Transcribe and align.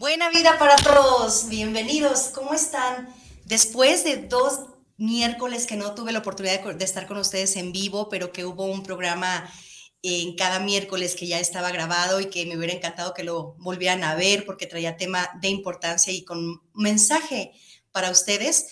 Buena 0.00 0.30
vida 0.30 0.58
para 0.58 0.76
todos, 0.76 1.50
bienvenidos, 1.50 2.30
¿cómo 2.32 2.54
están? 2.54 3.14
Después 3.44 4.02
de 4.02 4.16
dos 4.16 4.60
miércoles 4.96 5.66
que 5.66 5.76
no 5.76 5.94
tuve 5.94 6.10
la 6.10 6.20
oportunidad 6.20 6.64
de, 6.64 6.84
estar 6.86 7.06
con 7.06 7.18
ustedes 7.18 7.54
en 7.56 7.70
vivo, 7.70 8.08
pero 8.08 8.32
que 8.32 8.46
hubo 8.46 8.64
un 8.64 8.82
programa 8.82 9.52
en 10.00 10.36
cada 10.36 10.58
miércoles 10.58 11.14
que 11.14 11.26
ya 11.26 11.38
estaba 11.38 11.70
grabado 11.70 12.18
y 12.18 12.30
que 12.30 12.46
me 12.46 12.56
hubiera 12.56 12.72
encantado 12.72 13.12
que 13.12 13.24
lo 13.24 13.56
volvieran 13.58 14.02
a 14.02 14.14
ver 14.14 14.46
porque 14.46 14.66
traía 14.66 14.96
tema 14.96 15.28
de 15.42 15.48
importancia 15.48 16.14
y 16.14 16.24
con 16.24 16.62
mensaje 16.72 17.52
para 17.92 18.10
ustedes. 18.10 18.68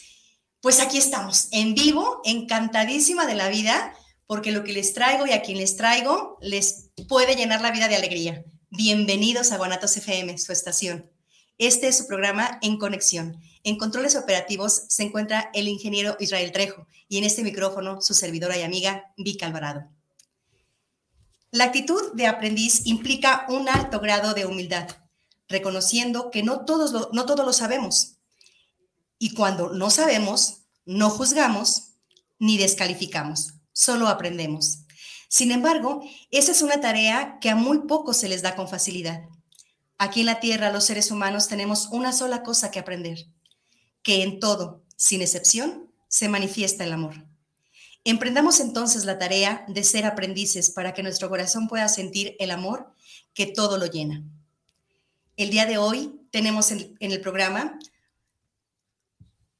Pues 0.62 0.80
aquí 0.80 0.96
estamos, 0.96 1.48
en 1.52 1.74
vivo, 1.74 2.22
encantadísima 2.24 3.26
de 3.26 3.34
la 3.34 3.50
vida, 3.50 3.94
porque 4.26 4.50
lo 4.50 4.64
que 4.64 4.72
les 4.72 4.94
traigo 4.94 5.26
y 5.26 5.32
a 5.32 5.42
quien 5.42 5.58
les 5.58 5.76
traigo 5.76 6.38
les 6.40 6.88
puede 7.06 7.36
llenar 7.36 7.60
la 7.60 7.70
vida 7.70 7.86
de 7.86 7.96
alegría. 7.96 8.46
Bienvenidos 8.70 9.52
a 9.52 9.58
Guanatos 9.58 9.94
FM, 9.98 10.38
su 10.38 10.52
estación. 10.52 11.17
Este 11.58 11.88
es 11.88 11.98
su 11.98 12.06
programa 12.06 12.60
En 12.62 12.78
Conexión. 12.78 13.42
En 13.64 13.78
controles 13.78 14.14
operativos 14.14 14.84
se 14.86 15.02
encuentra 15.02 15.50
el 15.54 15.66
ingeniero 15.66 16.16
Israel 16.20 16.52
Trejo 16.52 16.86
y 17.08 17.18
en 17.18 17.24
este 17.24 17.42
micrófono 17.42 18.00
su 18.00 18.14
servidora 18.14 18.56
y 18.56 18.62
amiga 18.62 19.12
Vika 19.16 19.46
Alvarado. 19.46 19.88
La 21.50 21.64
actitud 21.64 22.12
de 22.12 22.28
aprendiz 22.28 22.86
implica 22.86 23.44
un 23.48 23.68
alto 23.68 23.98
grado 23.98 24.34
de 24.34 24.46
humildad, 24.46 24.88
reconociendo 25.48 26.30
que 26.30 26.44
no 26.44 26.64
todos 26.64 26.92
lo, 26.92 27.10
no 27.12 27.24
lo 27.24 27.52
sabemos. 27.52 28.18
Y 29.18 29.34
cuando 29.34 29.70
no 29.70 29.90
sabemos, 29.90 30.58
no 30.84 31.10
juzgamos 31.10 31.94
ni 32.38 32.56
descalificamos, 32.56 33.54
solo 33.72 34.06
aprendemos. 34.06 34.84
Sin 35.28 35.50
embargo, 35.50 36.02
esa 36.30 36.52
es 36.52 36.62
una 36.62 36.80
tarea 36.80 37.38
que 37.40 37.50
a 37.50 37.56
muy 37.56 37.80
pocos 37.88 38.16
se 38.16 38.28
les 38.28 38.42
da 38.42 38.54
con 38.54 38.68
facilidad. 38.68 39.24
Aquí 39.98 40.20
en 40.20 40.26
la 40.26 40.38
Tierra 40.38 40.70
los 40.70 40.84
seres 40.84 41.10
humanos 41.10 41.48
tenemos 41.48 41.88
una 41.90 42.12
sola 42.12 42.44
cosa 42.44 42.70
que 42.70 42.78
aprender, 42.78 43.26
que 44.02 44.22
en 44.22 44.38
todo, 44.38 44.84
sin 44.96 45.22
excepción, 45.22 45.92
se 46.06 46.28
manifiesta 46.28 46.84
el 46.84 46.92
amor. 46.92 47.26
Emprendamos 48.04 48.60
entonces 48.60 49.04
la 49.04 49.18
tarea 49.18 49.64
de 49.68 49.84
ser 49.84 50.06
aprendices 50.06 50.70
para 50.70 50.94
que 50.94 51.02
nuestro 51.02 51.28
corazón 51.28 51.68
pueda 51.68 51.88
sentir 51.88 52.36
el 52.38 52.52
amor 52.52 52.94
que 53.34 53.46
todo 53.46 53.76
lo 53.76 53.86
llena. 53.86 54.22
El 55.36 55.50
día 55.50 55.66
de 55.66 55.78
hoy 55.78 56.20
tenemos 56.30 56.70
en, 56.70 56.96
el 57.00 57.20
programa 57.20 57.78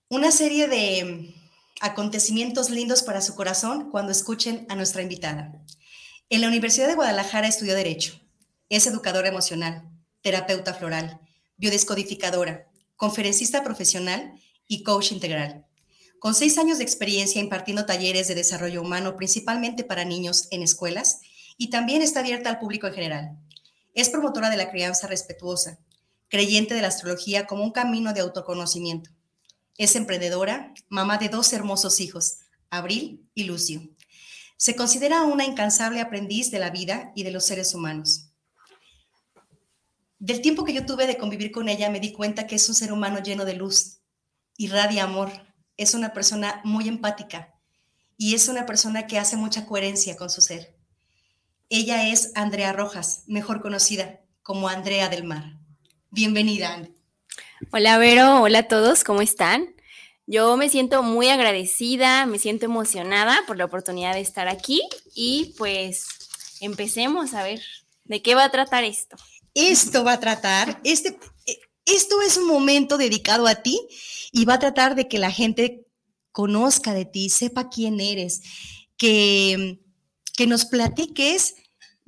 una 0.08 0.30
serie 0.30 0.68
de 0.68 1.34
acontecimientos 1.80 2.70
lindos 2.70 3.02
para 3.02 3.20
su 3.20 3.34
corazón 3.34 3.90
cuando 3.90 4.12
escuchen 4.12 4.66
a 4.68 4.76
nuestra 4.76 5.02
invitada. 5.02 5.52
En 6.30 6.40
la 6.40 6.48
Universidad 6.48 6.88
de 6.88 6.94
Guadalajara 6.94 7.48
estudió 7.48 7.74
Derecho, 7.74 8.20
es 8.68 8.86
educadora 8.86 9.28
emocional, 9.28 9.87
terapeuta 10.22 10.74
floral, 10.74 11.20
biodescodificadora, 11.56 12.68
conferencista 12.96 13.62
profesional 13.62 14.34
y 14.66 14.82
coach 14.82 15.12
integral. 15.12 15.66
Con 16.18 16.34
seis 16.34 16.58
años 16.58 16.78
de 16.78 16.84
experiencia 16.84 17.40
impartiendo 17.40 17.86
talleres 17.86 18.26
de 18.28 18.34
desarrollo 18.34 18.82
humano, 18.82 19.16
principalmente 19.16 19.84
para 19.84 20.04
niños 20.04 20.48
en 20.50 20.62
escuelas, 20.62 21.20
y 21.56 21.70
también 21.70 22.02
está 22.02 22.20
abierta 22.20 22.50
al 22.50 22.58
público 22.58 22.86
en 22.86 22.94
general. 22.94 23.38
Es 23.94 24.10
promotora 24.10 24.50
de 24.50 24.56
la 24.56 24.70
crianza 24.70 25.06
respetuosa, 25.06 25.78
creyente 26.28 26.74
de 26.74 26.82
la 26.82 26.88
astrología 26.88 27.46
como 27.46 27.64
un 27.64 27.72
camino 27.72 28.12
de 28.12 28.20
autoconocimiento. 28.20 29.10
Es 29.76 29.94
emprendedora, 29.96 30.74
mamá 30.88 31.18
de 31.18 31.28
dos 31.28 31.52
hermosos 31.52 32.00
hijos, 32.00 32.38
Abril 32.70 33.28
y 33.34 33.44
Lucio. 33.44 33.88
Se 34.56 34.74
considera 34.74 35.22
una 35.22 35.44
incansable 35.44 36.00
aprendiz 36.00 36.50
de 36.50 36.58
la 36.58 36.70
vida 36.70 37.12
y 37.14 37.22
de 37.22 37.30
los 37.30 37.46
seres 37.46 37.74
humanos. 37.74 38.27
Del 40.20 40.40
tiempo 40.40 40.64
que 40.64 40.72
yo 40.72 40.84
tuve 40.84 41.06
de 41.06 41.16
convivir 41.16 41.52
con 41.52 41.68
ella, 41.68 41.90
me 41.90 42.00
di 42.00 42.12
cuenta 42.12 42.48
que 42.48 42.56
es 42.56 42.68
un 42.68 42.74
ser 42.74 42.92
humano 42.92 43.20
lleno 43.22 43.44
de 43.44 43.54
luz, 43.54 44.00
irradia 44.56 45.04
amor, 45.04 45.30
es 45.76 45.94
una 45.94 46.12
persona 46.12 46.60
muy 46.64 46.88
empática 46.88 47.54
y 48.16 48.34
es 48.34 48.48
una 48.48 48.66
persona 48.66 49.06
que 49.06 49.18
hace 49.18 49.36
mucha 49.36 49.64
coherencia 49.64 50.16
con 50.16 50.28
su 50.28 50.40
ser. 50.40 50.74
Ella 51.68 52.08
es 52.08 52.32
Andrea 52.34 52.72
Rojas, 52.72 53.22
mejor 53.28 53.62
conocida 53.62 54.20
como 54.42 54.68
Andrea 54.68 55.08
del 55.08 55.22
Mar. 55.22 55.56
Bienvenida, 56.10 56.74
Andrea. 56.74 56.94
Hola, 57.70 57.98
Vero. 57.98 58.42
Hola 58.42 58.60
a 58.60 58.68
todos. 58.68 59.04
¿Cómo 59.04 59.20
están? 59.20 59.68
Yo 60.26 60.56
me 60.56 60.68
siento 60.68 61.04
muy 61.04 61.28
agradecida, 61.28 62.26
me 62.26 62.40
siento 62.40 62.64
emocionada 62.66 63.44
por 63.46 63.56
la 63.56 63.66
oportunidad 63.66 64.14
de 64.14 64.20
estar 64.20 64.48
aquí 64.48 64.82
y 65.14 65.54
pues 65.58 66.06
empecemos 66.60 67.34
a 67.34 67.44
ver 67.44 67.62
de 68.04 68.20
qué 68.20 68.34
va 68.34 68.44
a 68.44 68.50
tratar 68.50 68.82
esto 68.82 69.16
esto 69.58 70.04
va 70.04 70.14
a 70.14 70.20
tratar, 70.20 70.80
este, 70.84 71.18
esto 71.84 72.22
es 72.22 72.36
un 72.36 72.46
momento 72.46 72.96
dedicado 72.96 73.46
a 73.46 73.56
ti 73.56 73.80
y 74.32 74.44
va 74.44 74.54
a 74.54 74.58
tratar 74.58 74.94
de 74.94 75.08
que 75.08 75.18
la 75.18 75.30
gente 75.30 75.86
conozca 76.32 76.94
de 76.94 77.04
ti, 77.04 77.30
sepa 77.30 77.68
quién 77.68 78.00
eres, 78.00 78.42
que, 78.96 79.80
que 80.36 80.46
nos 80.46 80.66
platiques 80.66 81.54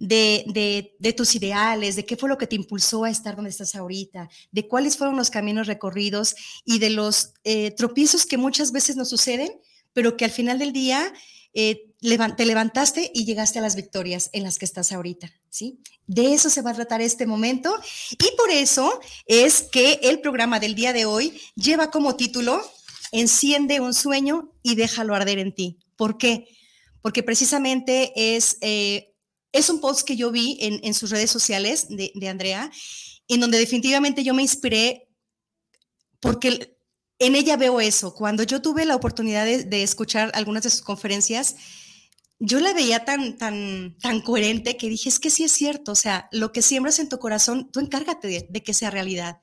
de, 0.01 1.15
tus 1.17 1.35
ideales, 1.35 1.95
de 1.95 2.07
qué 2.07 2.17
fue 2.17 2.29
lo 2.29 2.39
que 2.39 2.47
te 2.47 2.57
impulsó 2.57 3.05
a 3.05 3.11
estar 3.11 3.37
donde 3.37 3.51
estás 3.51 3.75
ahorita, 3.75 4.31
de 4.51 4.67
cuáles 4.67 4.97
fueron 4.97 5.17
los 5.17 5.31
caminos 5.31 5.67
recorridos 5.67 6.35
y 6.65 6.79
de 6.79 6.91
los 6.91 7.35
eh, 7.45 7.73
tropiezos 7.73 8.25
que 8.25 8.39
muchas 8.39 8.73
veces 8.73 8.97
nos 8.97 9.11
suceden, 9.11 9.51
pero 9.93 10.17
que 10.17 10.25
al 10.25 10.31
final 10.31 10.59
del 10.59 10.73
día 10.73 11.13
eh, 11.53 11.90
te 12.01 12.47
levantaste 12.47 13.11
y 13.15 13.25
llegaste 13.25 13.59
a 13.59 13.63
las 13.63 13.77
victorias 13.77 14.31
en 14.33 14.43
las 14.43 14.59
que 14.59 14.65
estás 14.65 14.91
ahorita, 14.91 15.31
¿sí? 15.51 15.81
De 16.07 16.33
eso 16.33 16.49
se 16.49 16.63
va 16.63 16.71
a 16.71 16.75
tratar 16.75 17.03
este 17.03 17.27
momento 17.27 17.75
y 18.13 18.37
por 18.37 18.51
eso 18.51 19.01
es 19.27 19.63
que 19.71 20.01
el 20.03 20.21
programa 20.21 20.61
del 20.61 20.75
día 20.75 20.93
de 20.93 21.05
hoy 21.05 21.39
lleva 21.55 21.91
como 21.91 22.17
título 22.17 22.63
Enciende 23.13 23.81
un 23.81 23.93
sueño 23.93 24.53
y 24.63 24.77
déjalo 24.77 25.15
arder 25.15 25.41
en 25.41 25.53
ti. 25.53 25.79
¿Por 25.97 26.17
qué? 26.17 26.47
Porque 27.03 27.25
precisamente 27.25 28.13
es, 28.37 28.57
eh, 28.61 29.13
es 29.53 29.69
un 29.69 29.81
post 29.81 30.07
que 30.07 30.17
yo 30.17 30.31
vi 30.31 30.59
en, 30.61 30.95
sus 30.95 31.11
redes 31.11 31.31
sociales 31.31 31.89
de, 31.89 32.29
Andrea, 32.29 32.71
en 33.27 33.41
donde 33.41 33.59
definitivamente 33.59 34.23
yo 34.23 34.33
me 34.33 34.43
inspiré 34.43 35.09
porque 36.21 36.77
en 37.19 37.35
ella 37.35 37.57
veo 37.57 37.81
eso. 37.81 38.15
Cuando 38.15 38.45
yo 38.45 38.63
tuve 38.63 38.85
la 38.85 38.95
oportunidad 38.95 39.45
de 39.45 39.83
escuchar 39.83 40.31
algunas 40.35 40.63
de 40.63 40.71
sus 40.71 40.83
conferencias, 40.83 41.57
yo 42.41 42.59
la 42.59 42.73
veía 42.73 43.05
tan, 43.05 43.37
tan, 43.37 43.97
tan 44.01 44.23
coherente 44.23 44.79
que 44.79 44.89
dije, 44.89 45.11
es 45.11 45.21
que 45.21 45.29
sí 45.29 45.45
es 45.45 45.53
cierto, 45.53 45.93
o 45.93 45.95
sea, 45.95 46.29
lo 46.33 46.53
que 46.53 46.63
siembras 46.63 46.99
en 46.99 47.11
tu 47.11 47.19
corazón, 47.19 47.71
tú 47.71 47.81
encárgate 47.81 48.49
de, 48.49 48.63
que 48.63 48.75
sea 48.75 48.91
realidad. 48.91 49.43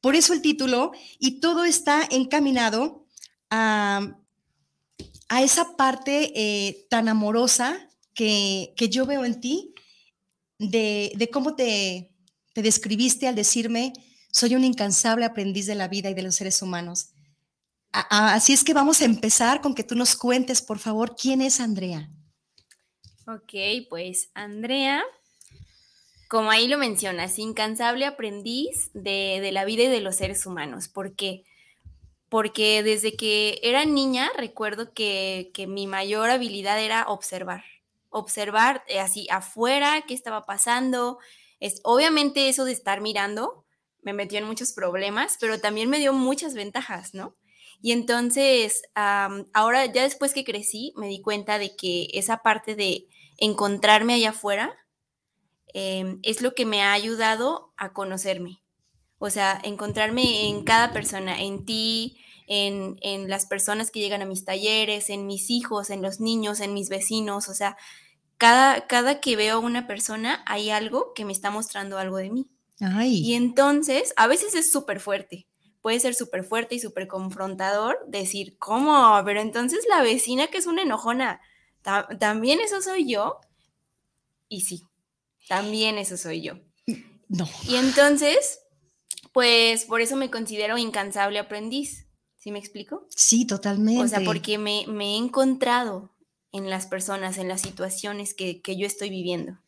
Por 0.00 0.16
eso 0.16 0.32
el 0.32 0.40
título, 0.40 0.92
y 1.18 1.40
todo 1.40 1.64
está 1.64 2.08
encaminado 2.10 3.06
a, 3.50 4.16
a 5.28 5.42
esa 5.42 5.76
parte 5.76 6.32
eh, 6.34 6.86
tan 6.88 7.08
amorosa 7.08 7.90
que, 8.14 8.72
que, 8.76 8.88
yo 8.88 9.04
veo 9.04 9.26
en 9.26 9.40
ti, 9.40 9.74
de, 10.58 11.12
de 11.14 11.28
cómo 11.28 11.56
te, 11.56 12.14
te 12.54 12.62
describiste 12.62 13.28
al 13.28 13.34
decirme, 13.34 13.92
soy 14.32 14.54
un 14.54 14.64
incansable 14.64 15.26
aprendiz 15.26 15.66
de 15.66 15.74
la 15.74 15.88
vida 15.88 16.08
y 16.08 16.14
de 16.14 16.22
los 16.22 16.36
seres 16.36 16.62
humanos. 16.62 17.10
Así 17.92 18.52
es 18.52 18.64
que 18.64 18.74
vamos 18.74 19.00
a 19.00 19.06
empezar 19.06 19.60
con 19.60 19.74
que 19.74 19.82
tú 19.82 19.94
nos 19.94 20.14
cuentes, 20.14 20.60
por 20.60 20.78
favor, 20.78 21.16
quién 21.16 21.40
es 21.40 21.58
Andrea. 21.58 22.08
Ok, 23.26 23.86
pues 23.88 24.30
Andrea, 24.34 25.02
como 26.28 26.50
ahí 26.50 26.68
lo 26.68 26.76
mencionas, 26.76 27.38
incansable 27.38 28.04
aprendiz 28.04 28.90
de, 28.92 29.48
la 29.52 29.64
vida 29.64 29.84
y 29.84 29.88
de 29.88 30.00
los 30.00 30.16
seres 30.16 30.44
humanos. 30.44 30.88
¿Por 30.88 31.16
qué? 31.16 31.44
Porque 32.28 32.82
desde 32.82 33.16
que 33.16 33.58
era 33.62 33.86
niña 33.86 34.30
recuerdo 34.36 34.92
que, 34.92 35.50
mi 35.68 35.86
mayor 35.86 36.28
habilidad 36.28 36.78
era 36.78 37.06
observar, 37.08 37.64
observar 38.10 38.84
eh, 38.86 39.00
así 39.00 39.26
afuera 39.30 40.04
qué 40.06 40.12
estaba 40.12 40.44
pasando. 40.44 41.18
Es, 41.60 41.80
obviamente 41.84 42.48
eso 42.50 42.66
de 42.66 42.72
estar 42.72 43.00
mirando 43.00 43.64
me 44.02 44.12
metió 44.12 44.38
en 44.38 44.44
muchos 44.44 44.72
problemas, 44.72 45.38
pero 45.40 45.60
también 45.60 45.90
me 45.90 45.98
dio 45.98 46.12
muchas 46.12 46.54
ventajas, 46.54 47.14
¿no? 47.14 47.34
Y 47.80 47.92
entonces, 47.92 48.82
ahora 48.94 49.86
ya 49.86 50.02
después 50.02 50.32
que 50.34 50.44
crecí, 50.44 50.92
me 50.96 51.08
di 51.08 51.20
cuenta 51.20 51.58
de 51.58 51.76
que 51.76 52.08
esa 52.12 52.38
parte 52.38 52.74
de 52.74 53.06
encontrarme 53.36 54.14
allá 54.14 54.30
afuera 54.30 54.74
em, 55.72 56.18
es 56.22 56.42
lo 56.42 56.54
que 56.54 56.66
me 56.66 56.82
ha 56.82 56.92
ayudado 56.92 57.72
a 57.76 57.92
conocerme. 57.92 58.62
O 59.18 59.30
sea, 59.30 59.60
encontrarme 59.62 60.48
en 60.48 60.64
cada 60.64 60.92
persona, 60.92 61.40
en 61.40 61.64
ti, 61.64 62.18
en, 62.48 62.96
en, 63.00 63.28
las 63.28 63.46
personas 63.46 63.90
que 63.90 64.00
llegan 64.00 64.22
a 64.22 64.26
mis 64.26 64.44
talleres, 64.44 65.10
en 65.10 65.26
mis 65.26 65.50
hijos, 65.50 65.90
en 65.90 66.02
los 66.02 66.20
niños, 66.20 66.60
en 66.60 66.74
mis 66.74 66.88
vecinos. 66.88 67.48
O 67.48 67.54
sea, 67.54 67.76
cada, 68.38 68.86
cada 68.86 69.20
que 69.20 69.36
veo 69.36 69.56
a 69.56 69.60
una 69.60 69.86
persona 69.86 70.42
hay 70.46 70.70
algo 70.70 71.12
que 71.14 71.24
me 71.24 71.32
está 71.32 71.50
mostrando 71.50 71.98
algo 71.98 72.16
de 72.16 72.30
mí. 72.30 72.50
Y 73.10 73.34
entonces, 73.34 74.14
a 74.16 74.28
veces 74.28 74.54
es 74.54 74.70
súper 74.70 75.00
fuerte 75.00 75.47
puede 75.88 76.00
ser 76.00 76.14
súper 76.14 76.44
fuerte 76.44 76.74
y 76.74 76.80
súper 76.80 77.08
confrontador 77.08 77.98
decir, 78.08 78.58
¿cómo? 78.58 79.22
Pero 79.24 79.40
entonces 79.40 79.86
la 79.88 80.02
vecina 80.02 80.48
que 80.48 80.58
es 80.58 80.66
una 80.66 80.82
enojona, 80.82 81.40
¿también 82.20 82.60
eso 82.60 82.82
soy 82.82 83.10
yo? 83.10 83.40
Y 84.50 84.60
sí, 84.60 84.82
también 85.48 85.96
eso 85.96 86.18
soy 86.18 86.42
yo. 86.42 86.58
No. 87.28 87.48
Y 87.66 87.76
entonces, 87.76 88.60
pues 89.32 89.86
por 89.86 90.02
eso 90.02 90.14
me 90.16 90.30
considero 90.30 90.76
incansable 90.76 91.38
aprendiz. 91.38 92.06
¿Sí 92.36 92.52
me 92.52 92.58
explico? 92.58 93.06
Sí, 93.08 93.46
totalmente. 93.46 94.02
O 94.02 94.08
sea, 94.08 94.20
porque 94.26 94.58
me, 94.58 94.82
he 94.82 95.16
encontrado 95.16 96.14
en 96.52 96.68
las 96.68 96.86
personas, 96.86 97.38
en 97.38 97.48
las 97.48 97.62
situaciones 97.62 98.34
que, 98.34 98.60
yo 98.76 98.86
estoy 98.86 99.08
viviendo. 99.08 99.58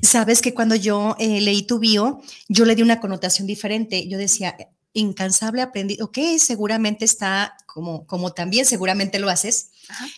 Sabes 0.00 0.40
que 0.40 0.54
cuando 0.54 0.76
yo 0.76 1.14
eh, 1.18 1.42
leí 1.42 1.66
tu 1.66 1.78
bio, 1.78 2.22
yo 2.48 2.64
le 2.64 2.74
di 2.74 2.80
una 2.80 3.00
connotación 3.00 3.46
diferente. 3.46 4.08
Yo 4.08 4.16
decía, 4.16 4.56
incansable 4.92 5.62
aprendiz, 5.62 6.00
ok, 6.00 6.18
seguramente 6.38 7.04
está 7.04 7.56
como, 7.66 8.06
como 8.06 8.32
también 8.32 8.66
seguramente 8.66 9.18
lo 9.18 9.28
haces, 9.28 9.70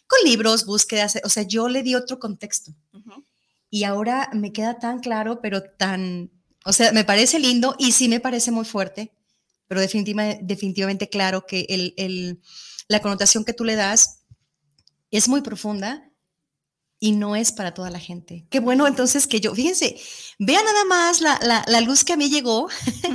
con 0.06 0.18
libros, 0.24 0.64
búsquedas, 0.64 1.18
o 1.24 1.28
sea, 1.28 1.42
yo 1.42 1.68
le 1.68 1.82
di 1.82 1.94
otro 1.94 2.18
contexto. 2.18 2.72
Y 3.68 3.84
ahora 3.84 4.30
me 4.32 4.52
queda 4.52 4.78
tan 4.78 5.00
claro, 5.00 5.40
pero 5.40 5.62
tan, 5.62 6.30
o 6.64 6.72
sea, 6.72 6.92
me 6.92 7.04
parece 7.04 7.38
lindo 7.38 7.76
y 7.78 7.92
sí 7.92 8.08
me 8.08 8.20
parece 8.20 8.50
muy 8.50 8.64
fuerte, 8.64 9.12
pero 9.68 9.80
definitivamente, 9.80 10.42
definitivamente 10.44 11.08
claro 11.08 11.46
que 11.46 11.66
el, 11.68 11.94
el, 11.96 12.40
la 12.88 13.00
connotación 13.00 13.44
que 13.44 13.52
tú 13.52 13.64
le 13.64 13.76
das 13.76 14.24
es 15.10 15.28
muy 15.28 15.42
profunda 15.42 16.10
y 16.98 17.12
no 17.12 17.34
es 17.34 17.52
para 17.52 17.72
toda 17.72 17.90
la 17.90 17.98
gente. 17.98 18.46
Qué 18.50 18.60
bueno 18.60 18.86
entonces 18.86 19.26
que 19.26 19.40
yo, 19.40 19.54
fíjense, 19.54 19.98
vea 20.38 20.62
nada 20.62 20.84
más 20.84 21.20
la, 21.20 21.38
la, 21.42 21.64
la 21.66 21.80
luz 21.80 22.04
que 22.04 22.12
a 22.12 22.16
mí 22.16 22.28
llegó 22.28 22.68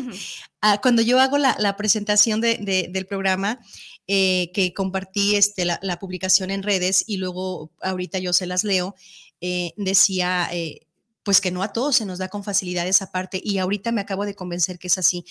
Ah, 0.68 0.82
cuando 0.82 1.04
yo 1.04 1.20
hago 1.20 1.38
la, 1.38 1.78
presentación 1.78 2.42
del 2.42 3.06
programa, 3.06 3.60
eh, 4.08 4.50
que 4.52 4.74
compartí 4.74 5.36
este, 5.36 5.64
la, 5.64 6.00
publicación 6.00 6.50
en 6.50 6.64
redes 6.64 7.04
y 7.06 7.18
luego 7.18 7.70
ahorita 7.84 8.18
yo 8.18 8.34
se 8.34 8.48
las 8.48 8.64
leo, 8.64 8.96
eh, 9.42 9.74
decía, 9.78 10.50
eh, 10.52 10.88
pues 11.22 11.40
que 11.40 11.52
no 11.52 11.62
a 11.62 11.72
todos 11.72 11.98
se 11.98 12.08
nos 12.08 12.18
da 12.18 12.30
con 12.30 12.44
facilidad 12.44 12.88
esa 12.88 13.12
parte 13.12 13.40
y 13.44 13.60
ahorita 13.60 13.92
me 13.92 14.02
acabo 14.02 14.26
de 14.26 14.34
convencer 14.34 14.80
que 14.80 14.88
es 14.88 14.98
así, 14.98 15.24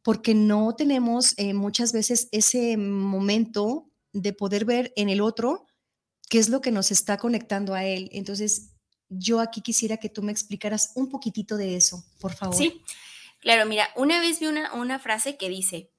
porque 0.00 0.34
no 0.34 0.74
tenemos 0.74 1.34
muchas 1.52 1.92
veces 1.92 2.28
ese 2.32 2.78
momento 2.78 3.90
de 4.14 4.32
poder 4.32 4.64
ver 4.64 4.94
en 4.96 5.10
el 5.10 5.20
otro 5.20 5.66
qué 6.30 6.38
es 6.38 6.48
lo 6.48 6.62
que 6.62 6.72
nos 6.72 6.90
está 6.90 7.18
conectando 7.18 7.74
a 7.74 7.84
él. 7.84 8.08
Entonces, 8.12 8.70
yo 9.10 9.40
aquí 9.40 9.60
quisiera 9.60 9.98
que 9.98 10.08
tú 10.08 10.22
me 10.22 10.32
explicaras 10.32 10.92
un 10.94 11.10
poquitito 11.10 11.58
de 11.58 11.76
eso, 11.76 12.02
por 12.18 12.32
favor. 12.32 12.56
Sí. 12.56 12.80
Claro, 13.44 13.66
mira, 13.66 13.90
una 13.94 14.20
vez 14.20 14.40
vi 14.40 14.46
una, 14.46 14.72
una 14.72 14.98
frase 14.98 15.36
que 15.36 15.50
dice, 15.50 15.90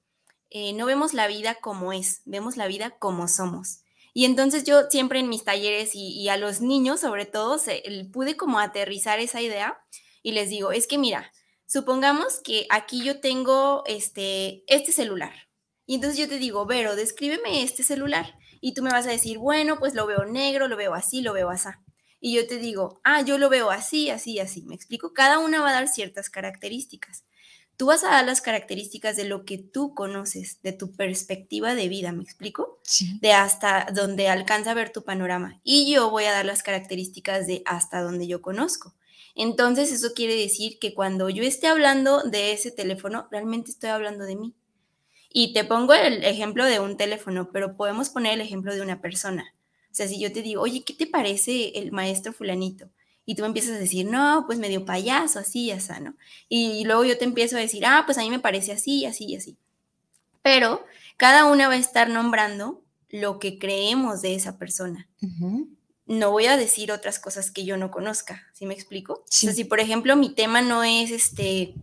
eh, 0.50 0.72
no 0.72 0.84
vemos 0.84 1.14
la 1.14 1.28
vida 1.28 1.54
como 1.54 1.92
es, 1.92 2.22
vemos 2.24 2.56
la 2.56 2.66
vida 2.66 2.98
como 2.98 3.28
somos. 3.28 3.82
Y 4.12 4.24
entonces 4.24 4.64
yo 4.64 4.90
siempre 4.90 5.20
en 5.20 5.28
mis 5.28 5.44
talleres 5.44 5.92
y, 5.94 6.28
a 6.28 6.38
los 6.38 6.60
niños 6.60 6.98
sobre 7.00 7.24
todo 7.24 7.56
pude 8.12 8.36
como 8.36 8.58
aterrizar 8.58 9.20
esa 9.20 9.40
idea 9.42 9.78
y 10.24 10.32
les 10.32 10.50
digo, 10.50 10.72
es 10.72 10.88
que 10.88 10.98
mira, 10.98 11.30
supongamos 11.68 12.40
que 12.42 12.66
aquí 12.68 13.04
yo 13.04 13.20
tengo 13.20 13.84
este, 13.86 14.64
este 14.66 14.90
celular. 14.90 15.32
Y 15.86 15.94
entonces 15.94 16.18
yo 16.18 16.28
te 16.28 16.40
digo, 16.40 16.66
Vero, 16.66 16.96
descríbeme 16.96 17.62
este 17.62 17.84
celular. 17.84 18.34
Y 18.60 18.74
tú 18.74 18.82
me 18.82 18.90
vas 18.90 19.06
a 19.06 19.10
decir, 19.10 19.38
bueno, 19.38 19.78
pues 19.78 19.94
lo 19.94 20.08
veo 20.08 20.24
negro, 20.24 20.66
lo 20.66 20.76
veo 20.76 20.94
así, 20.94 21.22
lo 21.22 21.32
veo 21.32 21.48
así 21.50 21.68
y 22.20 22.34
yo 22.34 22.46
te 22.46 22.58
digo, 22.58 23.00
ah, 23.04 23.22
yo 23.22 23.38
lo 23.38 23.48
veo 23.48 23.70
así, 23.70 24.10
así, 24.10 24.40
así. 24.40 24.64
Me 24.66 24.74
explico, 24.74 25.12
cada 25.12 25.38
una 25.38 25.60
va 25.60 25.70
a 25.70 25.74
dar 25.74 25.88
ciertas 25.88 26.30
características. 26.30 27.24
Tú 27.76 27.86
vas 27.86 28.04
a 28.04 28.08
dar 28.08 28.24
las 28.24 28.40
características 28.40 29.16
de 29.16 29.24
lo 29.24 29.44
que 29.44 29.58
tú 29.58 29.94
conoces, 29.94 30.60
de 30.62 30.72
tu 30.72 30.92
perspectiva 30.96 31.74
de 31.74 31.88
vida, 31.88 32.12
¿me 32.12 32.22
explico? 32.22 32.78
De 33.20 33.32
hasta 33.32 33.86
donde 33.92 34.28
alcanza 34.28 34.70
a 34.70 34.74
ver 34.74 34.90
tu 34.90 35.04
panorama. 35.04 35.60
Y 35.62 35.92
yo 35.92 36.10
voy 36.10 36.24
a 36.24 36.32
dar 36.32 36.46
las 36.46 36.62
características 36.62 37.46
de 37.46 37.62
hasta 37.66 38.00
donde 38.00 38.26
yo 38.26 38.40
conozco. 38.40 38.94
Entonces, 39.34 39.92
eso 39.92 40.14
quiere 40.14 40.34
decir 40.34 40.78
que 40.78 40.94
cuando 40.94 41.28
yo 41.28 41.42
esté 41.42 41.66
hablando 41.66 42.22
de 42.22 42.52
ese 42.52 42.70
teléfono, 42.70 43.28
realmente 43.30 43.70
estoy 43.70 43.90
hablando 43.90 44.24
de 44.24 44.36
mí. 44.36 44.54
Y 45.30 45.52
te 45.52 45.64
pongo 45.64 45.92
el 45.92 46.24
ejemplo 46.24 46.64
de 46.64 46.80
un 46.80 46.96
teléfono, 46.96 47.50
pero 47.52 47.76
podemos 47.76 48.08
poner 48.08 48.34
el 48.34 48.40
ejemplo 48.40 48.74
de 48.74 48.80
una 48.80 49.02
persona. 49.02 49.54
O 49.90 49.94
sea, 49.94 50.08
si 50.08 50.18
yo 50.18 50.32
te 50.32 50.42
digo, 50.42 50.62
oye, 50.62 50.82
¿qué 50.84 50.94
te 50.94 51.06
parece 51.06 51.78
el 51.78 51.92
maestro 51.92 52.32
fulanito? 52.32 52.88
Y 53.26 53.34
tú 53.34 53.42
me 53.42 53.48
empiezas 53.48 53.74
a 53.74 53.78
decir, 53.78 54.06
no, 54.06 54.44
pues 54.46 54.58
medio 54.58 54.84
payaso, 54.84 55.40
así, 55.40 55.72
así, 55.72 55.92
¿no? 56.00 56.14
Y 56.48 56.84
luego 56.84 57.04
yo 57.04 57.18
te 57.18 57.24
empiezo 57.24 57.56
a 57.56 57.60
decir, 57.60 57.84
ah, 57.84 58.04
pues 58.06 58.16
a 58.18 58.22
mí 58.22 58.30
me 58.30 58.38
parece 58.38 58.72
así, 58.72 59.04
así 59.04 59.26
y 59.26 59.36
así. 59.36 59.56
Pero 60.42 60.84
cada 61.16 61.44
una 61.44 61.66
va 61.66 61.74
a 61.74 61.78
estar 61.78 62.08
nombrando 62.08 62.82
lo 63.08 63.40
que 63.40 63.58
creemos 63.58 64.22
de 64.22 64.36
esa 64.36 64.58
persona. 64.58 65.08
No 66.06 66.30
voy 66.30 66.46
a 66.46 66.56
decir 66.56 66.92
otras 66.92 67.18
cosas 67.18 67.50
que 67.50 67.64
yo 67.64 67.76
no 67.76 67.90
conozca, 67.90 68.46
¿sí 68.52 68.64
me 68.64 68.74
explico? 68.74 69.24
Sí. 69.28 69.46
O 69.46 69.48
sea, 69.48 69.56
si 69.56 69.64
por 69.64 69.80
ejemplo 69.80 70.14
mi 70.14 70.30
tema 70.30 70.62
no 70.62 70.84
es 70.84 71.10
este, 71.10 71.74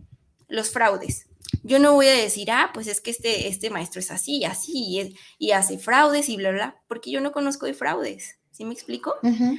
los 0.48 0.70
fraudes, 0.70 1.26
yo 1.62 1.78
no 1.78 1.92
voy 1.92 2.08
a 2.08 2.12
decir, 2.12 2.50
ah, 2.50 2.70
pues 2.72 2.86
es 2.86 3.02
que 3.02 3.10
este, 3.10 3.48
este 3.48 3.68
maestro 3.68 4.00
es 4.00 4.10
así, 4.10 4.44
así, 4.44 4.72
y, 4.74 5.16
y 5.38 5.50
hace 5.52 5.78
fraudes 5.78 6.30
y 6.30 6.36
bla, 6.36 6.52
bla, 6.52 6.82
porque 6.88 7.10
yo 7.10 7.20
no 7.20 7.32
conozco 7.32 7.66
de 7.66 7.74
fraudes. 7.74 8.38
¿Sí 8.54 8.64
me 8.64 8.72
explico? 8.72 9.16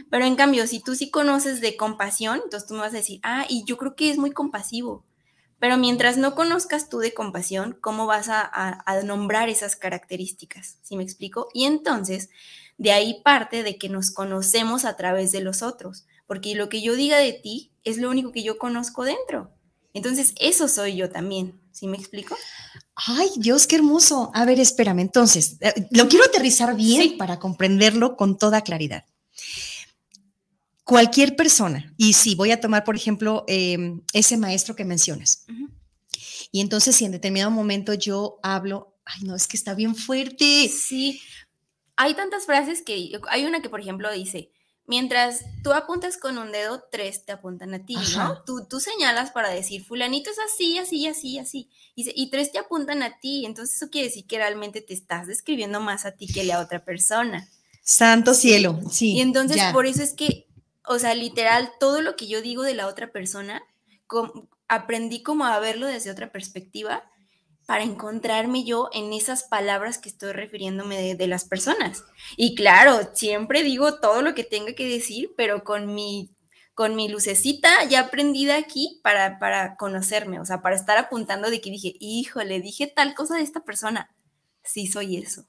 Pero 0.09 0.25
en 0.25 0.37
cambio, 0.37 0.65
si 0.67 0.79
tú 0.79 0.95
sí 0.95 1.11
conoces 1.11 1.59
de 1.59 1.75
compasión, 1.75 2.39
entonces 2.41 2.65
tú 2.65 2.75
me 2.75 2.79
vas 2.79 2.93
a 2.93 2.97
decir, 2.97 3.19
ah, 3.23 3.45
y 3.49 3.65
yo 3.65 3.75
creo 3.75 3.93
que 3.93 4.09
es 4.09 4.17
muy 4.17 4.31
compasivo. 4.31 5.03
Pero 5.59 5.75
mientras 5.77 6.15
no 6.15 6.33
conozcas 6.33 6.87
tú 6.87 6.99
de 6.99 7.13
compasión, 7.13 7.77
¿cómo 7.81 8.05
vas 8.05 8.29
a, 8.29 9.01
nombrar 9.03 9.49
esas 9.49 9.75
características? 9.75 10.77
¿Sí 10.81 10.95
me 10.95 11.03
explico? 11.03 11.49
Y 11.53 11.65
entonces, 11.65 12.29
de 12.77 12.93
ahí 12.93 13.21
parte 13.21 13.63
de 13.63 13.77
que 13.77 13.89
nos 13.89 14.11
conocemos 14.11 14.85
a 14.85 14.95
través 14.95 15.33
de 15.33 15.41
los 15.41 15.61
otros, 15.61 16.05
porque 16.25 16.55
lo 16.55 16.69
que 16.69 16.81
yo 16.81 16.95
diga 16.95 17.17
de 17.17 17.33
ti 17.33 17.73
es 17.83 17.97
lo 17.97 18.09
único 18.09 18.31
que 18.31 18.43
yo 18.43 18.57
conozco 18.57 19.03
dentro. 19.03 19.51
Entonces, 19.93 20.33
eso 20.39 20.69
soy 20.69 20.95
yo 20.95 21.09
también. 21.09 21.59
¿Sí 21.75 21.87
me 21.87 21.97
explico? 21.97 22.37
Ay, 22.95 23.27
Dios, 23.35 23.67
qué 23.67 23.75
hermoso. 23.75 24.31
A 24.33 24.45
ver, 24.45 24.61
espérame, 24.61 24.99
entonces, 24.99 25.57
eh, 25.59 25.73
lo 25.91 26.07
quiero 26.07 26.23
aterrizar 26.23 26.73
bien 26.73 27.17
para 27.17 27.37
comprenderlo 27.37 28.15
con 28.15 28.37
toda 28.37 28.61
claridad. 28.61 29.03
Cualquier 30.85 31.35
persona, 31.35 31.93
y 31.97 32.13
sí, 32.13 32.33
voy 32.35 32.51
a 32.51 32.61
tomar, 32.61 32.85
por 32.85 32.95
ejemplo, 32.95 33.43
em, 33.49 34.01
ese 34.13 34.37
maestro 34.37 34.73
que 34.73 34.85
mencionas. 34.85 35.45
Y 36.49 36.61
entonces, 36.61 36.95
si 36.95 37.03
en 37.03 37.11
determinado 37.11 37.51
momento 37.51 37.93
yo 37.93 38.39
hablo, 38.41 38.95
ay, 39.03 39.23
no, 39.23 39.35
es 39.35 39.45
que 39.45 39.57
está 39.57 39.73
bien 39.73 39.97
fuerte. 39.97 40.69
Sí, 40.69 41.19
hay 41.97 42.13
tantas 42.13 42.45
frases 42.45 42.83
que 42.83 43.19
hay 43.27 43.43
una 43.43 43.61
que, 43.61 43.69
por 43.69 43.81
ejemplo, 43.81 44.09
dice, 44.13 44.49
mientras 44.87 45.45
tú 45.63 45.73
apuntas 45.73 46.17
con 46.17 46.37
un 46.37 46.51
dedo, 46.51 46.83
tres 46.91 47.25
te 47.25 47.31
apuntan 47.31 47.73
a 47.73 47.85
ti, 47.85 47.95
¿no? 48.15 48.43
Tú, 48.43 48.65
tú 48.69 48.79
señalas 48.79 49.31
para 49.31 49.49
decir, 49.49 49.83
fulanito 49.83 50.29
es 50.29 50.37
así, 50.39 50.77
así, 50.77 51.07
así, 51.07 51.39
así, 51.39 51.69
y, 51.95 52.09
y, 52.21 52.29
tres 52.29 52.51
te 52.51 52.59
apuntan 52.59 53.03
a 53.03 53.19
ti, 53.19 53.45
entonces 53.45 53.75
eso 53.75 53.89
quiere 53.89 54.07
decir 54.07 54.25
que 54.27 54.37
realmente 54.37 54.81
te 54.81 54.93
estás 54.93 55.27
describiendo 55.27 55.79
más 55.79 56.05
a 56.05 56.11
ti 56.11 56.27
que 56.27 56.41
a 56.41 56.45
la 56.45 56.59
otra 56.59 56.83
persona. 56.83 57.47
Santo 57.81 58.33
cielo, 58.33 58.79
sí. 58.89 59.13
Y 59.13 59.21
entonces 59.21 59.61
por 59.71 59.85
eso 59.85 60.03
es 60.03 60.13
que, 60.13 60.47
o 60.87 60.99
sea, 60.99 61.13
literal, 61.15 61.71
todo 61.79 62.01
lo 62.01 62.15
que 62.15 62.27
yo 62.27 62.41
digo 62.41 62.63
de 62.63 62.73
la 62.73 62.87
otra 62.87 63.11
persona, 63.11 63.63
aprendí 64.67 65.23
como 65.23 65.45
a 65.45 65.59
verlo 65.59 65.87
desde 65.87 66.11
otra 66.11 66.31
perspectiva 66.31 67.03
para 67.65 67.83
encontrarme 67.83 68.63
yo 68.63 68.89
en 68.93 69.11
esas 69.13 69.43
palabras 69.43 69.97
que 69.97 70.09
estoy 70.09 70.33
refiriéndome 70.33 71.15
de, 71.15 71.27
las 71.27 71.45
personas. 71.45 72.03
Y 72.37 72.55
claro, 72.55 73.09
siempre 73.13 73.63
digo 73.63 73.99
todo 73.99 74.21
lo 74.21 74.35
que 74.35 74.43
tenga 74.43 74.73
que 74.73 74.87
decir, 74.87 75.33
pero 75.35 75.63
con 75.63 75.93
mi, 75.93 76.29
con 76.75 76.95
mi 76.95 77.09
lucecita 77.09 77.83
ya 77.85 78.01
aprendida 78.01 78.57
aquí 78.57 78.99
para, 79.03 79.39
para 79.39 79.77
conocerme, 79.77 80.39
o 80.39 80.45
sea, 80.45 80.61
para 80.61 80.75
estar 80.75 80.97
apuntando 80.97 81.49
de 81.49 81.61
que 81.61 81.71
dije, 81.71 81.93
híjole, 81.99 82.61
dije 82.61 82.87
tal 82.87 83.15
cosa 83.15 83.35
de 83.37 83.41
esta 83.41 83.61
persona. 83.61 84.15
Sí, 84.63 84.87
soy 84.87 85.17
eso. 85.17 85.47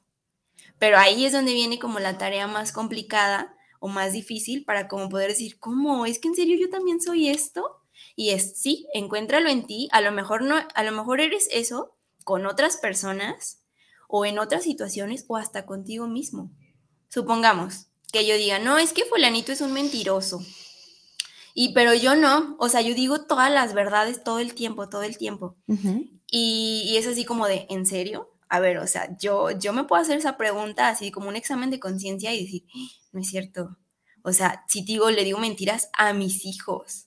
Pero 0.78 0.98
ahí 0.98 1.24
es 1.24 1.32
donde 1.32 1.52
viene 1.52 1.78
como 1.78 1.98
la 1.98 2.18
tarea 2.18 2.46
más 2.46 2.72
complicada 2.72 3.54
o 3.78 3.88
más 3.88 4.12
difícil 4.12 4.64
para 4.64 4.88
como 4.88 5.08
poder 5.08 5.30
decir, 5.30 5.58
¿cómo? 5.58 6.06
¿Es 6.06 6.18
que 6.18 6.28
en 6.28 6.34
serio 6.34 6.56
yo 6.58 6.70
también 6.70 7.00
soy 7.00 7.28
esto? 7.28 7.82
Y 8.14 8.30
es, 8.30 8.58
sí, 8.58 8.86
encuéntralo 8.94 9.48
en 9.48 9.66
ti, 9.66 9.88
a 9.92 10.00
lo 10.00 10.12
mejor 10.12 10.42
no, 10.42 10.56
a 10.74 10.82
lo 10.84 10.92
mejor 10.92 11.20
eres 11.20 11.48
eso, 11.50 11.95
con 12.26 12.44
otras 12.44 12.76
personas 12.78 13.62
o 14.08 14.24
en 14.26 14.40
otras 14.40 14.64
situaciones 14.64 15.24
o 15.28 15.36
hasta 15.36 15.64
contigo 15.64 16.08
mismo. 16.08 16.50
Supongamos 17.08 17.86
que 18.12 18.26
yo 18.26 18.36
diga, 18.36 18.58
no, 18.58 18.78
es 18.78 18.92
que 18.92 19.04
fulanito 19.04 19.52
es 19.52 19.60
un 19.60 19.72
mentiroso. 19.72 20.44
Y 21.54 21.72
pero 21.72 21.94
yo 21.94 22.16
no, 22.16 22.56
o 22.58 22.68
sea, 22.68 22.80
yo 22.80 22.96
digo 22.96 23.26
todas 23.26 23.52
las 23.52 23.74
verdades 23.74 24.24
todo 24.24 24.40
el 24.40 24.54
tiempo, 24.54 24.88
todo 24.88 25.04
el 25.04 25.16
tiempo. 25.16 25.56
Uh 25.68 25.76
-huh. 25.76 26.20
y, 26.28 26.82
y, 26.86 26.96
es 26.96 27.06
así 27.06 27.24
como 27.24 27.46
de, 27.46 27.64
¿en 27.70 27.86
serio? 27.86 28.28
A 28.48 28.58
ver, 28.58 28.78
o 28.78 28.88
sea, 28.88 29.16
yo, 29.18 29.52
yo 29.52 29.72
me 29.72 29.84
puedo 29.84 30.02
hacer 30.02 30.18
esa 30.18 30.36
pregunta 30.36 30.88
así 30.88 31.12
como 31.12 31.28
un 31.28 31.36
examen 31.36 31.70
de 31.70 31.78
conciencia 31.78 32.34
y 32.34 32.42
decir, 32.42 32.64
no 33.12 33.20
es 33.20 33.28
cierto. 33.28 33.78
O 34.22 34.32
sea, 34.32 34.64
si 34.66 34.82
digo, 34.82 35.12
le 35.12 35.22
digo 35.22 35.38
mentiras 35.38 35.90
a 35.96 36.12
mis 36.12 36.44
hijos 36.44 37.06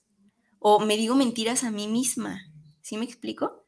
o 0.58 0.80
me 0.80 0.96
digo 0.96 1.14
mentiras 1.14 1.62
a 1.62 1.70
mí 1.70 1.88
misma. 1.88 2.40
¿Sí 2.80 2.96
me 2.96 3.04
explico? 3.04 3.59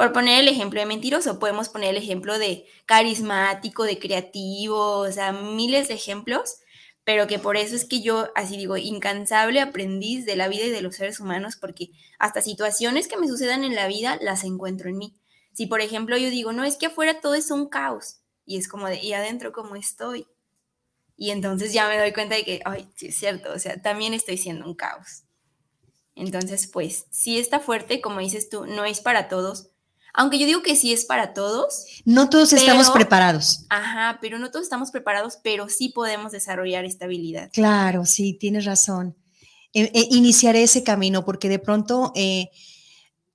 Por 0.00 0.14
poner 0.14 0.40
el 0.40 0.48
ejemplo 0.48 0.80
de 0.80 0.86
mentiroso, 0.86 1.38
podemos 1.38 1.68
poner 1.68 1.90
el 1.90 1.98
ejemplo 1.98 2.38
de 2.38 2.64
carismático, 2.86 3.84
de 3.84 3.98
creativo, 3.98 5.00
o 5.00 5.12
sea, 5.12 5.32
miles 5.32 5.88
de 5.88 5.94
ejemplos, 5.94 6.56
pero 7.04 7.26
que 7.26 7.38
por 7.38 7.58
eso 7.58 7.76
es 7.76 7.84
que 7.84 8.00
yo, 8.00 8.28
así 8.34 8.56
digo, 8.56 8.78
incansable 8.78 9.60
aprendiz 9.60 10.24
de 10.24 10.36
la 10.36 10.48
vida 10.48 10.64
y 10.64 10.70
de 10.70 10.80
los 10.80 10.96
seres 10.96 11.20
humanos, 11.20 11.56
porque 11.60 11.90
hasta 12.18 12.40
situaciones 12.40 13.08
que 13.08 13.18
me 13.18 13.28
sucedan 13.28 13.62
en 13.62 13.74
la 13.74 13.88
vida 13.88 14.18
las 14.22 14.42
encuentro 14.42 14.88
en 14.88 14.96
mí. 14.96 15.20
Si, 15.52 15.66
por 15.66 15.82
ejemplo, 15.82 16.16
yo 16.16 16.30
digo, 16.30 16.54
no, 16.54 16.64
es 16.64 16.76
que 16.78 16.86
afuera 16.86 17.20
todo 17.20 17.34
es 17.34 17.50
un 17.50 17.68
caos, 17.68 18.20
y 18.46 18.56
es 18.56 18.68
como 18.68 18.86
de, 18.86 19.04
¿y 19.04 19.12
adentro 19.12 19.52
cómo 19.52 19.76
estoy? 19.76 20.26
Y 21.18 21.28
entonces 21.30 21.74
ya 21.74 21.86
me 21.88 21.98
doy 21.98 22.14
cuenta 22.14 22.36
de 22.36 22.44
que, 22.46 22.62
ay, 22.64 22.88
sí 22.96 23.08
es 23.08 23.18
cierto, 23.18 23.52
o 23.52 23.58
sea, 23.58 23.82
también 23.82 24.14
estoy 24.14 24.38
siendo 24.38 24.64
un 24.64 24.74
caos. 24.74 25.24
Entonces, 26.14 26.68
pues, 26.68 27.04
sí 27.10 27.38
está 27.38 27.60
fuerte, 27.60 28.00
como 28.00 28.20
dices 28.20 28.48
tú, 28.48 28.64
no 28.64 28.86
es 28.86 29.00
para 29.00 29.28
todos, 29.28 29.69
aunque 30.14 30.38
yo 30.38 30.46
digo 30.46 30.62
que 30.62 30.76
sí 30.76 30.92
es 30.92 31.04
para 31.04 31.32
todos. 31.32 31.84
No 32.04 32.28
todos 32.28 32.50
pero, 32.50 32.62
estamos 32.62 32.90
preparados. 32.90 33.64
Ajá, 33.68 34.18
pero 34.20 34.38
no 34.38 34.50
todos 34.50 34.64
estamos 34.64 34.90
preparados, 34.90 35.38
pero 35.42 35.68
sí 35.68 35.90
podemos 35.90 36.32
desarrollar 36.32 36.84
esta 36.84 37.04
habilidad. 37.04 37.50
Claro, 37.52 38.04
sí, 38.04 38.34
tienes 38.34 38.64
razón. 38.64 39.16
Eh, 39.72 39.90
eh, 39.94 40.08
iniciaré 40.10 40.62
ese 40.62 40.82
camino 40.82 41.24
porque 41.24 41.48
de 41.48 41.60
pronto 41.60 42.12
eh, 42.16 42.50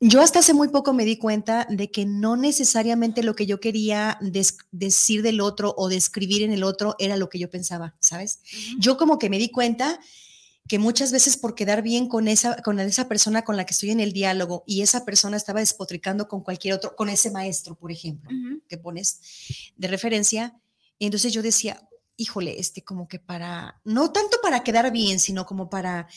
yo 0.01 0.21
hasta 0.21 0.39
hace 0.39 0.53
muy 0.53 0.67
poco 0.67 0.93
me 0.93 1.05
di 1.05 1.17
cuenta 1.17 1.65
de 1.69 1.89
que 1.89 2.05
no 2.05 2.35
necesariamente 2.35 3.23
lo 3.23 3.35
que 3.35 3.45
yo 3.45 3.61
quería 3.61 4.19
decir 4.71 5.21
del 5.21 5.39
otro 5.39 5.73
o 5.77 5.87
describir 5.87 6.43
en 6.43 6.51
el 6.51 6.63
otro 6.63 6.95
era 6.99 7.15
lo 7.15 7.29
que 7.29 7.39
yo 7.39 7.49
pensaba, 7.49 7.95
¿sabes? 7.99 8.39
Uh 8.43 8.57
-huh. 8.57 8.75
Yo 8.79 8.97
como 8.97 9.17
que 9.17 9.29
me 9.29 9.37
di 9.37 9.49
cuenta 9.49 9.99
que 10.67 10.79
muchas 10.79 11.11
veces 11.11 11.37
por 11.37 11.53
quedar 11.53 11.81
bien 11.81 12.07
con 12.07 12.27
esa, 12.27 12.55
con 12.63 12.79
esa 12.79 13.07
persona 13.07 13.43
con 13.43 13.55
la 13.55 13.65
que 13.65 13.73
estoy 13.73 13.91
en 13.91 13.99
el 13.99 14.13
diálogo 14.13 14.63
y 14.65 14.81
esa 14.81 15.05
persona 15.05 15.37
estaba 15.37 15.59
despotricando 15.59 16.27
con 16.27 16.41
cualquier 16.41 16.73
otro, 16.73 16.95
con 16.95 17.09
ese 17.09 17.29
maestro, 17.29 17.75
por 17.75 17.91
ejemplo, 17.91 18.29
uh 18.31 18.33
-huh. 18.33 18.61
que 18.67 18.77
pones 18.77 19.19
de 19.77 19.87
referencia, 19.87 20.59
y 20.97 21.05
entonces 21.05 21.33
yo 21.33 21.41
decía, 21.41 21.87
híjole, 22.17 22.59
este 22.59 22.83
como 22.83 23.07
que 23.07 23.19
para, 23.19 23.79
no 23.83 24.11
tanto 24.11 24.37
para 24.41 24.63
quedar 24.63 24.91
bien, 24.91 25.19
sino 25.19 25.45
como 25.45 25.69
para, 25.69 26.07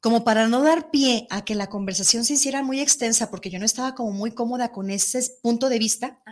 como 0.00 0.24
para 0.24 0.48
no 0.48 0.62
dar 0.62 0.90
pie 0.90 1.26
a 1.30 1.44
que 1.44 1.54
la 1.54 1.68
conversación 1.68 2.24
se 2.24 2.32
hiciera 2.32 2.62
muy 2.62 2.80
extensa, 2.80 3.30
porque 3.30 3.50
yo 3.50 3.58
no 3.58 3.66
estaba 3.66 3.94
como 3.94 4.12
muy 4.12 4.32
cómoda 4.32 4.72
con 4.72 4.90
ese 4.90 5.20
punto 5.42 5.68
de 5.68 5.78
vista 5.78 6.22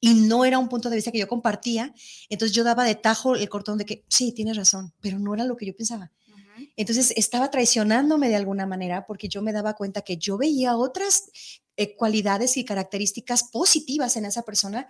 y 0.00 0.14
no 0.14 0.44
era 0.44 0.58
un 0.58 0.68
punto 0.68 0.88
de 0.88 0.96
vista 0.96 1.12
que 1.12 1.18
yo 1.18 1.28
compartía, 1.28 1.94
entonces 2.30 2.56
yo 2.56 2.64
daba 2.64 2.84
de 2.84 2.94
tajo 2.94 3.36
el 3.36 3.48
cortón 3.48 3.76
de 3.78 3.84
que, 3.84 4.04
sí, 4.08 4.32
tienes 4.32 4.56
razón, 4.56 4.92
pero 5.00 5.18
no 5.18 5.34
era 5.34 5.44
lo 5.44 5.56
que 5.56 5.66
yo 5.66 5.76
pensaba. 5.76 6.10
Entonces 6.76 7.12
estaba 7.16 7.50
traicionándome 7.50 8.28
de 8.28 8.36
alguna 8.36 8.66
manera 8.66 9.06
porque 9.06 9.28
yo 9.28 9.42
me 9.42 9.52
daba 9.52 9.74
cuenta 9.74 10.02
que 10.02 10.16
yo 10.16 10.38
veía 10.38 10.76
otras 10.76 11.30
eh, 11.76 11.96
cualidades 11.96 12.56
y 12.56 12.64
características 12.64 13.44
positivas 13.44 14.16
en 14.16 14.24
esa 14.24 14.42
persona 14.42 14.88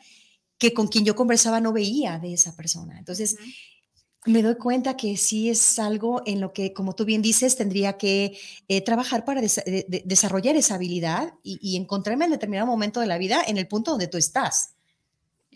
que 0.59 0.75
con 0.75 0.89
quien 0.89 1.05
yo 1.05 1.15
conversaba 1.15 1.61
no 1.61 1.73
veía 1.73 2.19
de 2.19 2.35
esa 2.35 2.55
persona. 2.57 2.99
Entonces 2.99 3.35
uh 3.35 3.43
-huh. 3.43 4.33
me 4.33 4.43
doy 4.43 4.57
cuenta 4.57 4.97
que 4.97 5.17
sí 5.17 5.49
es 5.49 5.79
algo 5.79 6.23
en 6.27 6.41
lo 6.41 6.53
que, 6.53 6.73
como 6.73 6.95
tú 6.95 7.05
bien 7.05 7.23
dices, 7.23 7.57
tendría 7.57 7.97
que 7.97 8.39
eh, 8.69 8.81
trabajar 8.83 9.25
para 9.25 9.41
des 9.41 9.57
de 9.65 9.87
de 9.89 10.03
desarrollar 10.05 10.57
esa 10.57 10.75
habilidad 10.75 11.33
y, 11.43 11.59
y 11.63 11.77
encontrarme 11.77 12.27
en 12.27 12.33
determinado 12.33 12.67
momento 12.67 13.01
de 13.01 13.07
la 13.07 13.19
vida 13.19 13.43
en 13.47 13.57
el 13.57 13.67
punto 13.67 13.93
donde 13.93 14.09
tú 14.09 14.19
estás. 14.19 14.75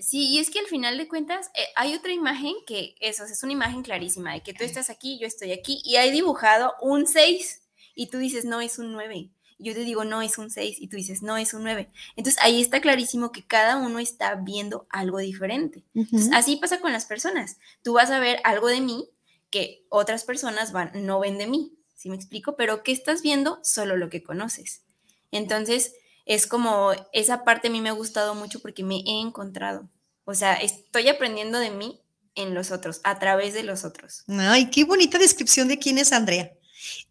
Sí, 0.05 0.27
y 0.29 0.39
es 0.39 0.51
que 0.51 0.59
al 0.59 0.67
final 0.67 0.99
de 0.99 1.09
cuentas 1.09 1.51
eh, 1.55 1.63
hay 1.77 1.95
otra 1.95 2.13
imagen 2.13 2.55
que 2.67 2.95
eso 3.01 3.25
es 3.25 3.43
una 3.43 3.53
imagen 3.53 3.83
clarísima 3.83 4.35
de 4.35 4.43
que 4.43 4.53
tú 4.53 4.63
estás 4.63 4.91
aquí, 4.91 5.19
yo 5.19 5.27
estoy 5.27 5.53
aquí 5.53 5.81
y 5.83 5.97
hay 5.97 6.11
dibujado 6.11 6.75
un 6.83 7.07
6 7.07 7.63
y 7.95 8.09
tú 8.09 8.19
dices, 8.19 8.45
no, 8.45 8.61
es 8.61 8.79
un 8.79 8.93
9. 8.93 9.31
Yo 9.59 9.73
te 9.73 9.81
digo, 9.81 10.05
no, 10.05 10.21
es 10.21 10.37
un 10.37 10.51
6 10.51 10.77
y 10.79 10.89
tú 10.89 10.97
dices, 10.97 11.23
no, 11.23 11.39
es 11.39 11.55
un 11.55 11.63
9. 11.63 11.91
Entonces 12.17 12.43
ahí 12.43 12.61
está 12.61 12.83
clarísimo 12.83 13.33
que 13.33 13.47
cada 13.47 13.79
uno 13.79 13.99
está 13.99 14.35
viendo 14.35 14.87
algo 14.91 15.19
diferente. 15.19 15.85
Uh 15.95 16.01
-huh. 16.01 16.05
Entonces, 16.05 16.31
así 16.35 16.57
pasa 16.57 16.81
con 16.81 16.93
las 16.93 17.07
personas. 17.07 17.57
Tú 17.83 17.95
vas 17.95 18.11
a 18.11 18.19
ver 18.19 18.41
algo 18.45 18.69
de 18.69 18.83
mí 18.83 19.09
que 19.49 19.87
otras 19.89 20.25
personas 20.25 20.73
van, 20.73 20.91
no 20.95 21.19
ven 21.19 21.39
de 21.39 21.47
mí, 21.47 21.79
¿sí 21.95 22.11
me 22.11 22.17
explico? 22.17 22.57
Pero 22.57 22.83
¿qué 22.83 22.93
estás 22.93 23.23
viendo? 23.23 23.59
Solo 23.63 23.97
lo 23.97 24.11
que 24.11 24.23
conoces. 24.23 24.83
Entonces, 25.31 25.95
es 26.27 26.47
como 26.47 26.93
esa 27.13 27.45
parte 27.45 27.69
a 27.69 27.71
mí 27.71 27.81
me 27.81 27.89
ha 27.89 27.93
gustado 27.93 28.35
mucho 28.35 28.61
porque 28.61 28.85
me 28.85 28.97
he 28.97 29.21
encontrado. 29.21 29.89
O 30.25 30.35
sea, 30.35 30.55
estoy 30.55 31.09
aprendiendo 31.09 31.59
de 31.59 31.71
mí 31.71 32.01
en 32.35 32.55
los 32.55 32.71
otros, 32.71 33.01
a 33.05 33.19
través 33.19 33.55
de 33.55 33.63
los 33.63 33.85
otros. 33.85 34.25
Ay, 34.29 34.71
qué 34.71 34.85
bonita 34.85 35.19
descripción 35.19 35.69
de 35.69 35.79
quién 35.79 35.99
es 35.99 36.13
Andrea. 36.13 36.53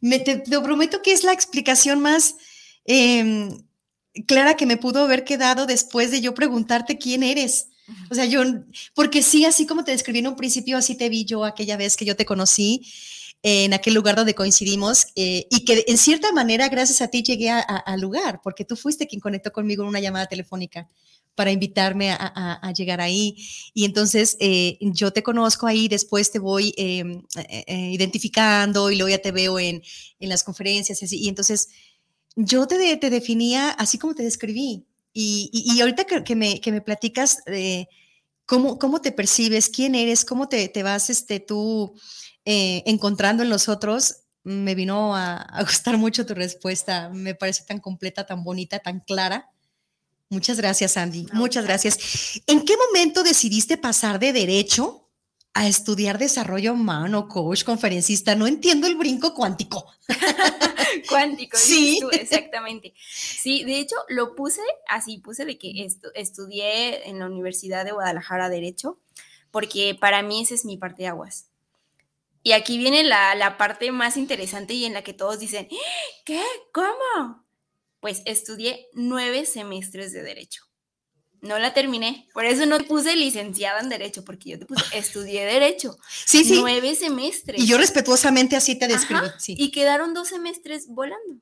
Me, 0.02 0.20
te, 0.20 0.38
te 0.38 0.60
prometo 0.60 1.02
que 1.02 1.14
es 1.14 1.24
la 1.24 1.34
explicación 1.34 2.00
más 2.00 2.36
eh, 2.86 3.50
clara 4.28 4.56
que 4.56 4.66
me 4.66 4.78
pudo 4.78 5.04
haber 5.04 5.24
quedado 5.24 5.66
después 5.66 6.12
de 6.12 6.22
yo 6.22 6.34
preguntarte 6.34 6.98
quién 6.98 7.24
eres. 7.24 7.68
O 8.10 8.16
sea, 8.16 8.26
yo, 8.26 8.44
porque 8.94 9.22
sí, 9.22 9.46
así 9.46 9.66
como 9.66 9.84
te 9.84 9.92
describí 9.92 10.20
en 10.20 10.28
un 10.28 10.36
principio, 10.36 10.78
así 10.78 10.96
te 10.96 11.10
vi 11.10 11.26
yo 11.26 11.44
aquella 11.44 11.78
vez 11.78 11.98
que 11.98 12.06
yo 12.06 12.16
te 12.16 12.26
conocí 12.26 12.86
en 13.42 13.74
aquel 13.74 13.94
lugar 13.94 14.16
donde 14.16 14.36
coincidimos 14.36 15.08
eh, 15.16 15.48
y 15.50 15.66
que 15.66 15.84
en 15.88 15.98
cierta 15.98 16.32
manera, 16.32 16.70
gracias 16.70 17.02
a 17.02 17.10
ti, 17.10 17.24
llegué 17.24 17.50
al 17.50 18.00
lugar, 18.00 18.40
porque 18.42 18.64
tú 18.64 18.78
fuiste 18.78 19.06
quien 19.06 19.20
conectó 19.20 19.52
conmigo 19.52 19.84
en 19.84 19.90
una 19.90 20.00
llamada 20.00 20.28
telefónica 20.28 20.88
para 21.36 21.52
invitarme 21.52 22.12
a, 22.12 22.74
llegar 22.76 23.02
ahí. 23.02 23.38
Y 23.74 23.86
entonces 23.86 24.38
eh, 24.40 24.78
yo 24.82 25.12
te 25.12 25.24
conozco 25.24 25.68
ahí, 25.68 25.88
después 25.88 26.32
te 26.32 26.40
voy 26.40 26.74
eh, 26.78 27.22
eh, 27.68 27.90
identificando 27.92 28.92
y 28.92 28.96
luego 28.96 29.10
ya 29.10 29.22
te 29.22 29.32
veo 29.32 29.60
en, 29.60 29.82
en 30.20 30.30
las 30.30 30.44
conferencias 30.44 31.02
y 31.02 31.06
así. 31.06 31.20
Y 31.20 31.30
entonces 31.30 31.70
yo 32.36 32.68
te, 32.68 32.98
te 32.98 33.10
definía 33.10 33.70
así 33.72 33.98
como 33.98 34.16
te 34.16 34.24
describí. 34.24 34.86
Y, 35.16 35.52
y, 35.54 35.80
ahorita 35.80 36.06
que, 36.06 36.36
me, 36.36 36.60
que 36.60 36.72
me 36.72 36.82
platicas 36.82 37.44
cómo, 38.48 38.80
cómo 38.80 39.00
te 39.00 39.12
percibes, 39.12 39.70
quién 39.70 39.94
eres, 39.94 40.26
cómo 40.26 40.50
te, 40.50 40.68
te 40.70 40.82
vas 40.82 41.12
este, 41.12 41.40
tú 41.40 41.94
encontrando 42.46 43.44
en 43.44 43.50
los 43.52 43.70
otros, 43.70 44.24
me 44.44 44.74
vino 44.74 45.16
a, 45.16 45.38
a, 45.38 45.62
gustar 45.64 45.98
mucho 45.98 46.26
tu 46.26 46.34
respuesta. 46.34 47.10
Me 47.10 47.36
parece 47.36 47.64
tan 47.64 47.80
completa, 47.80 48.26
tan 48.26 48.44
bonita, 48.44 48.80
tan 48.80 49.02
clara. 49.02 49.52
Muchas 50.34 50.58
gracias, 50.58 50.98
Andy. 50.98 51.28
No, 51.32 51.40
Muchas 51.40 51.64
gracias. 51.64 52.42
¿En 52.48 52.66
qué 52.66 52.74
momento 52.76 53.24
decidiste 53.24 53.78
pasar 53.78 54.20
de 54.20 54.34
derecho 54.34 55.08
a 55.54 55.68
estudiar 55.68 56.18
desarrollo 56.18 56.74
humano, 56.74 57.28
coach, 57.28 57.64
conferencista? 57.64 58.34
No 58.34 58.48
entiendo 58.48 58.88
el 58.88 58.96
brinco 58.96 59.36
cuántico. 59.36 59.86
cuántico, 61.10 61.56
sí, 61.56 62.00
tú, 62.02 62.10
exactamente. 62.10 62.96
Sí, 62.98 63.64
de 63.64 63.80
hecho 63.80 63.96
lo 64.10 64.36
puse 64.36 64.62
así, 64.88 65.20
puse 65.20 65.46
de 65.46 65.60
que 65.60 65.86
estu 65.86 66.10
estudié 66.16 67.08
en 67.08 67.20
la 67.20 67.28
Universidad 67.28 67.86
de 67.86 67.92
Guadalajara 67.92 68.50
Derecho, 68.50 69.00
porque 69.52 69.96
para 70.00 70.24
mí 70.24 70.42
esa 70.42 70.56
es 70.56 70.66
mi 70.66 70.78
parte 70.78 71.04
de 71.04 71.10
aguas. 71.10 71.48
Y 72.42 72.54
aquí 72.54 72.80
viene 72.80 73.04
la, 73.04 73.36
la, 73.36 73.58
parte 73.58 73.92
más 73.92 74.18
interesante 74.18 74.74
y 74.74 74.86
en 74.86 74.94
la 74.94 75.04
que 75.04 75.14
todos 75.14 75.40
dicen, 75.40 75.70
¿qué? 76.26 76.42
¿Cómo? 76.74 77.43
Pues 78.04 78.22
estudié 78.26 78.90
nueve 78.92 79.46
semestres 79.46 80.12
de 80.12 80.24
Derecho. 80.24 80.66
No 81.40 81.58
la 81.58 81.74
terminé, 81.74 82.28
por 82.34 82.44
eso 82.44 82.66
no 82.66 82.78
puse 82.80 83.16
licenciada 83.16 83.80
en 83.80 83.88
Derecho, 83.88 84.26
porque 84.26 84.50
yo 84.50 84.60
te 84.60 84.66
puse, 84.66 84.84
estudié 84.98 85.46
Derecho. 85.46 85.96
Sí, 86.26 86.44
sí. 86.44 86.60
Nueve 86.60 86.96
semestres. 86.96 87.62
Y 87.62 87.66
yo 87.66 87.78
respetuosamente 87.78 88.58
así 88.58 88.78
te 88.78 88.90
describo. 88.90 89.22
Sí. 89.40 89.56
Y 89.58 89.72
quedaron 89.72 90.14
dos 90.14 90.28
semestres 90.28 90.90
volando. 90.90 91.42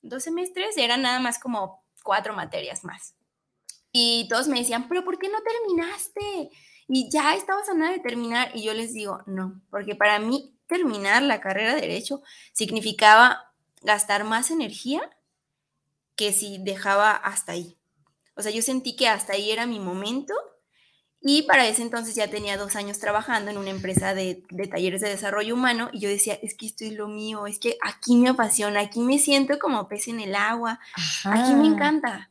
dos 0.00 0.22
semestres, 0.22 0.76
eran 0.76 1.02
nada 1.02 1.18
más 1.18 1.40
como 1.40 1.84
cuatro 2.04 2.34
materias 2.34 2.84
más. 2.84 3.16
Y 3.90 4.28
todos 4.28 4.46
me 4.46 4.60
decían, 4.60 4.88
pero 4.88 5.04
¿por 5.04 5.18
qué 5.18 5.28
no 5.28 5.38
terminaste? 5.42 6.50
Y 6.86 7.10
ya 7.10 7.34
estabas 7.34 7.68
a 7.68 7.74
nada 7.74 7.90
de 7.90 7.98
terminar. 7.98 8.52
Y 8.54 8.62
yo 8.62 8.74
les 8.74 8.92
digo, 8.92 9.24
no, 9.26 9.60
porque 9.70 9.96
para 9.96 10.20
mí 10.20 10.56
terminar 10.68 11.24
la 11.24 11.40
carrera 11.40 11.74
de 11.74 11.80
derecho 11.80 12.22
significaba 12.52 13.52
gastar 13.82 14.22
más 14.22 14.52
energía 14.52 15.10
que 16.16 16.32
si 16.32 16.58
dejaba 16.58 17.12
hasta 17.12 17.52
ahí. 17.52 17.76
O 18.34 18.42
sea, 18.42 18.50
yo 18.50 18.62
sentí 18.62 18.96
que 18.96 19.08
hasta 19.08 19.34
ahí 19.34 19.50
era 19.50 19.66
mi 19.66 19.80
momento 19.80 20.34
y 21.20 21.42
para 21.42 21.66
ese 21.66 21.82
entonces 21.82 22.14
ya 22.14 22.28
tenía 22.28 22.56
dos 22.56 22.76
años 22.76 22.98
trabajando 22.98 23.50
en 23.50 23.58
una 23.58 23.70
empresa 23.70 24.14
de, 24.14 24.44
talleres 24.70 25.00
de 25.00 25.08
desarrollo 25.08 25.54
humano 25.54 25.90
y 25.92 26.00
yo 26.00 26.08
decía, 26.08 26.38
es 26.42 26.54
que 26.54 26.66
esto 26.66 26.84
es 26.84 26.92
lo 26.92 27.08
mío, 27.08 27.46
es 27.46 27.58
que 27.58 27.78
aquí 27.82 28.16
me 28.16 28.28
apasiona, 28.28 28.80
aquí 28.80 29.00
me 29.00 29.18
siento 29.18 29.58
como 29.58 29.88
pez 29.88 30.08
en 30.08 30.20
el 30.20 30.34
agua, 30.34 30.78
aquí 31.24 31.54
me 31.54 31.66
encanta. 31.66 32.30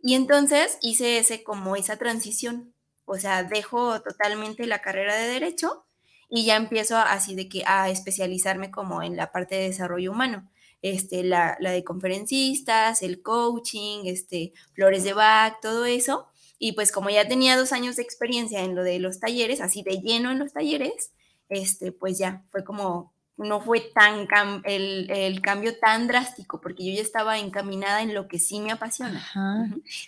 Y 0.00 0.14
entonces 0.14 0.78
hice 0.82 1.18
ese 1.18 1.42
como 1.42 1.74
esa 1.74 1.96
transición, 1.96 2.72
o 3.06 3.16
sea, 3.16 3.42
dejo 3.42 4.00
totalmente 4.02 4.66
la 4.66 4.82
carrera 4.82 5.16
de 5.16 5.26
derecho 5.26 5.84
y 6.28 6.44
ya 6.44 6.56
empiezo 6.56 6.96
así 6.96 7.34
de 7.34 7.48
que 7.48 7.64
a 7.66 7.88
especializarme 7.88 8.70
como 8.70 9.02
en 9.02 9.16
la 9.16 9.32
parte 9.32 9.56
de 9.56 9.62
desarrollo 9.62 10.12
humano. 10.12 10.48
Este, 10.80 11.24
la, 11.24 11.56
la 11.60 11.72
de 11.72 11.82
conferencistas, 11.82 13.02
el 13.02 13.20
coaching, 13.20 14.02
este, 14.04 14.52
flores 14.74 15.02
de 15.02 15.12
Bach, 15.12 15.60
todo 15.60 15.84
eso. 15.84 16.26
Y 16.58 16.72
pues 16.72 16.92
como 16.92 17.10
ya 17.10 17.26
tenía 17.28 17.56
dos 17.56 17.72
años 17.72 17.96
de 17.96 18.02
experiencia 18.02 18.62
en 18.64 18.74
lo 18.74 18.82
de 18.82 18.98
los 18.98 19.20
talleres, 19.20 19.60
así 19.60 19.82
de 19.82 20.00
lleno 20.00 20.30
en 20.30 20.38
los 20.38 20.52
talleres, 20.52 21.12
este, 21.48 21.92
pues 21.92 22.18
ya 22.18 22.44
fue 22.50 22.64
como, 22.64 23.12
no 23.36 23.60
fue 23.60 23.80
tan 23.80 24.26
el, 24.64 25.10
el, 25.10 25.40
cambio 25.40 25.78
tan 25.78 26.08
drástico, 26.08 26.60
porque 26.60 26.84
yo 26.84 26.94
ya 26.94 27.02
estaba 27.02 27.38
encaminada 27.38 28.02
en 28.02 28.12
lo 28.12 28.26
que 28.26 28.38
sí 28.38 28.60
me 28.60 28.72
apasiona. 28.72 29.24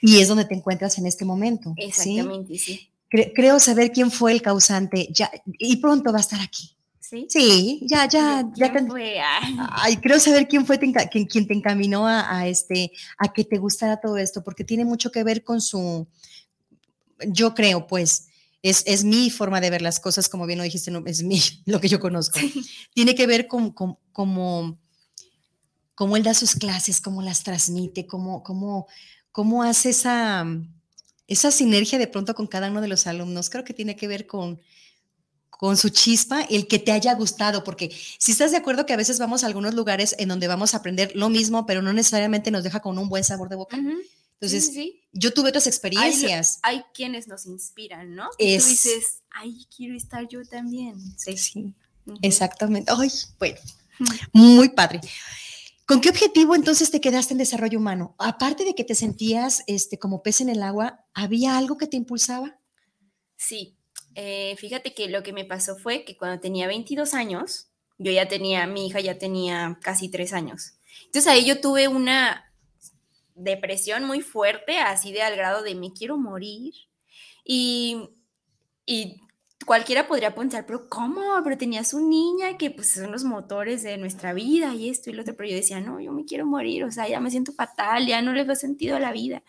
Y 0.00 0.20
es 0.20 0.28
donde 0.28 0.44
te 0.44 0.54
encuentras 0.54 0.98
en 0.98 1.06
este 1.06 1.24
momento. 1.24 1.72
Exactamente, 1.76 2.58
sí. 2.58 2.90
creo 3.08 3.60
saber 3.60 3.92
quién 3.92 4.10
fue 4.10 4.32
el 4.32 4.42
causante, 4.42 5.08
ya, 5.12 5.30
y 5.46 5.76
pronto 5.76 6.12
va 6.12 6.18
a 6.18 6.22
estar 6.22 6.40
aquí. 6.40 6.76
Sí, 7.10 7.26
sí 7.28 7.80
ya, 7.88 8.06
ya, 8.06 8.48
ya. 8.54 8.72
Te, 8.72 8.86
fue? 8.86 9.16
Ay, 9.72 9.96
creo 9.96 10.20
saber 10.20 10.46
quién 10.46 10.64
fue 10.64 10.78
quien, 10.78 11.26
quien 11.26 11.46
te 11.48 11.54
encaminó 11.54 12.06
a, 12.06 12.38
a, 12.38 12.46
este, 12.46 12.92
a 13.18 13.32
que 13.32 13.44
te 13.44 13.58
gustara 13.58 14.00
todo 14.00 14.16
esto, 14.16 14.44
porque 14.44 14.62
tiene 14.62 14.84
mucho 14.84 15.10
que 15.10 15.24
ver 15.24 15.42
con 15.42 15.60
su, 15.60 16.06
yo 17.26 17.52
creo, 17.52 17.88
pues, 17.88 18.28
es, 18.62 18.84
es, 18.86 19.02
mi 19.02 19.28
forma 19.28 19.60
de 19.60 19.70
ver 19.70 19.82
las 19.82 19.98
cosas, 19.98 20.28
como 20.28 20.46
bien 20.46 20.58
lo 20.58 20.64
dijiste, 20.64 20.92
no, 20.92 21.02
es 21.04 21.24
mi, 21.24 21.40
lo 21.66 21.80
que 21.80 21.88
yo 21.88 21.98
conozco. 21.98 22.38
Tiene 22.94 23.16
que 23.16 23.26
ver 23.26 23.48
con, 23.48 23.72
con, 23.72 23.98
cómo, 24.12 24.78
cómo 25.96 26.16
él 26.16 26.22
da 26.22 26.34
sus 26.34 26.54
clases, 26.54 27.00
cómo 27.00 27.22
las 27.22 27.42
transmite, 27.42 28.06
cómo, 28.06 28.44
cómo, 28.44 28.86
cómo 29.32 29.64
hace 29.64 29.90
esa, 29.90 30.46
esa 31.26 31.50
sinergia 31.50 31.98
de 31.98 32.06
pronto 32.06 32.36
con 32.36 32.46
cada 32.46 32.70
uno 32.70 32.80
de 32.80 32.88
los 32.88 33.08
alumnos. 33.08 33.50
Creo 33.50 33.64
que 33.64 33.74
tiene 33.74 33.96
que 33.96 34.06
ver 34.06 34.28
con, 34.28 34.60
con 35.60 35.76
su 35.76 35.90
chispa, 35.90 36.40
el 36.40 36.66
que 36.66 36.78
te 36.78 36.90
haya 36.90 37.12
gustado, 37.12 37.64
porque 37.64 37.94
si 38.18 38.32
estás 38.32 38.50
de 38.50 38.56
acuerdo 38.56 38.86
que 38.86 38.94
a 38.94 38.96
veces 38.96 39.18
vamos 39.18 39.44
a 39.44 39.46
algunos 39.46 39.74
lugares 39.74 40.16
en 40.18 40.30
donde 40.30 40.48
vamos 40.48 40.72
a 40.72 40.78
aprender 40.78 41.12
lo 41.14 41.28
mismo, 41.28 41.66
pero 41.66 41.82
no 41.82 41.92
necesariamente 41.92 42.50
nos 42.50 42.64
deja 42.64 42.80
con 42.80 42.96
un 42.96 43.10
buen 43.10 43.24
sabor 43.24 43.50
de 43.50 43.56
boca. 43.56 43.76
Entonces, 43.76 44.72
yo 45.12 45.34
tuve 45.34 45.50
otras 45.50 45.66
experiencias. 45.66 46.60
Hay, 46.62 46.82
quienes 46.94 47.28
nos 47.28 47.44
inspiran, 47.44 48.14
¿no? 48.14 48.30
Y 48.38 48.56
tú 48.56 48.64
dices, 48.64 49.20
ay, 49.32 49.66
quiero 49.76 49.94
estar 49.94 50.26
yo 50.26 50.42
también. 50.46 50.96
Sí, 51.18 51.36
sí. 51.36 51.74
Exactamente. 52.22 52.90
Ay, 52.96 53.10
bueno, 53.38 53.58
muy 54.32 54.70
padre. 54.70 55.02
¿Con 55.84 56.00
qué 56.00 56.08
objetivo 56.08 56.54
entonces 56.54 56.90
te 56.90 57.02
quedaste 57.02 57.34
en 57.34 57.38
desarrollo 57.38 57.78
humano? 57.78 58.14
Aparte 58.18 58.64
de 58.64 58.74
que 58.74 58.84
te 58.84 58.94
sentías 58.94 59.62
este, 59.66 59.98
como 59.98 60.22
pez 60.22 60.40
en 60.40 60.48
el 60.48 60.62
agua, 60.62 61.04
¿había 61.12 61.58
algo 61.58 61.76
que 61.76 61.86
te 61.86 61.98
impulsaba? 61.98 62.58
Sí, 63.36 63.76
eh, 64.14 64.56
fíjate 64.56 64.94
que 64.94 65.08
lo 65.08 65.22
que 65.22 65.32
me 65.32 65.44
pasó 65.44 65.76
fue 65.76 66.04
que 66.04 66.16
cuando 66.16 66.40
tenía 66.40 66.66
22 66.66 67.14
años, 67.14 67.68
yo 67.98 68.12
ya 68.12 68.28
tenía, 68.28 68.66
mi 68.66 68.86
hija 68.86 69.00
ya 69.00 69.18
tenía 69.18 69.78
casi 69.82 70.08
tres 70.08 70.32
años. 70.32 70.74
Entonces 71.06 71.26
ahí 71.26 71.44
yo 71.44 71.60
tuve 71.60 71.88
una, 71.88 72.50
depresión 73.40 74.04
muy 74.04 74.20
fuerte, 74.20 74.78
así 74.78 75.12
de 75.12 75.22
al 75.22 75.36
grado 75.36 75.62
de 75.62 75.74
me 75.74 75.92
quiero 75.92 76.16
morir. 76.18 76.74
Y, 77.44 78.10
y 78.86 79.20
cualquiera 79.66 80.06
podría 80.06 80.34
pensar, 80.34 80.66
pero 80.66 80.88
¿cómo? 80.88 81.22
Pero 81.42 81.58
tenías 81.58 81.94
una 81.94 82.08
niña 82.08 82.58
que 82.58 82.70
pues 82.70 82.92
son 82.92 83.10
los 83.10 83.24
motores 83.24 83.82
de 83.82 83.96
nuestra 83.96 84.32
vida 84.32 84.74
y 84.74 84.88
esto 84.88 85.10
y 85.10 85.14
lo 85.14 85.22
otro, 85.22 85.36
pero 85.36 85.48
yo 85.48 85.56
decía, 85.56 85.80
no, 85.80 86.00
yo 86.00 86.12
me 86.12 86.24
quiero 86.24 86.46
morir, 86.46 86.84
o 86.84 86.92
sea, 86.92 87.08
ya 87.08 87.20
me 87.20 87.30
siento 87.30 87.52
fatal, 87.52 88.06
ya 88.06 88.22
no 88.22 88.32
le 88.32 88.44
veo 88.44 88.56
sentido 88.56 88.96
a 88.96 89.00
la 89.00 89.12
vida. 89.12 89.42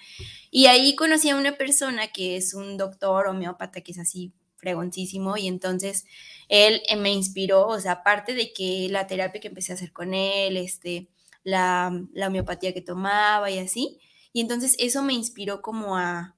Y 0.49 0.65
ahí 0.67 0.95
conocí 0.95 1.29
a 1.29 1.35
una 1.35 1.57
persona 1.57 2.07
que 2.07 2.37
es 2.37 2.53
un 2.53 2.77
doctor 2.77 3.27
homeópata 3.27 3.81
que 3.81 3.91
es 3.91 3.99
así 3.99 4.31
fregoncísimo 4.61 5.35
y 5.35 5.47
entonces 5.47 6.05
él 6.47 6.81
eh, 6.87 6.95
me 6.95 7.11
inspiró, 7.11 7.67
o 7.67 7.79
sea, 7.79 7.93
aparte 7.93 8.33
de 8.33 8.53
que 8.53 8.87
la 8.89 9.07
terapia 9.07 9.41
que 9.41 9.49
empecé 9.49 9.73
a 9.73 9.75
hacer 9.75 9.91
con 9.91 10.13
él, 10.13 10.55
este, 10.55 11.09
la, 11.43 11.91
homeopatía 12.25 12.73
que 12.73 12.81
tomaba 12.81 13.49
y 13.49 13.57
así. 13.59 13.99
Y 14.33 14.41
entonces 14.41 14.75
eso 14.79 15.03
me 15.03 15.13
inspiró 15.13 15.61
como 15.61 15.97
a, 15.97 16.35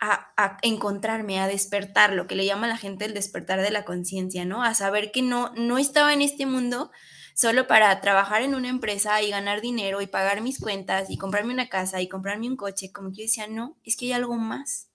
a, 0.00 0.58
encontrarme, 0.62 1.40
a 1.40 1.46
despertar, 1.46 2.12
lo 2.12 2.26
que 2.26 2.34
le 2.34 2.44
llama 2.44 2.66
a 2.66 2.70
la 2.70 2.76
gente 2.76 3.04
el 3.04 3.14
despertar 3.14 3.62
de 3.62 3.70
la 3.70 3.84
conciencia, 3.84 4.44
¿no? 4.44 4.62
A 4.62 4.74
saber 4.74 5.12
que 5.12 5.22
no, 5.22 5.52
no 5.56 5.78
estaba 5.78 6.12
en 6.12 6.22
este 6.22 6.44
mundo 6.46 6.90
solo 7.34 7.66
para 7.66 7.98
trabajar 8.00 8.42
en 8.42 8.54
una 8.54 8.68
empresa 8.68 9.22
y 9.22 9.30
ganar 9.30 9.60
dinero 9.60 10.02
y 10.02 10.06
pagar 10.06 10.42
mis 10.42 10.58
cuentas 10.58 11.08
y 11.10 11.16
comprarme 11.16 11.54
una 11.54 11.68
casa 11.68 12.00
y 12.00 12.08
comprarme 12.08 12.48
un 12.48 12.56
coche, 12.56 12.92
como 12.92 13.10
que 13.10 13.16
yo 13.18 13.22
decía, 13.22 13.46
no, 13.46 13.78
es 13.84 13.96
que 13.96 14.06
hay 14.06 14.12
algo 14.12 14.36
más. 14.36 14.91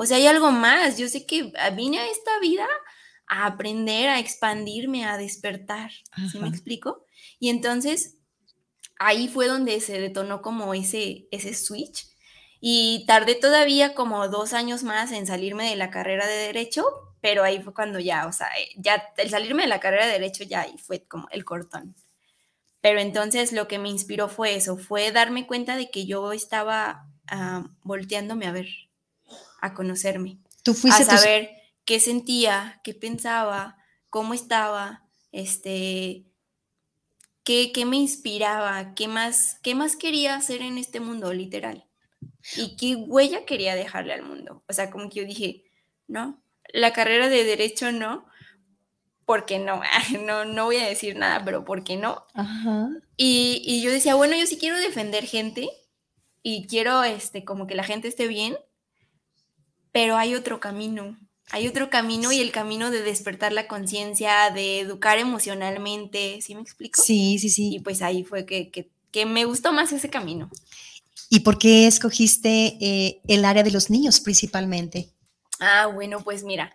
O 0.00 0.06
sea, 0.06 0.16
hay 0.16 0.26
algo 0.26 0.50
más. 0.50 0.96
Yo 0.96 1.10
sé 1.10 1.26
que 1.26 1.52
vine 1.76 1.98
a 1.98 2.08
esta 2.08 2.38
vida 2.40 2.66
a 3.26 3.44
aprender, 3.44 4.08
a 4.08 4.18
expandirme, 4.18 5.04
a 5.04 5.18
despertar. 5.18 5.90
¿Sí 6.32 6.38
me 6.38 6.48
explico? 6.48 7.04
Y 7.38 7.50
entonces 7.50 8.16
ahí 8.98 9.28
fue 9.28 9.46
donde 9.46 9.78
se 9.82 10.00
detonó 10.00 10.40
como 10.40 10.72
ese, 10.72 11.28
ese 11.30 11.52
switch. 11.52 12.06
Y 12.60 13.04
tardé 13.06 13.34
todavía 13.34 13.92
como 13.92 14.26
dos 14.28 14.54
años 14.54 14.84
más 14.84 15.12
en 15.12 15.26
salirme 15.26 15.68
de 15.68 15.76
la 15.76 15.90
carrera 15.90 16.26
de 16.26 16.46
derecho, 16.46 16.82
pero 17.20 17.44
ahí 17.44 17.62
fue 17.62 17.74
cuando 17.74 17.98
ya, 17.98 18.26
o 18.26 18.32
sea, 18.32 18.48
ya 18.78 19.04
el 19.18 19.28
salirme 19.28 19.64
de 19.64 19.68
la 19.68 19.80
carrera 19.80 20.06
de 20.06 20.12
derecho 20.12 20.44
ya 20.44 20.62
ahí 20.62 20.78
fue 20.78 21.04
como 21.04 21.28
el 21.30 21.44
cortón. 21.44 21.94
Pero 22.80 23.00
entonces 23.00 23.52
lo 23.52 23.68
que 23.68 23.78
me 23.78 23.90
inspiró 23.90 24.30
fue 24.30 24.54
eso, 24.54 24.78
fue 24.78 25.12
darme 25.12 25.46
cuenta 25.46 25.76
de 25.76 25.90
que 25.90 26.06
yo 26.06 26.32
estaba 26.32 27.06
ah, 27.26 27.66
volteándome 27.82 28.46
a 28.46 28.52
ver, 28.52 28.68
a 29.60 29.74
conocerme, 29.74 30.38
¿Tú 30.62 30.74
fuiste 30.74 31.02
a 31.02 31.06
saber 31.06 31.50
qué 31.84 32.00
sentía, 32.00 32.80
qué 32.84 32.94
pensaba, 32.94 33.76
cómo 34.10 34.34
estaba, 34.34 35.04
este, 35.32 36.26
qué, 37.44 37.84
me 37.86 37.96
inspiraba, 37.96 38.94
qué 38.94 39.08
más, 39.08 39.58
qué 39.62 39.74
más 39.74 39.96
quería 39.96 40.34
hacer 40.34 40.62
en 40.62 40.78
este 40.78 41.00
mundo, 41.00 41.32
literal. 41.32 41.86
Y 42.56 42.76
qué 42.76 42.96
huella 42.96 43.44
quería 43.44 43.74
dejarle 43.74 44.14
al 44.14 44.22
mundo. 44.22 44.62
O 44.68 44.72
sea, 44.72 44.90
como 44.90 45.08
que 45.08 45.20
yo 45.20 45.26
dije, 45.26 45.64
no, 46.06 46.42
la 46.72 46.92
carrera 46.92 47.28
de 47.28 47.44
derecho 47.44 47.92
no, 47.92 48.26
porque 49.24 49.58
no, 49.58 49.82
no, 50.24 50.44
no 50.44 50.64
voy 50.66 50.76
a 50.76 50.88
decir 50.88 51.16
nada, 51.16 51.44
pero 51.44 51.64
¿por 51.64 51.84
qué 51.84 51.96
no? 51.96 52.26
Y, 53.16 53.62
y, 53.64 53.82
yo 53.82 53.90
decía, 53.90 54.14
bueno, 54.14 54.36
yo 54.36 54.46
sí 54.46 54.58
quiero 54.58 54.78
defender 54.78 55.24
gente 55.26 55.68
y 56.42 56.66
quiero, 56.66 57.04
este, 57.04 57.44
como 57.44 57.66
que 57.66 57.74
la 57.74 57.84
gente 57.84 58.08
esté 58.08 58.26
bien, 58.26 58.56
pero 59.92 60.16
hay 60.16 60.34
otro 60.34 60.60
camino 60.60 61.16
hay 61.52 61.66
otro 61.66 61.90
camino 61.90 62.30
y 62.30 62.40
el 62.40 62.52
camino 62.52 62.90
de 62.90 63.02
despertar 63.02 63.52
la 63.52 63.66
conciencia, 63.66 64.50
de 64.50 64.80
educar 64.80 65.18
emocionalmente, 65.18 66.40
¿sí 66.42 66.54
me 66.54 66.60
explico? 66.60 67.02
Sí, 67.02 67.38
sí, 67.40 67.50
sí. 67.50 67.74
Y 67.74 67.80
pues 67.80 68.02
ahí 68.02 68.22
fue 68.22 68.46
que, 68.46 68.90
me 69.26 69.44
gustó 69.44 69.72
más 69.72 69.92
ese 69.92 70.08
camino. 70.08 70.48
¿Y 71.28 71.40
por 71.40 71.58
qué 71.58 71.88
escogiste 71.88 72.76
eh, 72.80 73.20
el 73.26 73.44
área 73.44 73.64
de 73.64 73.72
los 73.72 73.90
niños 73.90 74.20
principalmente? 74.20 75.10
Ah, 75.58 75.86
bueno, 75.86 76.22
pues 76.22 76.44
mira, 76.44 76.72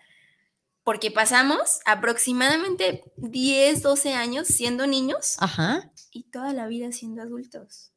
porque 0.84 1.10
pasamos 1.10 1.80
aproximadamente 1.86 3.04
10, 3.16 3.82
12 3.82 4.14
años 4.14 4.48
siendo 4.48 4.88
niños 4.88 5.36
Ajá. 5.40 5.90
y 6.12 6.24
toda 6.24 6.52
la 6.52 6.68
vida 6.68 6.92
siendo 6.92 7.22
adultos. 7.22 7.92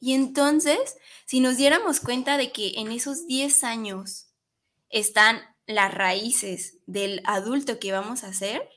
Y 0.00 0.12
entonces, 0.12 0.96
si 1.24 1.40
nos 1.40 1.56
diéramos 1.56 2.00
cuenta 2.00 2.36
de 2.36 2.52
que 2.52 2.74
en 2.76 2.92
esos 2.92 3.26
10 3.26 3.64
años 3.64 4.29
están 4.90 5.40
las 5.66 5.94
raíces 5.94 6.78
del 6.86 7.22
adulto 7.24 7.78
que 7.78 7.92
vamos 7.92 8.24
a 8.24 8.32
ser, 8.32 8.68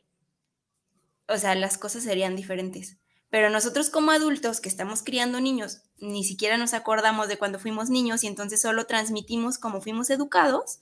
o 1.27 1.37
sea, 1.37 1.55
las 1.55 1.77
cosas 1.77 2.03
serían 2.03 2.35
diferentes. 2.35 2.97
Pero 3.29 3.49
nosotros 3.49 3.89
como 3.89 4.11
adultos 4.11 4.61
que 4.61 4.69
estamos 4.69 5.01
criando 5.01 5.41
niños, 5.41 5.81
ni 5.97 6.23
siquiera 6.23 6.57
nos 6.57 6.73
acordamos 6.73 7.27
de 7.27 7.37
cuando 7.37 7.57
fuimos 7.57 7.89
niños 7.89 8.23
y 8.23 8.27
entonces 8.27 8.61
solo 8.61 8.85
transmitimos 8.85 9.57
como 9.57 9.81
fuimos 9.81 10.11
educados. 10.11 10.81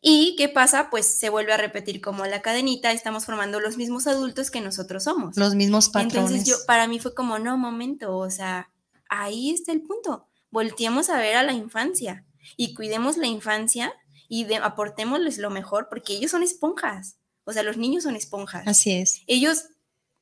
¿Y 0.00 0.36
qué 0.36 0.48
pasa? 0.48 0.90
Pues 0.90 1.06
se 1.06 1.28
vuelve 1.28 1.52
a 1.52 1.56
repetir 1.56 2.00
como 2.00 2.24
la 2.26 2.42
cadenita, 2.42 2.92
estamos 2.92 3.24
formando 3.24 3.58
los 3.58 3.76
mismos 3.76 4.06
adultos 4.06 4.50
que 4.50 4.60
nosotros 4.60 5.04
somos. 5.04 5.36
Los 5.36 5.54
mismos 5.56 5.88
patrones. 5.88 6.30
Entonces 6.30 6.46
yo, 6.46 6.56
para 6.66 6.86
mí 6.86 7.00
fue 7.00 7.14
como, 7.14 7.38
no, 7.38 7.58
momento, 7.58 8.16
o 8.16 8.30
sea, 8.30 8.70
ahí 9.08 9.50
está 9.50 9.72
el 9.72 9.82
punto. 9.82 10.26
Volteemos 10.50 11.10
a 11.10 11.18
ver 11.18 11.34
a 11.36 11.42
la 11.42 11.52
infancia 11.52 12.24
y 12.56 12.74
cuidemos 12.74 13.16
la 13.16 13.26
infancia 13.26 13.92
y 14.34 14.44
de, 14.44 14.56
aportémosles 14.56 15.36
lo 15.36 15.50
mejor 15.50 15.88
porque 15.90 16.14
ellos 16.14 16.30
son 16.30 16.42
esponjas. 16.42 17.18
O 17.44 17.52
sea, 17.52 17.62
los 17.62 17.76
niños 17.76 18.04
son 18.04 18.16
esponjas. 18.16 18.66
Así 18.66 18.90
es. 18.90 19.20
Ellos 19.26 19.66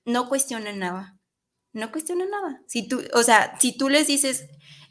no 0.04 0.28
cuestionan 0.28 0.80
nada. 0.80 1.16
No 1.72 1.92
cuestionan 1.92 2.28
nada. 2.28 2.60
Si 2.66 2.88
tú, 2.88 3.00
o 3.14 3.22
sea, 3.22 3.56
si 3.60 3.70
tú 3.78 3.88
les 3.88 4.08
dices, 4.08 4.48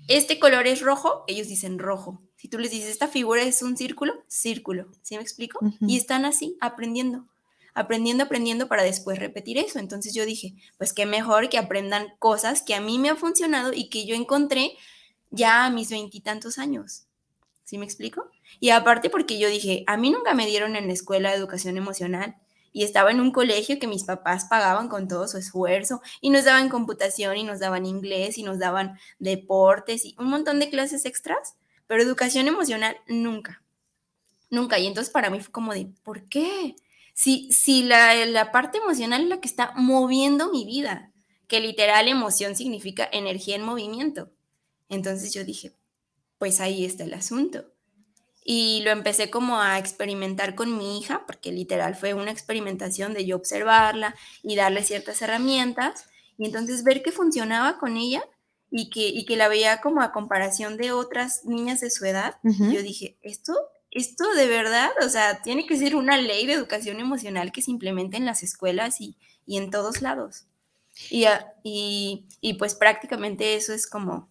este 0.07 0.39
color 0.39 0.67
es 0.67 0.79
rojo, 0.79 1.25
ellos 1.27 1.49
dicen 1.49 1.79
rojo. 1.79 2.23
Si 2.37 2.47
tú 2.47 2.59
les 2.59 2.71
dices, 2.71 2.91
esta 2.91 3.09
figura 3.09 3.43
es 3.43 3.61
un 3.61 3.75
círculo, 3.75 4.23
círculo. 4.29 4.89
¿Sí 5.01 5.17
me 5.17 5.21
explico? 5.21 5.59
Y 5.81 5.97
están 5.97 6.23
así, 6.23 6.55
aprendiendo, 6.61 7.27
aprendiendo, 7.73 8.23
aprendiendo 8.23 8.69
para 8.69 8.83
después 8.83 9.19
repetir 9.19 9.57
eso. 9.57 9.79
Entonces 9.79 10.13
yo 10.13 10.25
dije, 10.25 10.53
pues 10.77 10.93
qué 10.93 11.05
mejor 11.05 11.49
que 11.49 11.57
aprendan 11.57 12.07
cosas 12.19 12.61
que 12.61 12.73
a 12.73 12.79
mí 12.79 12.99
me 12.99 13.09
han 13.09 13.17
funcionado 13.17 13.73
y 13.73 13.89
que 13.89 14.05
yo 14.05 14.15
encontré 14.15 14.77
ya 15.29 15.65
a 15.65 15.69
mis 15.69 15.89
veintitantos 15.89 16.57
años. 16.57 17.08
¿Sí 17.69 17.77
me 17.77 17.85
explico? 17.85 18.31
Y 18.59 18.71
aparte 18.71 19.11
porque 19.11 19.37
yo 19.37 19.47
dije, 19.47 19.83
a 19.85 19.95
mí 19.95 20.09
nunca 20.09 20.33
me 20.33 20.47
dieron 20.47 20.75
en 20.75 20.87
la 20.87 20.93
escuela 20.93 21.35
educación 21.35 21.77
emocional 21.77 22.35
y 22.73 22.83
estaba 22.83 23.11
en 23.11 23.19
un 23.19 23.31
colegio 23.31 23.77
que 23.77 23.85
mis 23.85 24.05
papás 24.05 24.45
pagaban 24.45 24.89
con 24.89 25.07
todo 25.07 25.27
su 25.27 25.37
esfuerzo 25.37 26.01
y 26.19 26.31
nos 26.31 26.45
daban 26.45 26.69
computación 26.69 27.37
y 27.37 27.43
nos 27.43 27.59
daban 27.59 27.85
inglés 27.85 28.39
y 28.39 28.43
nos 28.43 28.57
daban 28.57 28.97
deportes 29.19 30.03
y 30.03 30.15
un 30.17 30.31
montón 30.31 30.57
de 30.57 30.71
clases 30.71 31.05
extras, 31.05 31.57
pero 31.85 32.01
educación 32.01 32.47
emocional 32.47 32.97
nunca, 33.07 33.61
nunca. 34.49 34.79
Y 34.79 34.87
entonces 34.87 35.13
para 35.13 35.29
mí 35.29 35.39
fue 35.39 35.51
como 35.51 35.71
de, 35.75 35.91
¿por 36.01 36.27
qué? 36.27 36.75
Si, 37.13 37.53
si 37.53 37.83
la, 37.83 38.15
la 38.25 38.51
parte 38.51 38.79
emocional 38.79 39.21
es 39.21 39.29
la 39.29 39.41
que 39.41 39.47
está 39.47 39.73
moviendo 39.75 40.51
mi 40.51 40.65
vida, 40.65 41.11
que 41.47 41.59
literal 41.59 42.07
emoción 42.07 42.55
significa 42.55 43.07
energía 43.11 43.55
en 43.57 43.61
movimiento. 43.61 44.31
Entonces 44.89 45.31
yo 45.35 45.43
dije, 45.43 45.75
pues 46.39 46.59
ahí 46.59 46.85
está 46.85 47.03
el 47.03 47.13
asunto 47.13 47.65
y 48.51 48.81
lo 48.83 48.89
empecé 48.89 49.29
como 49.29 49.61
a 49.61 49.77
experimentar 49.77 50.55
con 50.55 50.75
mi 50.75 50.97
hija, 50.97 51.23
porque 51.27 51.51
literal 51.51 51.95
fue 51.95 52.15
una 52.15 52.31
experimentación 52.31 53.13
de 53.13 53.23
yo 53.23 53.35
observarla 53.35 54.15
y 54.41 54.55
darle 54.55 54.83
ciertas 54.83 55.21
herramientas 55.21 56.05
y 56.35 56.45
entonces 56.45 56.83
ver 56.83 57.03
que 57.03 57.11
funcionaba 57.11 57.77
con 57.77 57.95
ella 57.95 58.23
y 58.71 58.89
que, 58.89 59.07
y 59.07 59.25
que 59.25 59.37
la 59.37 59.49
veía 59.49 59.81
como 59.81 60.01
a 60.01 60.11
comparación 60.11 60.77
de 60.77 60.91
otras 60.91 61.45
niñas 61.45 61.79
de 61.81 61.91
su 61.91 62.05
edad. 62.05 62.37
Yo 62.43 62.81
dije, 62.81 63.17
esto, 63.21 63.53
esto 63.91 64.33
de 64.33 64.47
verdad, 64.47 64.89
o 65.05 65.09
sea, 65.09 65.43
tiene 65.43 65.67
que 65.67 65.77
ser 65.77 65.95
una 65.95 66.17
ley 66.17 66.47
de 66.47 66.53
educación 66.53 66.99
emocional 66.99 67.51
que 67.51 67.61
se 67.61 67.69
implemente 67.69 68.17
en 68.17 68.25
las 68.25 68.41
escuelas 68.41 68.99
y, 68.99 69.15
y 69.45 69.57
en 69.57 69.69
todos 69.69 70.01
lados. 70.01 70.45
Y, 71.11 71.25
y, 71.63 72.25
y 72.41 72.53
pues 72.55 72.73
prácticamente 72.73 73.55
eso 73.55 73.73
es 73.73 73.85
como 73.85 74.28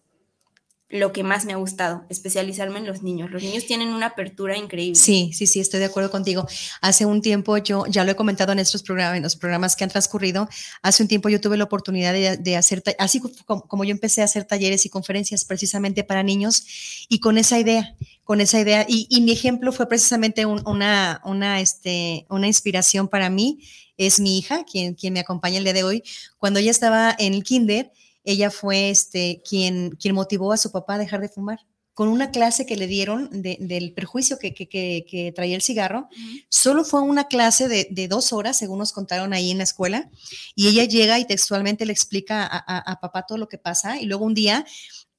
lo 0.89 1.13
que 1.13 1.23
más 1.23 1.45
me 1.45 1.53
ha 1.53 1.57
gustado, 1.57 2.03
especializarme 2.09 2.79
en 2.79 2.87
los 2.87 3.03
niños. 3.03 3.29
Los 3.29 3.43
niños 3.43 3.65
tienen 3.67 3.89
una 3.89 4.07
apertura 4.07 4.57
increíble. 4.57 4.99
Sí, 4.99 5.31
sí, 5.33 5.45
sí, 5.45 5.59
estoy 5.59 5.79
de 5.79 5.85
acuerdo 5.85 6.09
contigo. 6.09 6.47
Hace 6.81 7.05
un 7.05 7.21
tiempo 7.21 7.57
yo, 7.57 7.85
ya 7.85 8.03
lo 8.03 8.11
he 8.11 8.15
comentado 8.15 8.53
en 8.53 8.59
estos 8.59 8.81
programas, 8.81 9.17
en 9.17 9.23
los 9.23 9.35
programas 9.35 9.75
que 9.75 9.83
han 9.83 9.91
transcurrido, 9.91 10.49
hace 10.81 11.03
un 11.03 11.09
tiempo 11.09 11.29
yo 11.29 11.39
tuve 11.39 11.57
la 11.57 11.65
oportunidad 11.65 12.13
de, 12.13 12.57
hacer, 12.57 12.81
así 12.97 13.21
como, 13.45 13.83
yo 13.83 13.91
empecé 13.91 14.21
a 14.21 14.25
hacer 14.25 14.45
talleres 14.45 14.83
y 14.87 14.89
conferencias 14.89 15.45
precisamente 15.45 16.03
para 16.03 16.23
niños 16.23 17.05
y 17.07 17.19
con 17.19 17.37
esa 17.37 17.59
idea, 17.59 17.95
con 18.23 18.41
esa 18.41 18.59
idea. 18.59 18.83
Y, 18.87 19.21
mi 19.21 19.31
ejemplo 19.31 19.71
fue 19.71 19.87
precisamente 19.87 20.47
una, 20.47 21.21
una, 21.23 21.61
este, 21.61 22.25
una 22.29 22.47
inspiración 22.47 23.07
para 23.07 23.29
mí, 23.29 23.59
es 23.97 24.19
mi 24.19 24.39
hija, 24.39 24.63
quien, 24.63 24.95
quien 24.95 25.13
me 25.13 25.19
acompaña 25.19 25.59
el 25.59 25.65
día 25.65 25.73
de 25.73 25.83
hoy. 25.83 26.03
Cuando 26.39 26.59
ella 26.59 26.71
estaba 26.71 27.15
en 27.19 27.33
el 27.33 27.43
kinder, 27.43 27.91
ella 28.23 28.51
fue 28.51 28.89
este, 28.89 29.41
quien, 29.47 29.91
quien 29.91 30.15
motivó 30.15 30.51
a 30.51 30.57
su 30.57 30.71
papá 30.71 30.95
a 30.95 30.97
dejar 30.99 31.21
de 31.21 31.29
fumar. 31.29 31.59
Con 31.93 32.07
una 32.07 32.31
clase 32.31 32.65
que 32.65 32.77
le 32.77 32.87
dieron 32.87 33.29
del 33.41 33.93
perjuicio 33.93 34.39
que, 34.39 34.53
que, 34.53 35.33
traía 35.35 35.57
el 35.57 35.61
cigarro, 35.61 36.07
solo 36.47 36.85
fue 36.85 37.01
una 37.01 37.27
clase 37.27 37.67
de, 37.67 38.07
dos 38.07 38.31
horas, 38.31 38.57
según 38.57 38.79
nos 38.79 38.93
contaron 38.93 39.33
ahí 39.33 39.51
en 39.51 39.57
la 39.57 39.65
escuela, 39.65 40.09
y 40.55 40.69
ella 40.69 40.85
llega 40.85 41.19
y 41.19 41.25
textualmente 41.25 41.85
le 41.85 41.91
explica 41.91 42.45
a, 42.45 42.99
papá 43.01 43.25
todo 43.27 43.37
lo 43.37 43.49
que 43.49 43.57
pasa, 43.57 43.99
y 43.99 44.05
luego 44.05 44.23
un 44.23 44.33
día 44.33 44.65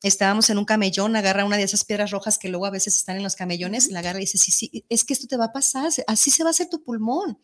estábamos 0.03 0.49
en 0.49 0.57
un 0.57 0.65
camellón, 0.65 1.17
agarra 1.17 1.45
una 1.45 1.59
de 1.59 1.65
esas 1.65 1.85
piedras 1.85 2.13
rojas 2.13 2.39
que 2.39 2.49
luego 2.49 2.65
a 2.65 2.71
veces 2.71 2.97
están 2.97 3.19
en 3.19 3.25
los 3.25 3.37
camellones, 3.37 3.91
la 3.91 3.99
agarra 3.99 4.19
y 4.19 4.23
dice, 4.23 4.39
sí, 4.39 4.51
sí, 4.51 4.87
es 4.89 5.05
que 5.05 5.13
esto 5.13 5.27
te 5.27 5.37
va 5.37 5.47
a 5.47 5.53
pasar, 5.53 5.91
así 6.07 6.31
se 6.31 6.45
va 6.45 6.49
a 6.49 6.53
hacer 6.53 6.71
tu 6.71 6.83
pulmón. 6.83 7.39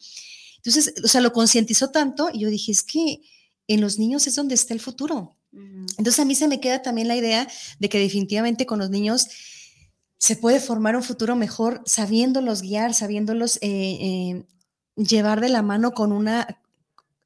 Entonces, 0.57 0.95
o 1.05 1.09
sea, 1.09 1.21
lo 1.21 1.33
concientizó 1.33 1.91
tanto 1.91 2.31
y 2.33 2.41
yo 2.41 2.49
dije, 2.49 2.73
es 2.73 2.83
que 2.83 3.21
en 3.69 3.81
los 3.81 3.99
niños 3.99 4.27
es 4.27 4.35
donde 4.35 4.55
está 4.55 4.75
el 4.75 4.81
futuro. 4.81 5.36
Entonces 5.99 6.21
a 6.21 6.25
mí 6.25 6.35
se 6.35 6.49
me 6.49 6.61
queda 6.61 6.83
también 6.83 7.09
la 7.09 7.17
idea 7.17 7.49
de 7.79 7.89
que 7.89 7.99
definitivamente 7.99 8.67
con 8.67 8.79
los 8.79 8.91
niños 8.91 9.29
se 10.19 10.37
puede 10.37 10.61
formar 10.61 10.97
un 10.97 11.03
futuro 11.03 11.37
mejor 11.37 11.83
sabiéndolos 11.87 12.63
guiar, 12.63 12.95
sabiéndolos 12.95 13.57
eh, 13.57 13.61
eh, 13.63 14.47
llevar 14.97 15.41
de 15.41 15.49
la 15.49 15.63
mano 15.63 15.93
con 15.93 16.13
una 16.13 16.61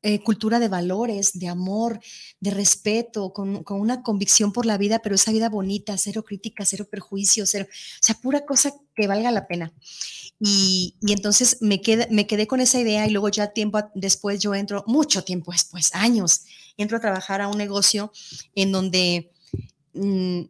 eh, 0.03 0.23
cultura 0.23 0.59
de 0.59 0.69
valores, 0.69 1.38
de 1.38 1.49
amor, 1.49 2.01
de 2.40 2.51
respeto, 2.51 3.35
con, 3.35 3.62
una 3.69 4.03
convicción 4.03 4.51
por 4.51 4.64
la 4.64 4.79
vida, 4.79 5.01
pero 5.01 5.14
esa 5.14 5.31
vida 5.31 5.51
bonita, 5.51 5.99
cero 5.99 6.25
crítica, 6.25 6.64
cero 6.64 6.87
perjuicio, 6.90 7.45
cero, 7.47 7.66
o 7.69 8.03
sea, 8.03 8.14
pura 8.14 8.47
cosa 8.47 8.73
que 8.95 9.07
valga 9.07 9.31
la 9.31 9.47
pena. 9.47 9.75
Y, 10.42 10.96
entonces 11.07 11.59
me 11.61 11.83
quedé, 11.83 12.09
me 12.11 12.26
quedé 12.26 12.46
con 12.46 12.61
esa 12.61 12.81
idea 12.81 13.07
y 13.07 13.11
luego 13.11 13.29
ya 13.29 13.53
tiempo 13.53 13.79
después 13.94 14.40
yo 14.40 14.55
entro, 14.55 14.85
mucho 14.87 15.22
tiempo 15.22 15.53
después, 15.53 15.94
años, 15.94 16.44
entro 16.79 16.96
a 16.96 17.00
trabajar 17.00 17.42
a 17.42 17.48
un 17.48 17.59
negocio 17.59 18.11
en 18.55 18.72
donde 18.72 19.33
mm, 19.92 20.40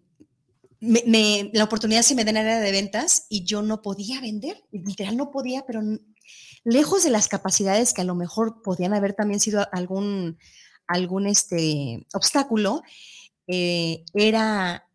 la 1.52 1.64
oportunidad 1.64 2.02
se 2.02 2.14
me 2.14 2.24
da 2.24 2.30
en 2.30 2.36
área 2.36 2.60
de 2.60 2.70
ventas 2.70 3.26
y 3.28 3.44
yo 3.44 3.62
no 3.62 3.82
podía 3.82 4.20
vender, 4.20 4.62
literal 4.70 5.16
no 5.16 5.32
podía, 5.32 5.66
pero 5.66 5.82
lejos 6.62 7.02
de 7.02 7.10
las 7.10 7.26
capacidades 7.26 7.92
que 7.92 8.02
a 8.02 8.04
lo 8.04 8.14
mejor 8.14 8.62
podían 8.62 8.94
haber 8.94 9.14
también 9.14 9.40
sido 9.40 9.66
algún, 9.72 10.38
algún 10.86 11.26
este, 11.26 12.06
obstáculo, 12.14 12.82
eh, 13.48 14.04
era 14.14 14.88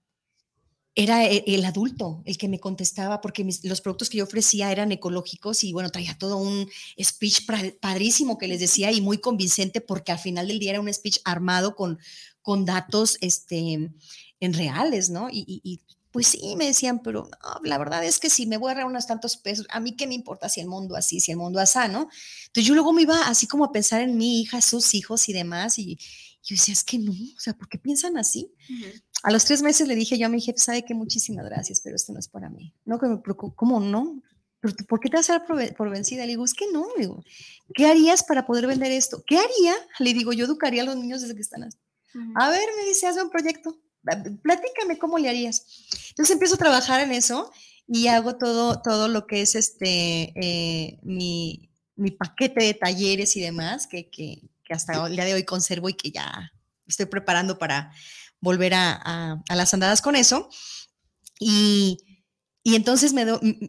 era 0.95 1.25
e, 1.25 1.43
el 1.45 1.65
adulto 1.65 2.23
el 2.25 2.38
que 2.38 2.47
me 2.47 2.60
contestaba 2.60 3.21
porque 3.21 3.45
los 3.63 3.81
productos 3.81 4.10
que 4.10 4.17
yo 4.17 4.23
ofrecía 4.23 4.71
eran 4.71 4.91
ecológicos 4.91 5.63
y 5.63 5.73
bueno, 5.73 5.89
traía 5.89 6.17
todo 6.17 6.38
un 6.38 6.69
speech 7.01 7.45
padrísimo 7.81 8.38
que 8.38 8.47
les 8.47 8.62
decía 8.62 8.91
y 8.91 9.01
muy 9.01 9.17
convincente 9.17 9.81
porque 9.81 10.13
al 10.13 10.19
final 10.19 10.47
del 10.47 10.60
día 10.60 10.71
era 10.71 10.81
un 10.81 10.91
speech 10.91 11.19
armado 11.25 11.75
con, 11.75 11.99
con 12.41 12.65
datos 12.65 13.17
este, 13.21 13.91
en 14.39 14.53
reales, 14.53 15.10
¿no? 15.10 15.27
Y, 15.31 15.81
pues 16.12 16.27
sí, 16.27 16.55
me 16.55 16.67
decían, 16.67 17.01
pero 17.03 17.29
la 17.63 17.77
verdad 17.77 18.01
es 18.05 18.19
que 18.19 18.29
si 18.29 18.45
me 18.45 18.55
voy 18.55 18.69
a 18.69 18.71
ahorrar 18.71 18.86
unos 18.86 19.05
tantos 19.05 19.36
pesos, 19.36 19.67
a 19.69 19.81
mí 19.81 19.97
qué 19.97 20.08
me 20.08 20.13
importa 20.13 20.47
si 20.47 20.62
el 20.62 20.67
mundo 20.67 20.95
así, 20.95 21.19
si 21.19 21.31
el 21.31 21.38
mundo 21.38 21.60
así, 21.60 21.77
¿no? 21.91 22.08
Entonces 22.45 22.65
yo 22.65 22.73
luego 22.73 22.93
me 22.93 23.01
iba 23.01 23.27
así 23.27 23.47
como 23.47 23.65
a 23.65 23.73
pensar 23.73 23.99
en 23.99 24.15
mi 24.15 24.39
hija, 24.39 24.62
sus 24.62 24.93
hijos 24.93 25.27
y 25.27 25.34
demás 25.34 25.77
y, 25.77 25.97
yo 26.45 26.53
decía, 26.53 26.73
es 26.73 26.84
que 26.84 26.99
no, 26.99 27.12
o 27.12 27.39
sea, 27.39 27.58
¿por 27.58 27.67
qué 27.67 27.79
piensan 27.79 28.17
así? 28.17 28.51
A 29.23 29.32
los 29.32 29.45
tres 29.45 29.62
meses 29.62 29.88
le 29.88 29.95
dije 29.95 30.17
yo 30.17 30.28
a 30.28 30.30
mi 30.30 30.41
jefe, 30.41 30.60
sabe 30.60 30.86
que 30.86 30.93
muchísimas 30.93 31.45
gracias, 31.45 31.82
pero 31.82 31.95
esto 31.95 32.13
no 32.13 32.19
es 32.19 32.28
para 32.28 32.49
mí. 32.49 32.73
No, 32.86 32.99
que 32.99 33.08
me 33.08 33.17
preocupo, 33.17 33.56
¿cómo 33.56 33.80
no? 33.80 34.21
¿Por 34.88 34.99
qué 34.99 35.10
te 35.10 35.17
vas 35.17 35.30
a 35.30 35.39
dar 35.39 35.75
por, 35.75 35.89
vencida? 35.89 36.23
Le 36.23 36.32
digo, 36.32 36.45
es 36.45 36.54
que 36.54 36.65
no, 36.71 36.88
digo, 36.97 37.23
¿qué 37.73 37.86
harías 37.86 38.23
para 38.23 38.45
poder 38.45 38.67
vender 38.67 38.91
esto? 38.91 39.23
¿Qué 39.25 39.38
haría? 39.38 39.75
Le 39.99 40.13
digo, 40.13 40.34
yo 40.34 40.45
educaría 40.45 40.82
a 40.82 40.86
los 40.86 40.95
niños 40.95 41.21
desde 41.21 41.36
que 41.36 41.41
están 41.41 41.63
así. 41.63 41.78
A 42.36 42.49
ver, 42.49 42.67
me 42.78 42.88
dice, 42.88 43.08
hazme 43.08 43.23
un 43.23 43.30
proyecto, 43.30 43.78
platícame 44.41 44.97
cómo 44.97 45.17
le 45.17 45.30
harías. 45.30 45.65
Entonces 46.10 46.34
empiezo 46.34 46.56
a 46.56 46.60
trabajar 46.60 47.01
en 47.01 47.12
eso 47.12 47.51
y 47.88 48.08
hago 48.08 48.38
todo, 48.38 48.82
todo 48.82 49.08
lo 49.08 49.28
que 49.28 49.41
es 49.41 49.56
este, 49.56 50.34
eh, 50.36 50.99
mi, 51.04 51.69
mi, 51.95 52.12
paquete 52.12 52.63
de 52.63 52.73
talleres 52.73 53.36
y 53.36 53.41
demás, 53.41 53.86
que, 53.86 54.10
que, 54.10 54.41
que 54.63 54.73
hasta 54.73 55.06
el 55.06 55.15
día 55.15 55.25
de 55.25 55.34
hoy 55.34 55.43
conservo 55.43 55.89
y 55.89 55.93
que 55.93 56.12
ya 56.12 56.51
estoy 56.88 57.06
preparando 57.08 57.58
para 57.58 57.91
volver 58.45 58.73
a, 58.75 59.43
las 59.49 59.73
andadas 59.73 60.01
con 60.01 60.15
eso. 60.15 60.49
Y, 61.38 61.97
entonces 62.63 63.13
me, 63.13 63.25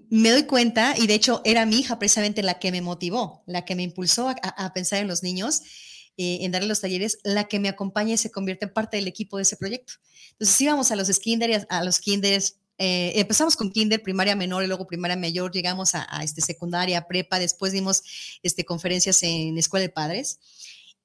me, 0.08 0.30
doy 0.30 0.44
cuenta, 0.44 0.94
y 0.96 1.06
de 1.06 1.14
hecho 1.14 1.42
era 1.44 1.66
mi 1.66 1.80
hija 1.80 1.98
precisamente 1.98 2.42
la 2.42 2.58
que 2.58 2.70
me 2.70 2.80
motivó, 2.80 3.42
la 3.46 3.64
que 3.64 3.74
me 3.74 3.82
impulsó 3.82 4.28
a, 4.28 4.72
pensar 4.72 5.00
en 5.00 5.08
los 5.08 5.22
niños, 5.22 5.60
eh, 6.16 6.38
en 6.42 6.52
darle 6.52 6.68
los 6.68 6.80
talleres, 6.80 7.18
la 7.22 7.44
que 7.44 7.58
me 7.58 7.68
acompaña 7.68 8.14
y 8.14 8.18
se 8.18 8.30
convierte 8.30 8.66
en 8.66 8.72
parte 8.72 8.96
del 8.96 9.06
equipo 9.06 9.36
de 9.36 9.42
ese 9.42 9.56
proyecto. 9.56 9.94
Entonces 10.32 10.58
íbamos 10.60 10.90
a 10.92 10.96
los 10.96 11.18
kinder, 11.18 11.66
a, 11.68 11.84
los 11.84 11.98
kinders, 11.98 12.56
eh, 12.78 13.12
empezamos 13.16 13.54
con 13.54 13.70
kinder, 13.70 14.02
primaria 14.02 14.34
menor 14.34 14.64
y 14.64 14.66
luego 14.66 14.86
primaria 14.86 15.16
mayor, 15.16 15.52
llegamos 15.52 15.94
a, 15.94 16.06
este, 16.22 16.40
secundaria, 16.40 17.06
prepa, 17.06 17.38
después 17.38 17.72
dimos 17.72 18.02
este, 18.42 18.64
conferencias 18.64 19.22
en 19.22 19.58
escuela 19.58 19.82
de 19.82 19.90
padres 19.90 20.38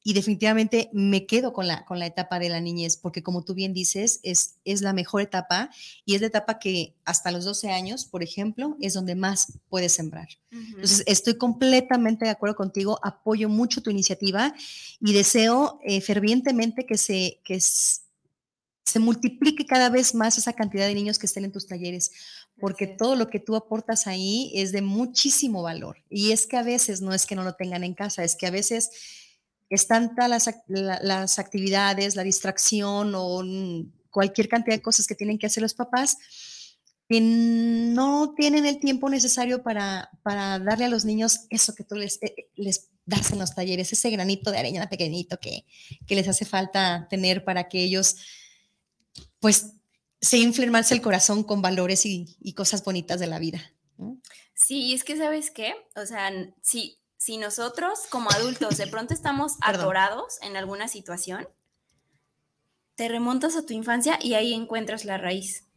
y 0.03 0.13
definitivamente 0.13 0.89
me 0.93 1.27
quedo 1.27 1.53
con 1.53 1.67
la, 1.67 1.85
con 1.85 1.99
la 1.99 2.07
etapa 2.07 2.39
de 2.39 2.49
la 2.49 2.59
niñez, 2.59 2.97
porque 2.97 3.21
como 3.21 3.43
tú 3.43 3.53
bien 3.53 3.73
dices, 3.73 4.19
es, 4.23 4.55
es 4.65 4.81
la 4.81 4.93
mejor 4.93 5.21
etapa 5.21 5.69
y 6.05 6.15
es 6.15 6.21
la 6.21 6.27
etapa 6.27 6.57
que 6.57 6.95
hasta 7.05 7.31
los 7.31 7.45
12 7.45 7.69
años, 7.69 8.05
por 8.05 8.23
ejemplo, 8.23 8.77
es 8.81 8.93
donde 8.93 9.15
más 9.15 9.59
puedes 9.69 9.93
sembrar. 9.93 10.27
Entonces, 10.51 11.03
estoy 11.05 11.37
completamente 11.37 12.25
de 12.25 12.31
acuerdo 12.31 12.55
contigo, 12.55 12.99
apoyo 13.03 13.47
mucho 13.47 13.81
tu 13.81 13.91
iniciativa 13.91 14.53
y 14.99 15.13
deseo 15.13 15.79
eh, 15.83 16.01
fervientemente 16.01 16.85
que 16.85 16.97
se... 16.97 17.39
Que 17.43 17.59
se 18.83 18.99
multiplique 18.99 19.65
cada 19.65 19.89
vez 19.89 20.13
más 20.13 20.37
esa 20.37 20.51
cantidad 20.51 20.85
de 20.85 20.93
niños 20.93 21.17
que 21.17 21.25
estén 21.25 21.45
en 21.45 21.53
tus 21.53 21.65
talleres, 21.65 22.11
porque 22.59 22.87
todo 22.87 23.15
lo 23.15 23.29
que 23.29 23.39
tú 23.39 23.55
aportas 23.55 24.05
ahí 24.05 24.51
es 24.53 24.73
de 24.73 24.81
muchísimo 24.81 25.61
valor. 25.61 26.03
Y 26.09 26.31
es 26.31 26.45
que 26.45 26.57
a 26.57 26.63
veces 26.63 26.99
no 26.99 27.13
es 27.13 27.25
que 27.25 27.35
no 27.35 27.45
lo 27.45 27.53
tengan 27.53 27.85
en 27.85 27.93
casa, 27.93 28.25
es 28.25 28.35
que 28.35 28.47
a 28.47 28.51
veces 28.51 28.89
es 29.75 29.87
tanta 29.87 30.27
las, 30.27 30.47
ac- 30.47 30.63
la- 30.67 30.99
las 31.01 31.39
actividades, 31.39 32.15
la 32.15 32.23
distracción 32.23 33.13
o 33.15 33.43
cualquier 34.09 34.47
cantidad 34.49 34.75
de 34.75 34.81
cosas 34.81 35.07
que 35.07 35.15
tienen 35.15 35.37
que 35.37 35.47
hacer 35.47 35.63
los 35.63 35.73
papás 35.73 36.17
que 37.09 37.19
no 37.19 38.33
tienen 38.37 38.65
el 38.65 38.79
tiempo 38.79 39.09
necesario 39.09 39.63
para, 39.63 40.09
para 40.23 40.59
darle 40.59 40.85
a 40.85 40.89
los 40.89 41.03
niños 41.03 41.41
eso 41.49 41.75
que 41.75 41.83
tú 41.83 41.95
les, 41.95 42.15
eh, 42.23 42.33
eh, 42.37 42.49
les 42.55 42.89
das 43.05 43.31
en 43.33 43.39
los 43.39 43.53
talleres, 43.53 43.91
ese 43.91 44.09
granito 44.11 44.49
de 44.49 44.59
arena 44.59 44.87
pequeñito 44.89 45.37
que, 45.37 45.65
que 46.07 46.15
les 46.15 46.29
hace 46.29 46.45
falta 46.45 47.07
tener 47.09 47.43
para 47.43 47.67
que 47.67 47.83
ellos, 47.83 48.15
pues, 49.41 49.73
se 50.21 50.37
inflen 50.37 50.71
el 50.89 51.01
corazón 51.01 51.43
con 51.43 51.61
valores 51.61 52.05
y, 52.05 52.37
y 52.39 52.53
cosas 52.53 52.81
bonitas 52.81 53.19
de 53.19 53.27
la 53.27 53.39
vida. 53.39 53.73
Sí, 54.53 54.93
es 54.93 55.03
que 55.03 55.17
sabes 55.17 55.51
qué, 55.51 55.73
o 55.97 56.05
sea, 56.05 56.29
n- 56.29 56.53
si, 57.21 57.37
nosotros 57.37 57.99
como 58.09 58.31
adultos 58.31 58.77
de 58.77 58.87
pronto 58.87 59.13
estamos 59.13 59.57
atorados 59.61 60.41
en 60.41 60.57
alguna 60.57 60.87
situación, 60.87 61.47
te 62.95 63.07
remontas 63.07 63.55
a 63.55 63.63
tu 63.63 63.73
infancia 63.73 64.17
y 64.19 64.33
ahí 64.33 64.55
encuentras 64.55 65.05
la 65.05 65.19
raíz. 65.19 65.67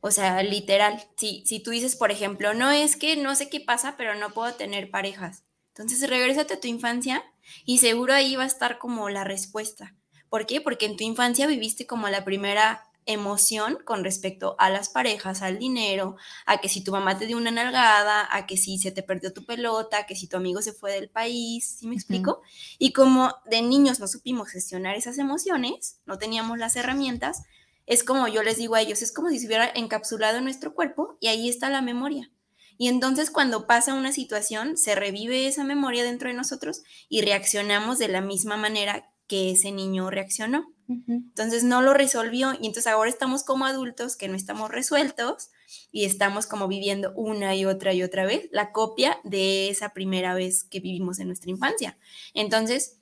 O 0.00 0.12
sea, 0.12 0.40
literal, 0.44 1.02
si, 1.16 1.44
si 1.46 1.60
tú 1.60 1.72
dices, 1.72 1.96
por 1.96 2.12
ejemplo, 2.12 2.54
no 2.54 2.70
es 2.70 2.96
que 2.96 3.16
no 3.16 3.34
sé 3.34 3.48
qué 3.48 3.58
pasa, 3.58 3.96
pero 3.96 4.14
no 4.14 4.30
puedo 4.30 4.54
tener 4.54 4.88
parejas. 4.88 5.42
Entonces, 5.74 6.08
regrésate 6.08 6.54
a 6.54 6.60
tu 6.60 6.68
infancia 6.68 7.24
y 7.64 7.78
seguro 7.78 8.14
ahí 8.14 8.36
va 8.36 8.44
a 8.44 8.46
estar 8.46 8.78
como 8.78 9.08
la 9.10 9.24
respuesta. 9.24 9.96
¿Por 10.28 10.46
qué? 10.46 10.60
Porque 10.60 10.86
en 10.86 10.96
tu 10.96 11.02
infancia 11.02 11.48
viviste 11.48 11.88
como 11.88 12.08
la 12.08 12.24
primera 12.24 12.84
emoción 13.06 13.78
con 13.84 14.04
respecto 14.04 14.54
a 14.58 14.70
las 14.70 14.88
parejas, 14.88 15.42
al 15.42 15.58
dinero, 15.58 16.16
a 16.46 16.58
que 16.58 16.68
si 16.68 16.84
tu 16.84 16.92
mamá 16.92 17.18
te 17.18 17.26
dio 17.26 17.36
una 17.36 17.50
nalgada, 17.50 18.28
a 18.30 18.46
que 18.46 18.56
si 18.56 18.78
se 18.78 18.92
te 18.92 19.02
perdió 19.02 19.32
tu 19.32 19.44
pelota, 19.44 19.98
a 19.98 20.06
que 20.06 20.16
si 20.16 20.26
tu 20.26 20.36
amigo 20.36 20.62
se 20.62 20.72
fue 20.72 20.92
del 20.92 21.08
país, 21.08 21.78
¿sí 21.78 21.86
me 21.86 21.94
explico? 21.94 22.42
Y 22.78 22.92
como 22.92 23.34
de 23.46 23.62
niños 23.62 24.00
no 24.00 24.08
supimos 24.08 24.48
gestionar 24.48 24.96
esas 24.96 25.18
emociones, 25.18 26.00
no 26.06 26.18
teníamos 26.18 26.58
las 26.58 26.76
herramientas, 26.76 27.42
es 27.86 28.04
como 28.04 28.28
yo 28.28 28.42
les 28.42 28.56
digo 28.56 28.74
a 28.74 28.80
ellos, 28.80 29.02
es 29.02 29.12
como 29.12 29.28
si 29.28 29.38
se 29.38 29.46
hubiera 29.46 29.70
encapsulado 29.74 30.38
en 30.38 30.44
nuestro 30.44 30.74
cuerpo 30.74 31.16
y 31.20 31.28
ahí 31.28 31.48
está 31.48 31.68
la 31.68 31.82
memoria. 31.82 32.30
Y 32.78 32.88
entonces 32.88 33.30
cuando 33.30 33.66
pasa 33.66 33.94
una 33.94 34.12
situación, 34.12 34.76
se 34.76 34.94
revive 34.94 35.46
esa 35.46 35.64
memoria 35.64 36.04
dentro 36.04 36.28
de 36.28 36.34
nosotros 36.34 36.82
y 37.08 37.20
reaccionamos 37.22 37.98
de 37.98 38.08
la 38.08 38.20
misma 38.20 38.56
manera 38.56 39.12
que 39.26 39.52
ese 39.52 39.72
niño 39.72 40.10
reaccionó. 40.10 40.72
Entonces 41.06 41.64
no 41.64 41.82
lo 41.82 41.94
resolvió 41.94 42.52
y 42.52 42.66
entonces 42.66 42.86
ahora 42.86 43.10
estamos 43.10 43.44
como 43.44 43.66
adultos 43.66 44.16
que 44.16 44.28
no 44.28 44.36
estamos 44.36 44.70
resueltos 44.70 45.50
y 45.90 46.04
estamos 46.04 46.46
como 46.46 46.68
viviendo 46.68 47.12
una 47.14 47.54
y 47.54 47.64
otra 47.64 47.92
y 47.92 48.02
otra 48.02 48.24
vez 48.24 48.48
la 48.52 48.72
copia 48.72 49.18
de 49.24 49.68
esa 49.68 49.90
primera 49.90 50.34
vez 50.34 50.64
que 50.64 50.80
vivimos 50.80 51.18
en 51.18 51.28
nuestra 51.28 51.50
infancia. 51.50 51.98
Entonces, 52.34 52.98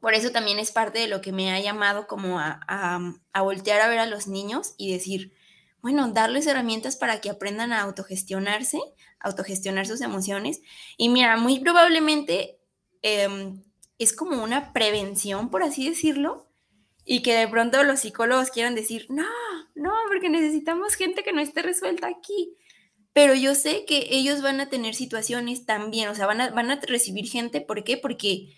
por 0.00 0.14
eso 0.14 0.30
también 0.30 0.58
es 0.58 0.72
parte 0.72 0.98
de 0.98 1.06
lo 1.06 1.20
que 1.20 1.32
me 1.32 1.52
ha 1.52 1.60
llamado 1.60 2.06
como 2.06 2.40
a, 2.40 2.60
a, 2.66 3.00
a 3.32 3.42
voltear 3.42 3.80
a 3.80 3.88
ver 3.88 3.98
a 3.98 4.06
los 4.06 4.26
niños 4.26 4.74
y 4.76 4.92
decir, 4.92 5.32
bueno, 5.80 6.10
darles 6.12 6.46
herramientas 6.46 6.96
para 6.96 7.20
que 7.20 7.30
aprendan 7.30 7.72
a 7.72 7.82
autogestionarse, 7.82 8.80
autogestionar 9.20 9.86
sus 9.86 10.00
emociones. 10.00 10.60
Y 10.96 11.08
mira, 11.08 11.36
muy 11.36 11.60
probablemente 11.60 12.58
eh, 13.02 13.54
es 13.98 14.12
como 14.12 14.42
una 14.42 14.72
prevención, 14.72 15.50
por 15.50 15.62
así 15.62 15.88
decirlo, 15.88 16.51
y 17.04 17.22
que 17.22 17.34
de 17.34 17.48
pronto 17.48 17.82
los 17.84 18.00
psicólogos 18.00 18.50
quieran 18.50 18.74
decir, 18.74 19.06
no, 19.08 19.26
no, 19.74 19.92
porque 20.08 20.28
necesitamos 20.28 20.94
gente 20.94 21.22
que 21.22 21.32
no 21.32 21.40
esté 21.40 21.62
resuelta 21.62 22.08
aquí. 22.08 22.56
Pero 23.12 23.34
yo 23.34 23.54
sé 23.54 23.84
que 23.84 24.08
ellos 24.10 24.40
van 24.40 24.60
a 24.60 24.68
tener 24.68 24.94
situaciones 24.94 25.66
también, 25.66 26.08
o 26.08 26.14
sea, 26.14 26.26
van 26.26 26.40
a, 26.40 26.50
van 26.50 26.70
a 26.70 26.80
recibir 26.80 27.28
gente, 27.28 27.60
¿por 27.60 27.84
qué? 27.84 27.98
Porque 27.98 28.54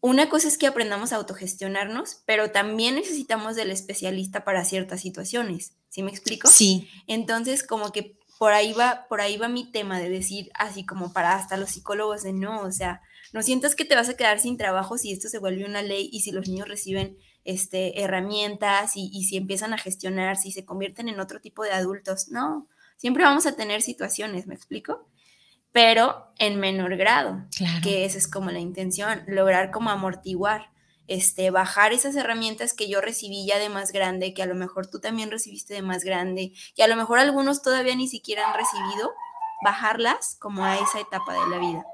una 0.00 0.28
cosa 0.28 0.48
es 0.48 0.56
que 0.56 0.66
aprendamos 0.66 1.12
a 1.12 1.16
autogestionarnos, 1.16 2.22
pero 2.24 2.50
también 2.50 2.94
necesitamos 2.94 3.56
del 3.56 3.70
especialista 3.70 4.44
para 4.44 4.64
ciertas 4.64 5.00
situaciones. 5.00 5.74
¿Sí 5.88 6.02
me 6.02 6.10
explico? 6.10 6.48
Sí, 6.48 6.88
Entonces, 7.08 7.66
como 7.66 7.90
que 7.90 8.16
por 8.38 8.52
ahí 8.52 8.72
va, 8.72 9.06
por 9.08 9.20
ahí 9.20 9.36
va 9.36 9.48
mi 9.48 9.70
tema 9.70 9.98
de 9.98 10.08
decir, 10.08 10.50
así 10.54 10.86
como 10.86 11.12
para 11.12 11.34
hasta 11.34 11.58
los 11.58 11.70
psicólogos 11.70 12.22
de 12.22 12.32
no, 12.32 12.62
o 12.62 12.72
sea, 12.72 13.02
no 13.32 13.42
sientas 13.42 13.74
que 13.74 13.84
te 13.84 13.94
vas 13.94 14.08
a 14.08 14.16
quedar 14.16 14.40
sin 14.40 14.56
trabajo 14.56 14.96
si 14.96 15.12
esto 15.12 15.28
se 15.28 15.38
vuelve 15.38 15.66
una 15.66 15.82
ley 15.82 16.08
y 16.10 16.20
si 16.20 16.32
los 16.32 16.48
niños 16.48 16.68
reciben 16.68 17.18
este, 17.50 18.02
herramientas 18.02 18.96
y, 18.96 19.10
y 19.12 19.24
si 19.24 19.36
empiezan 19.36 19.72
a 19.72 19.78
gestionar, 19.78 20.36
si 20.36 20.52
se 20.52 20.64
convierten 20.64 21.08
en 21.08 21.20
otro 21.20 21.40
tipo 21.40 21.64
de 21.64 21.72
adultos. 21.72 22.28
No, 22.28 22.68
siempre 22.96 23.24
vamos 23.24 23.46
a 23.46 23.56
tener 23.56 23.82
situaciones, 23.82 24.46
¿me 24.46 24.54
explico? 24.54 25.08
Pero 25.72 26.32
en 26.38 26.58
menor 26.58 26.96
grado, 26.96 27.44
claro. 27.56 27.80
que 27.82 28.04
esa 28.04 28.18
es 28.18 28.28
como 28.28 28.50
la 28.50 28.58
intención, 28.58 29.22
lograr 29.26 29.70
como 29.70 29.90
amortiguar, 29.90 30.70
este, 31.06 31.50
bajar 31.50 31.92
esas 31.92 32.14
herramientas 32.14 32.72
que 32.72 32.88
yo 32.88 33.00
recibí 33.00 33.46
ya 33.46 33.58
de 33.58 33.68
más 33.68 33.92
grande, 33.92 34.32
que 34.34 34.42
a 34.42 34.46
lo 34.46 34.54
mejor 34.54 34.88
tú 34.88 35.00
también 35.00 35.30
recibiste 35.30 35.74
de 35.74 35.82
más 35.82 36.04
grande, 36.04 36.52
que 36.76 36.82
a 36.82 36.88
lo 36.88 36.96
mejor 36.96 37.18
algunos 37.18 37.62
todavía 37.62 37.96
ni 37.96 38.06
siquiera 38.06 38.48
han 38.48 38.56
recibido, 38.56 39.10
bajarlas 39.64 40.36
como 40.38 40.64
a 40.64 40.76
esa 40.76 41.00
etapa 41.00 41.34
de 41.34 41.50
la 41.50 41.58
vida. 41.58 41.84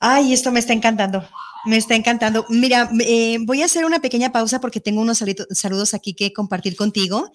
Ay, 0.00 0.32
esto 0.32 0.52
me 0.52 0.60
está 0.60 0.72
encantando. 0.72 1.24
Me 1.68 1.76
está 1.76 1.94
encantando. 1.94 2.46
Mira, 2.48 2.90
eh, 3.00 3.36
voy 3.42 3.60
a 3.60 3.66
hacer 3.66 3.84
una 3.84 4.00
pequeña 4.00 4.32
pausa 4.32 4.58
porque 4.58 4.80
tengo 4.80 5.02
unos 5.02 5.22
saludos 5.50 5.92
aquí 5.92 6.14
que 6.14 6.32
compartir 6.32 6.76
contigo. 6.76 7.30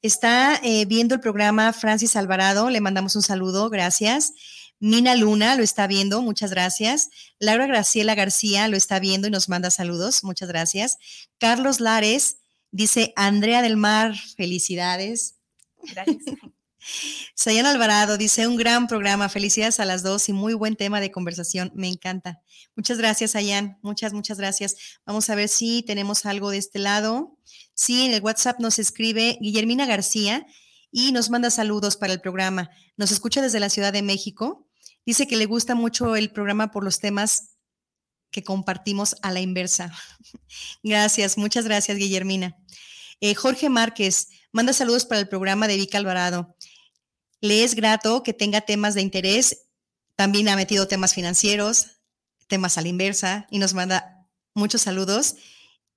Está 0.00 0.58
eh, 0.62 0.86
viendo 0.86 1.14
el 1.14 1.20
programa 1.20 1.74
Francis 1.74 2.16
Alvarado, 2.16 2.70
le 2.70 2.80
mandamos 2.80 3.16
un 3.16 3.22
saludo, 3.22 3.68
gracias. 3.68 4.32
Mina 4.78 5.14
Luna 5.14 5.56
lo 5.56 5.62
está 5.62 5.86
viendo, 5.86 6.22
muchas 6.22 6.52
gracias. 6.52 7.10
Laura 7.38 7.66
Graciela 7.66 8.14
García 8.14 8.66
lo 8.68 8.78
está 8.78 8.98
viendo 8.98 9.28
y 9.28 9.30
nos 9.30 9.50
manda 9.50 9.70
saludos, 9.70 10.24
muchas 10.24 10.48
gracias. 10.48 10.96
Carlos 11.36 11.78
Lares 11.78 12.38
dice, 12.70 13.12
Andrea 13.14 13.60
del 13.60 13.76
Mar, 13.76 14.14
felicidades. 14.38 15.34
Gracias. 15.92 16.24
Sayan 17.34 17.66
Alvarado 17.66 18.16
dice, 18.16 18.46
un 18.46 18.56
gran 18.56 18.86
programa, 18.86 19.28
felicidades 19.28 19.80
a 19.80 19.84
las 19.84 20.02
dos 20.02 20.28
y 20.28 20.32
muy 20.32 20.54
buen 20.54 20.76
tema 20.76 21.00
de 21.00 21.10
conversación, 21.10 21.72
me 21.74 21.88
encanta. 21.88 22.40
Muchas 22.74 22.98
gracias, 22.98 23.32
Sayan, 23.32 23.78
muchas, 23.82 24.12
muchas 24.12 24.38
gracias. 24.38 24.76
Vamos 25.04 25.28
a 25.30 25.34
ver 25.34 25.48
si 25.48 25.82
tenemos 25.82 26.26
algo 26.26 26.50
de 26.50 26.58
este 26.58 26.78
lado. 26.78 27.38
Sí, 27.74 28.06
en 28.06 28.12
el 28.12 28.22
WhatsApp 28.22 28.60
nos 28.60 28.78
escribe 28.78 29.38
Guillermina 29.40 29.86
García 29.86 30.46
y 30.90 31.12
nos 31.12 31.30
manda 31.30 31.50
saludos 31.50 31.96
para 31.96 32.12
el 32.12 32.20
programa. 32.20 32.70
Nos 32.96 33.10
escucha 33.10 33.42
desde 33.42 33.60
la 33.60 33.68
Ciudad 33.68 33.92
de 33.92 34.02
México. 34.02 34.66
Dice 35.04 35.26
que 35.26 35.36
le 35.36 35.46
gusta 35.46 35.74
mucho 35.74 36.16
el 36.16 36.30
programa 36.30 36.70
por 36.70 36.84
los 36.84 37.00
temas 37.00 37.56
que 38.30 38.42
compartimos 38.42 39.16
a 39.22 39.30
la 39.32 39.40
inversa. 39.40 39.92
Gracias, 40.82 41.38
muchas 41.38 41.64
gracias, 41.64 41.96
Guillermina. 41.96 42.56
Eh, 43.20 43.34
Jorge 43.34 43.68
Márquez 43.68 44.28
manda 44.52 44.72
saludos 44.72 45.06
para 45.06 45.20
el 45.20 45.28
programa 45.28 45.68
de 45.68 45.76
Vica 45.76 45.98
Alvarado. 45.98 46.56
Le 47.40 47.64
es 47.64 47.74
grato 47.74 48.22
que 48.22 48.32
tenga 48.32 48.60
temas 48.62 48.94
de 48.94 49.02
interés. 49.02 49.66
También 50.14 50.48
ha 50.48 50.56
metido 50.56 50.88
temas 50.88 51.14
financieros, 51.14 51.98
temas 52.48 52.78
a 52.78 52.82
la 52.82 52.88
inversa 52.88 53.46
y 53.50 53.58
nos 53.58 53.74
manda 53.74 54.26
muchos 54.54 54.82
saludos, 54.82 55.36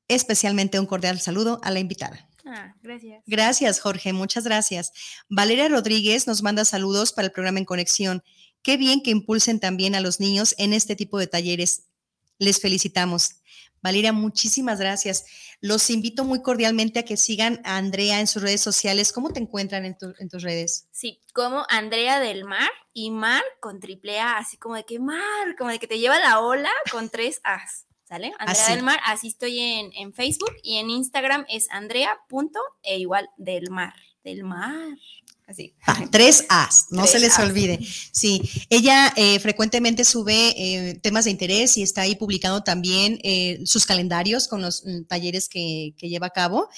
especialmente 0.07 0.79
un 0.79 0.85
cordial 0.85 1.19
saludo 1.19 1.59
a 1.63 1.71
la 1.71 1.79
invitada. 1.79 2.29
Ah, 2.45 2.75
gracias. 2.81 3.23
Gracias, 3.27 3.79
Jorge, 3.79 4.11
muchas 4.11 4.43
gracias. 4.43 4.91
Valeria 5.29 5.69
Rodríguez 5.69 6.27
nos 6.27 6.41
manda 6.41 6.65
saludos 6.65 7.13
para 7.13 7.27
el 7.27 7.31
programa 7.31 7.59
En 7.59 7.65
Conexión. 7.65 8.23
Qué 8.61 8.75
bien 8.75 9.01
que 9.01 9.11
impulsen 9.11 9.59
también 9.59 9.95
a 9.95 10.01
los 10.01 10.19
niños 10.19 10.55
en 10.57 10.73
este 10.73 10.95
tipo 10.95 11.19
de 11.19 11.27
talleres. 11.27 11.83
Les 12.39 12.59
felicitamos. 12.59 13.35
Valeria, 13.81 14.11
muchísimas 14.11 14.79
gracias. 14.79 15.25
Los 15.61 15.89
invito 15.89 16.23
muy 16.23 16.41
cordialmente 16.41 16.99
a 16.99 17.03
que 17.03 17.17
sigan 17.17 17.59
a 17.65 17.75
Andrea 17.77 18.19
en 18.19 18.27
sus 18.27 18.41
redes 18.41 18.61
sociales. 18.61 19.11
¿Cómo 19.11 19.31
te 19.33 19.39
encuentran 19.41 19.83
en, 19.85 19.97
tu- 19.97 20.13
en 20.19 20.29
tus 20.29 20.41
redes? 20.41 20.87
Sí, 20.91 21.21
como 21.33 21.65
Andrea 21.69 22.19
del 22.19 22.45
Mar 22.45 22.69
y 22.93 23.11
Mar 23.11 23.43
con 23.59 23.79
triple 23.79 24.19
A, 24.19 24.37
así 24.37 24.57
como 24.57 24.75
de 24.75 24.85
que 24.85 24.99
Mar, 24.99 25.55
como 25.57 25.69
de 25.69 25.79
que 25.79 25.87
te 25.87 25.99
lleva 25.99 26.17
la 26.19 26.39
ola 26.39 26.71
con 26.91 27.09
tres 27.09 27.41
As, 27.43 27.85
¿sale? 28.07 28.31
Andrea 28.39 28.63
Así. 28.63 28.73
del 28.73 28.83
Mar, 28.83 28.99
así 29.05 29.27
estoy 29.27 29.59
en, 29.59 29.91
en 29.95 30.13
Facebook 30.13 30.55
y 30.63 30.77
en 30.77 30.89
Instagram 30.89 31.45
es 31.49 31.69
Andrea 31.71 32.17
punto 32.29 32.59
e 32.81 32.97
igual 32.99 33.29
del 33.37 33.69
Mar, 33.69 33.93
del 34.23 34.43
Mar, 34.45 34.97
así. 35.49 35.73
Ah, 35.85 36.05
tres 36.11 36.45
As, 36.47 36.85
no 36.91 37.01
Tres 37.01 37.11
se 37.11 37.19
les 37.19 37.39
As. 37.39 37.45
olvide. 37.45 37.79
Sí, 38.11 38.41
ella 38.69 39.11
eh, 39.15 39.39
frecuentemente 39.39 40.05
sube 40.05 40.53
eh, 40.55 40.99
temas 41.01 41.25
de 41.25 41.31
interés 41.31 41.75
y 41.77 41.81
está 41.81 42.01
ahí 42.01 42.15
publicando 42.15 42.63
también 42.63 43.19
eh, 43.23 43.59
sus 43.65 43.85
calendarios 43.85 44.47
con 44.47 44.61
los 44.61 44.83
mm, 44.85 45.05
talleres 45.07 45.49
que, 45.49 45.93
que 45.97 46.09
lleva 46.09 46.27
a 46.27 46.31
cabo. 46.31 46.69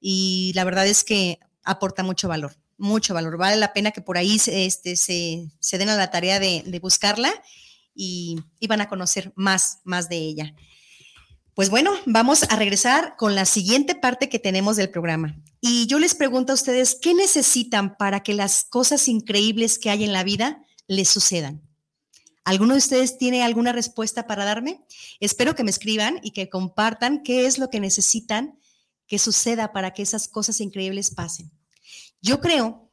Y 0.00 0.52
la 0.54 0.64
verdad 0.64 0.86
es 0.86 1.04
que 1.04 1.38
aporta 1.62 2.02
mucho 2.02 2.28
valor, 2.28 2.56
mucho 2.76 3.14
valor. 3.14 3.36
Vale 3.36 3.56
la 3.56 3.72
pena 3.72 3.90
que 3.90 4.00
por 4.00 4.18
ahí 4.18 4.38
se, 4.38 4.66
este, 4.66 4.96
se, 4.96 5.46
se 5.60 5.78
den 5.78 5.88
a 5.88 5.96
la 5.96 6.10
tarea 6.10 6.40
de, 6.40 6.62
de 6.66 6.78
buscarla 6.80 7.32
y, 7.94 8.36
y 8.58 8.66
van 8.66 8.80
a 8.80 8.88
conocer 8.88 9.32
más, 9.36 9.78
más 9.84 10.08
de 10.08 10.16
ella. 10.16 10.54
Pues 11.54 11.70
bueno, 11.70 11.92
vamos 12.04 12.42
a 12.50 12.56
regresar 12.56 13.14
con 13.16 13.36
la 13.36 13.44
siguiente 13.44 13.94
parte 13.94 14.28
que 14.28 14.40
tenemos 14.40 14.76
del 14.76 14.90
programa. 14.90 15.36
Y 15.60 15.86
yo 15.86 16.00
les 16.00 16.16
pregunto 16.16 16.52
a 16.52 16.56
ustedes, 16.56 16.98
¿qué 17.00 17.14
necesitan 17.14 17.96
para 17.96 18.24
que 18.24 18.34
las 18.34 18.64
cosas 18.64 19.06
increíbles 19.06 19.78
que 19.78 19.88
hay 19.88 20.02
en 20.02 20.12
la 20.12 20.24
vida 20.24 20.64
les 20.88 21.08
sucedan? 21.08 21.62
¿Alguno 22.44 22.74
de 22.74 22.78
ustedes 22.78 23.18
tiene 23.18 23.44
alguna 23.44 23.72
respuesta 23.72 24.26
para 24.26 24.44
darme? 24.44 24.84
Espero 25.20 25.54
que 25.54 25.62
me 25.62 25.70
escriban 25.70 26.18
y 26.24 26.32
que 26.32 26.50
compartan 26.50 27.22
qué 27.22 27.46
es 27.46 27.58
lo 27.58 27.70
que 27.70 27.78
necesitan 27.78 28.58
que 29.06 29.20
suceda 29.20 29.72
para 29.72 29.92
que 29.92 30.02
esas 30.02 30.26
cosas 30.26 30.60
increíbles 30.60 31.12
pasen. 31.12 31.52
Yo 32.20 32.40
creo, 32.40 32.90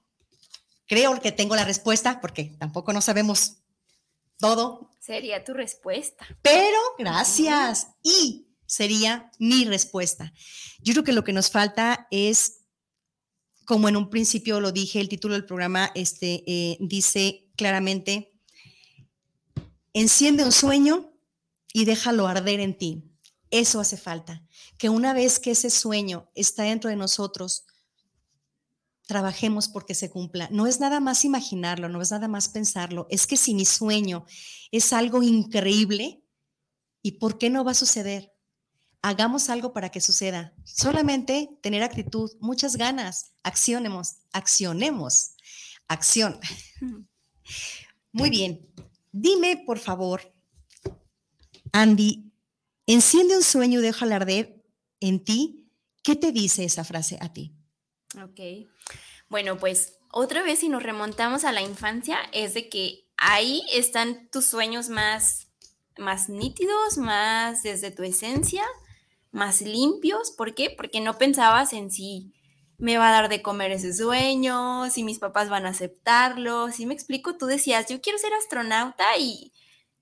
creo 0.88 1.20
que 1.20 1.32
tengo 1.32 1.56
la 1.56 1.66
respuesta 1.66 2.22
porque 2.22 2.56
tampoco 2.60 2.94
no 2.94 3.02
sabemos 3.02 3.58
todo. 4.38 4.92
Sería 5.00 5.44
tu 5.44 5.54
respuesta. 5.54 6.28
Pero 6.44 6.78
gracias. 7.00 7.88
Y 8.04 8.51
sería 8.72 9.30
mi 9.38 9.66
respuesta. 9.66 10.32
Yo 10.80 10.94
creo 10.94 11.04
que 11.04 11.12
lo 11.12 11.26
que 11.26 11.34
nos 11.34 11.52
falta 11.52 12.08
es, 12.10 12.62
como 13.66 13.90
en 13.90 13.98
un 13.98 14.10
principio 14.10 14.62
lo 14.62 14.72
dije, 14.72 15.02
el 15.02 15.10
título 15.10 15.34
del 15.34 15.44
programa 15.44 15.92
este, 15.94 16.42
eh, 16.48 16.78
dice 16.80 17.50
claramente, 17.58 18.32
Enciende 19.94 20.46
un 20.46 20.54
sueño 20.54 21.12
y 21.74 21.84
déjalo 21.84 22.28
arder 22.28 22.62
en 22.62 22.78
ti. 22.78 23.04
Eso 23.50 23.82
hace 23.82 23.98
falta. 23.98 24.42
Que 24.78 24.88
una 24.88 25.12
vez 25.12 25.42
que 25.42 25.52
ese 25.52 25.70
sueño 25.70 26.32
está 26.34 26.64
dentro 26.64 26.90
de 26.90 26.96
nosotros, 26.96 27.66
trabajemos 29.06 29.68
porque 29.68 29.96
se 29.96 30.10
cumpla. 30.10 30.48
No 30.50 30.66
es 30.66 30.80
nada 30.80 31.02
más 31.02 31.26
imaginarlo, 31.26 31.90
no 31.90 32.02
es 32.02 32.12
nada 32.12 32.30
más 32.30 32.48
pensarlo. 32.48 33.06
Es 33.10 33.28
que 33.28 33.36
si 33.36 33.54
mi 33.54 33.66
sueño 33.66 34.26
es 34.72 34.94
algo 34.94 35.24
increíble, 35.24 36.24
¿y 37.02 37.12
por 37.14 37.38
qué 37.38 37.50
no 37.50 37.66
va 37.66 37.72
a 37.72 37.74
suceder? 37.74 38.32
Hagamos 39.02 39.50
algo 39.50 39.74
para 39.74 39.90
que 39.90 40.02
suceda. 40.02 40.54
Solamente 40.64 41.50
tener 41.62 41.84
actitud, 41.84 42.32
muchas 42.40 42.76
ganas. 42.76 43.34
Accionemos, 43.44 44.18
accionemos. 44.32 45.36
Acción. 45.88 46.40
Muy 48.12 48.30
bien. 48.30 48.68
Dime, 49.12 49.64
por 49.66 49.80
favor, 49.80 50.34
Andy, 51.74 52.32
enciende 52.86 53.36
un 53.36 53.44
sueño 53.44 53.80
y 53.80 53.84
deja 53.84 54.06
arder 54.06 54.64
en 55.00 55.24
ti. 55.24 55.70
¿Qué 56.04 56.16
te 56.16 56.32
dice 56.32 56.64
esa 56.64 56.84
frase 56.84 57.18
a 57.22 57.32
ti? 57.32 57.54
Ok. 58.22 58.70
Bueno, 59.30 59.58
pues 59.58 60.00
otra 60.12 60.44
vez 60.44 60.60
si 60.60 60.70
nos 60.70 60.84
remontamos 60.84 61.46
a 61.46 61.52
la 61.52 61.62
infancia 61.62 62.18
es 62.34 62.54
de 62.54 62.70
que 62.70 63.08
ahí 63.18 63.64
están 63.72 64.30
tus 64.30 64.46
sueños 64.46 64.90
más, 64.90 65.48
más 65.98 66.28
nítidos, 66.28 66.98
más 66.98 67.64
desde 67.64 67.92
tu 67.92 68.04
esencia, 68.04 68.64
más 69.32 69.62
limpios. 69.62 70.32
¿Por 70.32 70.54
qué? 70.54 70.70
Porque 70.70 71.02
no 71.02 71.18
pensabas 71.18 71.74
en 71.74 71.92
sí 71.92 72.34
me 72.82 72.98
va 72.98 73.10
a 73.10 73.12
dar 73.12 73.30
de 73.30 73.44
comer 73.44 73.72
ese 73.72 73.94
sueño, 73.94 74.90
si 74.90 75.04
mis 75.04 75.20
papás 75.20 75.50
van 75.50 75.68
a 75.68 75.70
aceptarlo, 75.70 76.72
si 76.72 76.88
me 76.88 76.96
explico, 76.96 77.38
tú 77.38 77.46
decías, 77.46 77.88
yo 77.88 78.02
quiero 78.02 78.18
ser 78.18 78.34
astronauta 78.34 79.06
y 79.20 79.54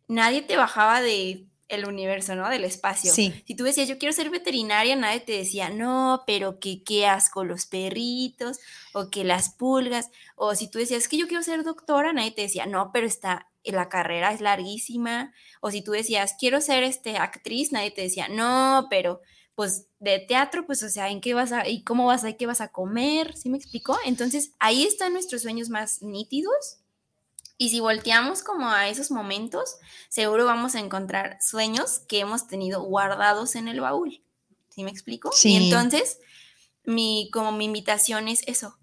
nadie 0.08 0.42
te 0.42 0.56
bajaba 0.56 1.02
de 1.02 1.46
el 1.68 1.86
universo, 1.86 2.36
¿no? 2.36 2.50
Del 2.50 2.64
espacio. 2.64 3.14
Sí. 3.14 3.44
Si 3.46 3.54
tú 3.54 3.66
decías, 3.66 3.90
yo 3.90 3.98
quiero 4.00 4.14
ser 4.14 4.30
veterinaria, 4.30 4.96
nadie 4.96 5.20
te 5.20 5.34
decía, 5.34 5.70
no, 5.70 6.24
pero 6.26 6.60
que 6.60 6.82
qué 6.84 7.06
asco 7.06 7.44
los 7.44 7.66
perritos, 7.66 8.60
o 8.94 9.10
que 9.10 9.26
las 9.26 9.50
pulgas, 9.50 10.10
o 10.36 10.56
si 10.56 10.72
tú 10.72 10.80
decías, 10.80 11.10
que 11.10 11.18
yo 11.18 11.28
quiero 11.28 11.44
ser 11.44 11.64
doctora, 11.64 12.14
nadie 12.14 12.32
te 12.32 12.44
decía, 12.44 12.66
no, 12.66 12.92
pero 12.92 13.06
está, 13.06 13.50
la 13.64 13.90
carrera 13.90 14.34
es 14.34 14.42
larguísima, 14.42 15.34
o 15.62 15.72
si 15.72 15.82
tú 15.82 15.92
decías, 15.92 16.36
quiero 16.40 16.62
ser 16.62 16.84
este, 16.84 17.18
actriz, 17.18 17.72
nadie 17.72 17.92
te 17.92 18.02
decía, 18.02 18.28
no, 18.30 18.88
pero 18.90 19.22
pues 19.56 19.88
de 20.00 20.20
teatro, 20.20 20.66
pues 20.66 20.82
o 20.84 20.90
sea, 20.90 21.10
¿en 21.10 21.20
qué 21.20 21.34
vas 21.34 21.52
a, 21.52 21.68
y 21.68 21.84
cómo 21.84 22.06
vas 22.06 22.24
a, 22.24 22.32
qué 22.32 22.46
vas 22.46 22.62
a 22.62 22.70
comer? 22.70 23.36
¿Sí 23.36 23.50
me 23.50 23.58
explico? 23.58 23.98
Entonces, 24.06 24.54
ahí 24.58 24.86
están 24.86 25.12
nuestros 25.12 25.42
sueños 25.42 25.68
más 25.68 26.02
nítidos. 26.02 26.78
Y 27.58 27.70
si 27.70 27.82
volteamos 27.82 28.42
como 28.42 28.70
a 28.70 28.88
esos 28.88 29.12
momentos, 29.12 29.76
seguro 30.08 30.46
vamos 30.46 30.76
a 30.76 30.80
encontrar 30.80 31.40
sueños 31.42 32.00
que 32.08 32.22
hemos 32.22 32.48
tenido 32.48 32.84
guardados 32.84 33.56
en 33.56 33.68
el 33.68 33.82
baúl. 33.82 34.24
¿Sí 34.70 34.86
me 34.86 34.92
explico? 34.92 35.34
Sí. 35.34 35.50
Y 35.50 35.66
entonces, 35.66 36.20
mi, 36.86 37.30
como 37.34 37.52
mi 37.52 37.66
invitación 37.66 38.30
es 38.30 38.44
eso. 38.48 38.78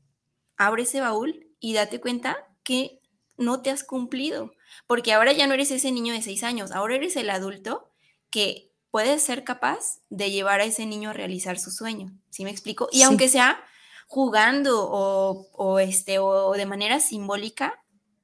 Abre 0.58 0.82
ese 0.82 1.00
baúl 1.00 1.46
y 1.58 1.72
date 1.72 2.02
cuenta 2.02 2.36
que 2.62 3.00
no 3.38 3.62
te 3.62 3.70
has 3.70 3.82
cumplido. 3.82 4.52
Porque 4.86 5.12
ahora 5.12 5.32
ya 5.32 5.46
no 5.46 5.54
eres 5.54 5.70
ese 5.70 5.92
niño 5.92 6.12
de 6.14 6.22
seis 6.22 6.42
años, 6.42 6.70
ahora 6.72 6.96
eres 6.96 7.16
el 7.16 7.30
adulto 7.30 7.90
que 8.30 8.72
puedes 8.90 9.22
ser 9.22 9.44
capaz 9.44 9.98
de 10.10 10.30
llevar 10.30 10.60
a 10.60 10.64
ese 10.64 10.86
niño 10.86 11.10
a 11.10 11.12
realizar 11.12 11.58
su 11.58 11.70
sueño. 11.70 12.12
¿Sí 12.30 12.44
me 12.44 12.50
explico? 12.50 12.88
Y 12.92 12.98
Sí. 12.98 13.02
aunque 13.04 13.28
sea 13.28 13.58
jugando 14.08 14.88
o, 14.88 15.48
o, 15.52 15.78
este, 15.80 16.18
o 16.18 16.52
de 16.52 16.64
manera 16.66 17.00
simbólica, 17.00 17.74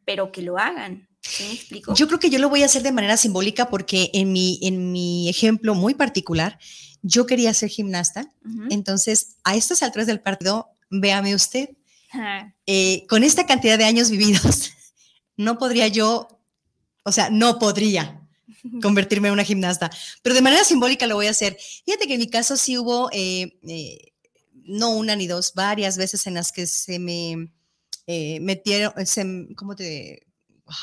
pero 0.05 0.33
que 0.33 0.43
lo 0.43 0.59
hagan. 0.59 1.09
¿Sí 1.21 1.45
me 1.45 1.53
explico? 1.53 1.95
Yo 1.95 2.07
creo 2.09 2.19
que 2.19 2.31
yo 2.31 2.39
lo 2.39 2.49
voy 2.49 2.63
a 2.63 2.67
hacer 2.67 2.83
de 2.83 2.93
manera 2.93 3.17
simbólica 3.17 3.69
porque 3.69 4.11
en 4.13 4.33
mi, 4.33 4.59
en 4.63 4.93
mi 4.93 5.29
ejemplo 5.29 5.75
muy 5.75 5.95
particular, 5.95 6.59
yo 7.03 7.27
quería 7.27 7.53
ser 7.55 7.69
gimnasta. 7.69 8.33
Entonces, 8.71 9.37
a 9.45 9.55
estas 9.57 9.83
alturas 9.83 10.07
del 10.07 10.21
partido, 10.21 10.69
véame 10.91 11.35
usted, 11.35 11.71
eh, 12.67 13.07
con 13.09 13.25
esta 13.25 13.47
cantidad 13.47 13.77
de 13.79 13.85
años 13.85 14.11
vividos, 14.11 14.73
no 15.37 15.59
podría 15.59 15.89
yo, 15.89 16.29
o 17.05 17.13
sea, 17.13 17.31
no 17.31 17.59
podría 17.59 18.21
convertirme 18.83 19.29
en 19.29 19.35
una 19.35 19.45
gimnasta, 19.45 19.91
pero 20.23 20.35
de 20.35 20.43
manera 20.43 20.65
simbólica 20.65 21.07
lo 21.07 21.15
voy 21.17 21.27
a 21.27 21.31
hacer. 21.31 21.57
Fíjate 21.85 22.07
que 22.07 22.15
en 22.15 22.21
mi 22.21 22.29
caso 22.29 22.57
sí 22.57 22.79
hubo, 22.79 23.09
eh, 23.13 23.59
eh, 23.69 24.13
no 24.65 24.91
una 24.91 25.17
ni 25.17 25.27
dos, 25.27 25.55
varias 25.55 25.97
veces 25.97 26.27
en 26.27 26.35
las 26.35 26.53
que 26.53 26.67
se 26.67 26.99
me 26.99 27.51
eh, 28.07 28.41
metieron, 28.41 28.93
se, 29.07 29.25
¿cómo 29.57 29.75
te...? 29.75 30.27
ah, 30.67 30.75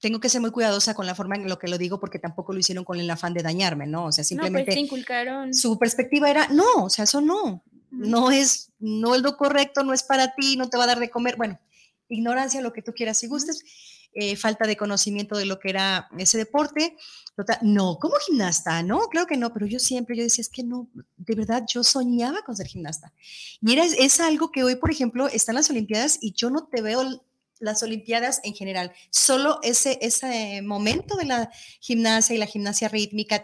Tengo 0.00 0.20
que 0.20 0.28
ser 0.28 0.40
muy 0.40 0.50
cuidadosa 0.52 0.94
con 0.94 1.06
la 1.06 1.14
forma 1.14 1.34
en 1.36 1.48
lo 1.48 1.58
que 1.58 1.68
lo 1.68 1.78
digo 1.78 1.98
porque 1.98 2.18
tampoco 2.20 2.52
lo 2.52 2.60
hicieron 2.60 2.84
con 2.84 3.00
el 3.00 3.10
afán 3.10 3.34
de 3.34 3.42
dañarme, 3.42 3.86
¿no? 3.86 4.04
O 4.06 4.12
sea, 4.12 4.22
No, 4.22 4.26
simplemente 4.28 4.66
pues 4.66 4.74
te 4.76 4.80
inculcaron. 4.80 5.54
su 5.54 5.78
perspectiva 5.78 6.30
era, 6.30 6.48
no, 6.48 6.84
o 6.84 6.90
sea, 6.90 7.04
eso 7.04 7.20
no, 7.20 7.64
no 7.90 8.30
es, 8.30 8.70
no 8.78 9.14
es 9.16 9.22
lo 9.22 9.36
correcto, 9.36 9.82
no 9.82 9.92
es 9.92 10.02
para 10.04 10.34
ti, 10.34 10.56
no 10.56 10.68
te 10.68 10.76
va 10.76 10.84
a 10.84 10.88
dar 10.88 11.00
de 11.00 11.10
comer. 11.10 11.36
Bueno, 11.36 11.58
ignorancia, 12.08 12.60
lo 12.60 12.72
que 12.72 12.82
tú 12.82 12.92
quieras 12.92 13.22
y 13.22 13.26
gustes, 13.26 13.64
eh, 14.12 14.34
falta 14.36 14.66
de 14.66 14.76
conocimiento 14.76 15.36
de 15.36 15.44
lo 15.44 15.58
que 15.58 15.70
era 15.70 16.08
ese 16.18 16.38
deporte. 16.38 16.96
Total, 17.36 17.58
no, 17.60 17.98
como 17.98 18.14
gimnasta, 18.26 18.82
no, 18.82 19.08
claro 19.08 19.26
que 19.26 19.36
no, 19.36 19.52
pero 19.52 19.66
yo 19.66 19.78
siempre, 19.78 20.16
yo 20.16 20.22
decía, 20.22 20.40
es 20.40 20.48
que 20.48 20.62
no, 20.62 20.88
de 21.18 21.34
verdad, 21.34 21.64
yo 21.68 21.84
soñaba 21.84 22.42
con 22.42 22.56
ser 22.56 22.66
gimnasta. 22.66 23.12
Y 23.60 23.74
era, 23.74 23.84
es 23.84 24.20
algo 24.20 24.50
que 24.50 24.64
hoy, 24.64 24.76
por 24.76 24.90
ejemplo, 24.90 25.28
están 25.28 25.54
las 25.54 25.68
Olimpiadas 25.68 26.18
y 26.22 26.32
yo 26.32 26.48
no 26.48 26.66
te 26.66 26.80
veo 26.80 27.22
las 27.58 27.82
Olimpiadas 27.82 28.40
en 28.42 28.54
general, 28.54 28.92
solo 29.10 29.58
ese, 29.62 29.98
ese 30.00 30.62
momento 30.62 31.16
de 31.16 31.26
la 31.26 31.50
gimnasia 31.80 32.34
y 32.34 32.38
la 32.38 32.46
gimnasia 32.46 32.88
rítmica, 32.88 33.42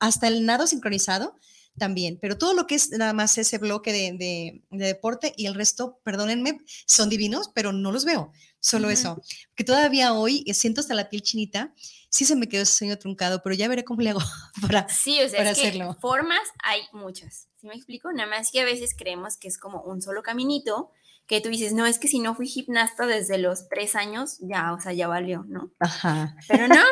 hasta 0.00 0.28
el 0.28 0.44
nado 0.44 0.66
sincronizado 0.66 1.34
también, 1.78 2.18
pero 2.20 2.38
todo 2.38 2.54
lo 2.54 2.66
que 2.66 2.74
es 2.76 2.90
nada 2.90 3.12
más 3.12 3.36
ese 3.38 3.58
bloque 3.58 3.92
de, 3.92 4.12
de- 4.18 4.62
de 4.70 4.86
deporte 4.86 5.32
y 5.36 5.46
el 5.46 5.54
resto, 5.54 6.00
perdónenme, 6.04 6.60
son 6.86 7.08
divinos, 7.08 7.50
pero 7.54 7.72
no 7.72 7.90
los 7.92 8.04
veo, 8.04 8.32
solo 8.60 8.90
eso. 8.90 9.20
Que 9.54 9.64
todavía 9.64 10.12
hoy 10.12 10.44
eh, 10.46 10.54
siento 10.54 10.80
hasta 10.80 10.94
la 10.94 11.08
piel 11.08 11.22
chinita, 11.22 11.74
sí 12.10 12.24
se 12.24 12.36
me 12.36 12.48
quedó 12.48 12.62
ese 12.62 12.74
sueño 12.76 12.96
truncado, 12.98 13.42
pero 13.42 13.54
ya 13.54 13.66
veré 13.68 13.84
cómo 13.84 14.00
le 14.02 14.10
hago 14.10 14.20
para... 14.62 14.88
Sí, 14.88 15.20
o 15.22 15.28
sea, 15.28 15.38
para 15.40 15.50
es 15.50 15.58
que 15.58 15.68
hacerlo. 15.68 15.96
formas 16.00 16.42
hay 16.62 16.80
muchas. 16.92 17.48
¿Sí 17.60 17.66
me 17.66 17.74
explico? 17.74 18.12
Nada 18.12 18.28
más 18.28 18.50
que 18.52 18.60
a 18.60 18.64
veces 18.64 18.94
creemos 18.96 19.36
que 19.36 19.48
es 19.48 19.58
como 19.58 19.82
un 19.82 20.00
solo 20.02 20.22
caminito, 20.22 20.90
que 21.26 21.40
tú 21.40 21.48
dices, 21.48 21.72
no, 21.72 21.86
es 21.86 21.98
que 21.98 22.06
si 22.06 22.18
no 22.20 22.34
fui 22.34 22.46
gimnasta 22.46 23.06
desde 23.06 23.38
los 23.38 23.68
tres 23.70 23.94
años, 23.96 24.36
ya, 24.40 24.74
o 24.74 24.80
sea, 24.80 24.92
ya 24.92 25.08
valió, 25.08 25.44
¿no? 25.48 25.72
Ajá. 25.80 26.36
Pero 26.46 26.68
no. 26.68 26.82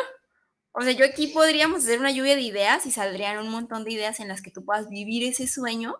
O 0.73 0.81
sea, 0.81 0.91
yo 0.91 1.05
aquí 1.05 1.27
podríamos 1.27 1.83
hacer 1.83 1.99
una 1.99 2.11
lluvia 2.11 2.35
de 2.35 2.41
ideas 2.41 2.85
y 2.85 2.91
saldrían 2.91 3.37
un 3.37 3.49
montón 3.49 3.83
de 3.83 3.91
ideas 3.93 4.19
en 4.19 4.27
las 4.27 4.41
que 4.41 4.51
tú 4.51 4.65
puedas 4.65 4.89
vivir 4.89 5.23
ese 5.23 5.47
sueño 5.47 5.95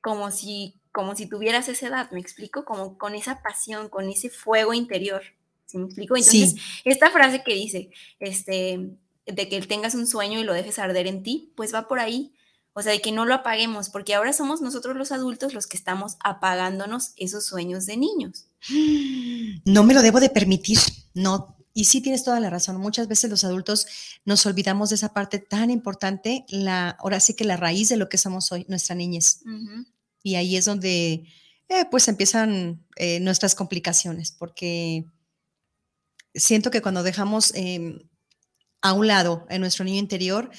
como 0.00 0.30
si, 0.30 0.74
como 0.92 1.14
si 1.16 1.26
tuvieras 1.26 1.68
esa 1.68 1.86
edad, 1.88 2.10
¿me 2.10 2.20
explico? 2.20 2.64
Como 2.64 2.98
con 2.98 3.14
esa 3.14 3.40
pasión, 3.42 3.88
con 3.88 4.08
ese 4.08 4.28
fuego 4.30 4.74
interior, 4.74 5.22
¿sí 5.66 5.78
me 5.78 5.84
explico? 5.86 6.16
Entonces, 6.16 6.50
Sí. 6.52 6.60
esta 6.84 7.10
frase 7.10 7.42
que 7.44 7.54
dice, 7.54 7.90
este, 8.20 8.90
de 9.26 9.48
que 9.48 9.60
tengas 9.62 9.94
un 9.94 10.06
sueño 10.06 10.38
y 10.40 10.44
lo 10.44 10.52
dejes 10.54 10.78
arder 10.78 11.06
en 11.06 11.22
ti, 11.22 11.52
pues 11.56 11.72
va 11.74 11.88
por 11.88 11.98
ahí. 12.00 12.32
O 12.78 12.82
sea, 12.82 12.92
de 12.92 13.00
que 13.00 13.10
no 13.10 13.24
lo 13.24 13.32
apaguemos, 13.34 13.88
porque 13.88 14.14
ahora 14.14 14.32
somos 14.34 14.60
nosotros 14.60 14.96
los 14.96 15.10
adultos 15.10 15.54
los 15.54 15.66
que 15.66 15.76
estamos 15.78 16.16
apagándonos 16.20 17.12
esos 17.16 17.46
sueños 17.46 17.86
de 17.86 17.96
niños. 17.96 18.46
No 19.64 19.82
me 19.84 19.94
lo 19.94 20.02
debo 20.02 20.20
de 20.20 20.28
permitir, 20.30 20.78
no. 21.14 21.55
Y 21.76 21.84
sí 21.84 22.00
tienes 22.00 22.24
toda 22.24 22.40
la 22.40 22.48
razón. 22.48 22.78
Muchas 22.78 23.06
veces 23.06 23.28
los 23.28 23.44
adultos 23.44 23.86
nos 24.24 24.46
olvidamos 24.46 24.88
de 24.88 24.94
esa 24.94 25.12
parte 25.12 25.38
tan 25.38 25.70
importante, 25.70 26.46
la, 26.48 26.88
ahora 26.88 27.20
sí 27.20 27.34
que 27.34 27.44
la 27.44 27.58
raíz 27.58 27.90
de 27.90 27.98
lo 27.98 28.08
que 28.08 28.16
somos 28.16 28.50
hoy, 28.50 28.64
nuestra 28.66 28.94
niñez. 28.94 29.42
Ujú. 29.42 29.84
Y 30.22 30.36
ahí 30.36 30.56
es 30.56 30.64
donde 30.64 31.26
eh, 31.68 31.84
pues 31.90 32.08
empiezan 32.08 32.82
eh, 32.96 33.20
nuestras 33.20 33.54
complicaciones, 33.54 34.32
porque 34.32 35.04
siento 36.34 36.70
que 36.70 36.80
cuando 36.80 37.02
dejamos 37.02 37.52
eh, 37.54 38.08
a 38.80 38.94
un 38.94 39.06
lado 39.06 39.46
en 39.50 39.60
nuestro 39.60 39.84
niño 39.84 39.98
interior, 39.98 40.50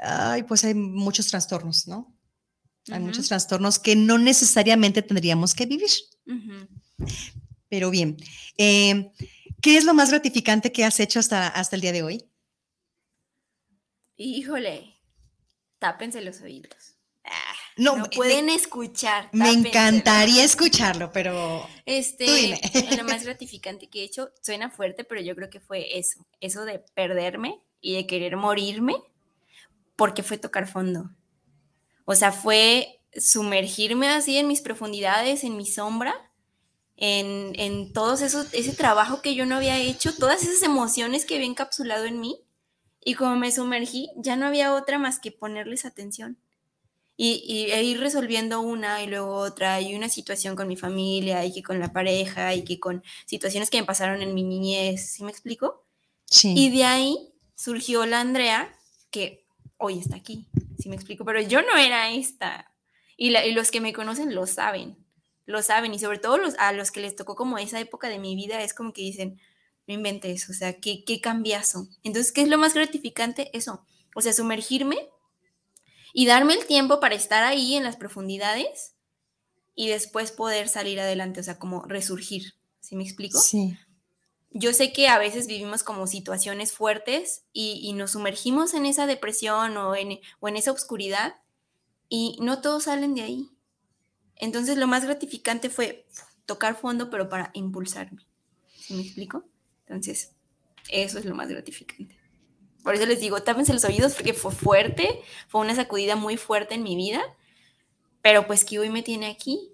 ay, 0.00 0.42
pues 0.42 0.64
hay 0.64 0.74
muchos 0.74 1.28
trastornos, 1.28 1.86
¿no? 1.86 2.12
Hay 2.90 2.98
muchos 2.98 3.28
trastornos 3.28 3.78
que 3.78 3.94
no 3.94 4.18
necesariamente 4.18 5.02
tendríamos 5.02 5.54
que 5.54 5.66
vivir. 5.66 5.90
Ujú. 6.26 6.66
Pero 7.68 7.90
bien, 7.90 8.16
eh, 8.58 9.12
¿qué 9.62 9.78
es 9.78 9.84
lo 9.84 9.94
más 9.94 10.10
gratificante 10.10 10.70
que 10.72 10.84
has 10.84 11.00
hecho 11.00 11.18
hasta, 11.20 11.48
hasta 11.48 11.76
el 11.76 11.82
día 11.82 11.92
de 11.92 12.02
hoy? 12.02 12.28
Híjole, 14.16 14.94
tápense 15.78 16.20
los 16.20 16.40
oídos. 16.42 16.96
Ah, 17.24 17.54
No, 17.76 17.96
no 17.96 18.02
me- 18.04 18.08
pueden 18.10 18.48
escuchar. 18.50 19.28
Me 19.32 19.50
encantaría 19.50 20.44
escucharlo, 20.44 21.10
pero 21.12 21.66
Este, 21.86 22.26
Tú 22.26 22.32
dime. 22.34 22.60
lo 22.96 23.04
más 23.04 23.24
gratificante 23.24 23.88
que 23.88 24.00
he 24.00 24.04
hecho 24.04 24.30
suena 24.42 24.70
fuerte, 24.70 25.04
pero 25.04 25.20
yo 25.20 25.34
creo 25.34 25.48
que 25.50 25.60
fue 25.60 25.98
eso, 25.98 26.26
eso 26.40 26.64
de 26.64 26.80
perderme 26.94 27.60
y 27.80 27.94
de 27.94 28.06
querer 28.06 28.36
morirme, 28.36 28.96
porque 29.96 30.22
fue 30.22 30.36
tocar 30.38 30.68
fondo. 30.68 31.10
O 32.04 32.14
sea, 32.14 32.32
fue 32.32 33.00
sumergirme 33.16 34.08
así 34.08 34.36
en 34.36 34.48
mis 34.48 34.60
profundidades, 34.60 35.44
en 35.44 35.56
mi 35.56 35.66
sombra, 35.66 36.14
en, 37.04 37.58
en 37.58 37.92
esos, 38.22 38.54
ese 38.54 38.72
trabajo 38.74 39.22
que 39.22 39.34
yo 39.34 39.44
no 39.44 39.56
había 39.56 39.76
hecho, 39.76 40.14
todas 40.14 40.44
esas 40.44 40.62
emociones 40.62 41.24
que 41.26 41.34
había 41.34 41.48
encapsulado 41.48 42.04
en 42.04 42.20
mí. 42.20 42.38
Y 43.04 43.14
como 43.14 43.34
me 43.34 43.50
sumergí, 43.50 44.10
ya 44.14 44.36
no 44.36 44.46
había 44.46 44.72
otra 44.72 45.00
más 45.00 45.18
que 45.18 45.32
ponerles 45.32 45.84
atención. 45.84 46.38
Y, 47.16 47.42
y 47.44 47.72
e 47.72 47.82
ir 47.82 47.98
resolviendo 47.98 48.60
una 48.60 49.02
y 49.02 49.08
luego 49.08 49.34
otra, 49.34 49.80
y 49.80 49.96
una 49.96 50.08
situación 50.08 50.54
con 50.54 50.68
mi 50.68 50.76
familia, 50.76 51.44
y 51.44 51.52
que 51.52 51.64
con 51.64 51.80
la 51.80 51.92
pareja, 51.92 52.54
y 52.54 52.62
que 52.62 52.78
con 52.78 53.02
situaciones 53.26 53.68
que 53.68 53.80
me 53.80 53.86
pasaron 53.86 54.22
en 54.22 54.32
mi 54.32 54.44
niñez, 54.44 55.10
¿sí 55.10 55.24
me 55.24 55.32
explico? 55.32 55.84
sí. 56.26 56.54
Y 56.56 56.70
de 56.70 56.84
ahí 56.84 57.32
surgió 57.56 58.06
la 58.06 58.20
Andrea, 58.20 58.72
que 59.10 59.44
hoy 59.76 59.98
está 59.98 60.14
aquí, 60.14 60.46
¿sí 60.78 60.88
me 60.88 60.94
explico? 60.94 61.24
Pero 61.24 61.40
yo 61.40 61.62
no 61.62 61.76
era 61.76 62.10
esta. 62.12 62.72
Y, 63.16 63.30
la- 63.30 63.44
y 63.44 63.52
los 63.52 63.72
que 63.72 63.80
me 63.80 63.92
conocen 63.92 64.34
lo 64.36 64.46
saben, 64.46 65.01
lo 65.46 65.62
saben. 65.62 65.94
Y 65.94 65.98
sobre 65.98 66.18
todo 66.18 66.38
los, 66.38 66.54
a 66.58 66.72
los 66.72 66.90
que 66.90 67.00
les 67.00 67.16
tocó 67.16 67.34
como 67.34 67.58
esa 67.58 67.80
época 67.80 68.08
de 68.08 68.18
mi 68.18 68.36
vida, 68.36 68.62
es 68.62 68.74
como 68.74 68.92
que 68.92 69.02
dicen, 69.02 69.40
no 69.86 69.94
inventes, 69.94 70.48
o 70.48 70.52
sea, 70.52 70.74
qué, 70.80 71.04
qué 71.04 71.20
cambiazo. 71.20 71.88
Entonces, 72.02 72.32
¿qué 72.32 72.42
es 72.42 72.48
lo 72.48 72.58
más 72.58 72.74
gratificante? 72.74 73.50
Eso, 73.56 73.84
o 74.14 74.20
sea, 74.20 74.32
sumergirme 74.32 75.08
y 76.12 76.26
darme 76.26 76.54
el 76.54 76.66
tiempo 76.66 77.00
para 77.00 77.14
estar 77.14 77.42
ahí 77.42 77.74
en 77.74 77.84
las 77.84 77.96
profundidades 77.96 78.94
y 79.74 79.88
después 79.88 80.32
poder 80.32 80.68
salir 80.68 81.00
adelante, 81.00 81.40
o 81.40 81.42
sea, 81.42 81.58
como 81.58 81.82
resurgir, 81.82 82.54
¿sí 82.80 82.94
me 82.94 83.02
explico? 83.02 83.40
Sí. 83.40 83.76
yo 84.50 84.74
sé 84.74 84.92
que 84.92 85.08
a 85.08 85.18
veces 85.18 85.46
vivimos 85.46 85.82
como 85.82 86.06
situaciones 86.06 86.72
fuertes 86.72 87.44
y, 87.54 87.80
y 87.82 87.94
nos 87.94 88.12
sumergimos 88.12 88.74
en 88.74 88.84
esa 88.84 89.06
depresión 89.06 89.76
o 89.78 89.96
en, 89.96 90.20
o 90.40 90.48
en 90.48 90.56
esa 90.56 90.72
oscuridad 90.72 91.36
y 92.10 92.36
no 92.42 92.60
todos 92.60 92.84
salen 92.84 93.14
de 93.14 93.22
ahí. 93.22 93.50
Entonces 94.42 94.76
lo 94.76 94.88
más 94.88 95.04
gratificante 95.04 95.70
fue 95.70 96.04
tocar 96.46 96.74
fondo, 96.74 97.10
pero 97.10 97.28
para 97.28 97.52
impulsarme. 97.54 98.26
¿Sí 98.76 98.92
me 98.94 99.02
explico? 99.02 99.44
Entonces, 99.86 100.32
eso 100.90 101.20
es 101.20 101.24
lo 101.24 101.36
más 101.36 101.48
gratificante. 101.48 102.18
Por 102.82 102.96
eso 102.96 103.06
les 103.06 103.20
digo, 103.20 103.40
tápense 103.44 103.72
los 103.72 103.84
oídos 103.84 104.14
porque 104.14 104.34
fue 104.34 104.50
fuerte, 104.50 105.20
fue 105.46 105.60
una 105.60 105.76
sacudida 105.76 106.16
muy 106.16 106.36
fuerte 106.36 106.74
en 106.74 106.82
mi 106.82 106.96
vida, 106.96 107.22
pero 108.20 108.48
pues 108.48 108.64
que 108.64 108.80
hoy 108.80 108.90
me 108.90 109.04
tiene 109.04 109.26
aquí 109.26 109.70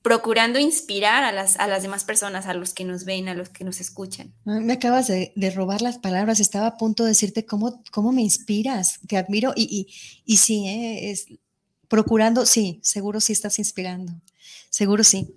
procurando 0.00 0.60
inspirar 0.60 1.24
a 1.24 1.32
las, 1.32 1.58
a 1.58 1.66
las 1.66 1.82
demás 1.82 2.04
personas, 2.04 2.46
a 2.46 2.54
los 2.54 2.74
que 2.74 2.84
nos 2.84 3.04
ven, 3.04 3.28
a 3.28 3.34
los 3.34 3.48
que 3.48 3.64
nos 3.64 3.80
escuchan. 3.80 4.32
Ay, 4.46 4.60
Me 4.60 4.74
acabas 4.74 5.08
de, 5.08 5.32
de 5.34 5.50
robar 5.50 5.82
las 5.82 5.98
palabras. 5.98 6.38
Estaba 6.38 6.68
a 6.68 6.76
punto 6.76 7.02
de 7.02 7.08
decirte 7.08 7.44
cómo, 7.44 7.82
cómo 7.90 8.12
me 8.12 8.22
inspiras. 8.22 9.00
Te 9.08 9.16
admiro 9.16 9.52
y, 9.56 9.64
y, 9.64 10.32
y 10.32 10.36
sí, 10.36 10.68
¿eh? 10.68 11.10
es, 11.10 11.26
procurando, 11.88 12.46
sí, 12.46 12.80
seguro 12.82 13.20
sí 13.20 13.32
estás 13.32 13.58
inspirando. 13.58 14.12
Seguro 14.70 15.04
sí. 15.04 15.34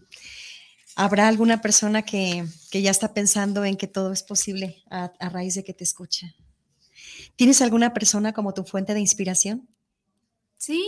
¿Habrá 0.96 1.28
alguna 1.28 1.62
persona 1.62 2.04
que, 2.04 2.46
que 2.70 2.82
ya 2.82 2.92
está 2.92 3.14
pensando 3.14 3.64
en 3.66 3.78
que 3.78 3.88
todo 3.88 4.12
es 4.12 4.24
posible 4.24 4.84
a, 4.90 5.12
a 5.20 5.30
raíz 5.30 5.56
de 5.56 5.64
que 5.64 5.74
te 5.74 5.84
escucha? 5.84 6.36
¿Tienes 7.36 7.62
alguna 7.62 7.94
persona 7.94 8.34
como 8.34 8.54
tu 8.54 8.64
fuente 8.64 8.94
de 8.94 9.00
inspiración? 9.00 9.68
Sí, 10.58 10.88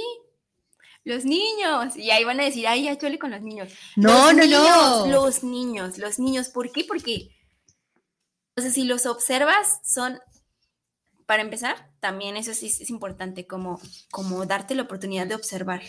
los 1.04 1.26
niños. 1.26 1.96
Y 1.98 2.12
ahí 2.12 2.24
van 2.24 2.40
a 2.40 2.46
decir, 2.46 2.68
ay, 2.68 2.84
ya 2.84 2.98
chole 2.98 3.20
con 3.20 3.32
los 3.32 3.42
niños. 3.42 3.72
No, 3.96 4.32
Los 4.32 4.36
no, 4.36 4.44
niños, 4.44 4.62
no. 4.62 5.08
Los 5.08 5.44
niños, 5.44 5.98
los 5.98 6.20
niños. 6.20 6.50
¿Por 6.50 6.72
qué? 6.72 6.84
Porque, 6.86 7.30
o 8.56 8.62
sea, 8.62 8.72
si 8.72 8.84
los 8.84 9.06
observas, 9.06 9.80
son, 9.84 10.20
para 11.26 11.42
empezar, 11.42 11.90
también 12.00 12.38
eso 12.38 12.54
sí 12.54 12.68
es 12.68 12.90
importante, 12.90 13.48
como, 13.48 13.80
como 14.12 14.46
darte 14.46 14.76
la 14.76 14.84
oportunidad 14.84 15.28
de 15.28 15.36
observar 15.36 15.82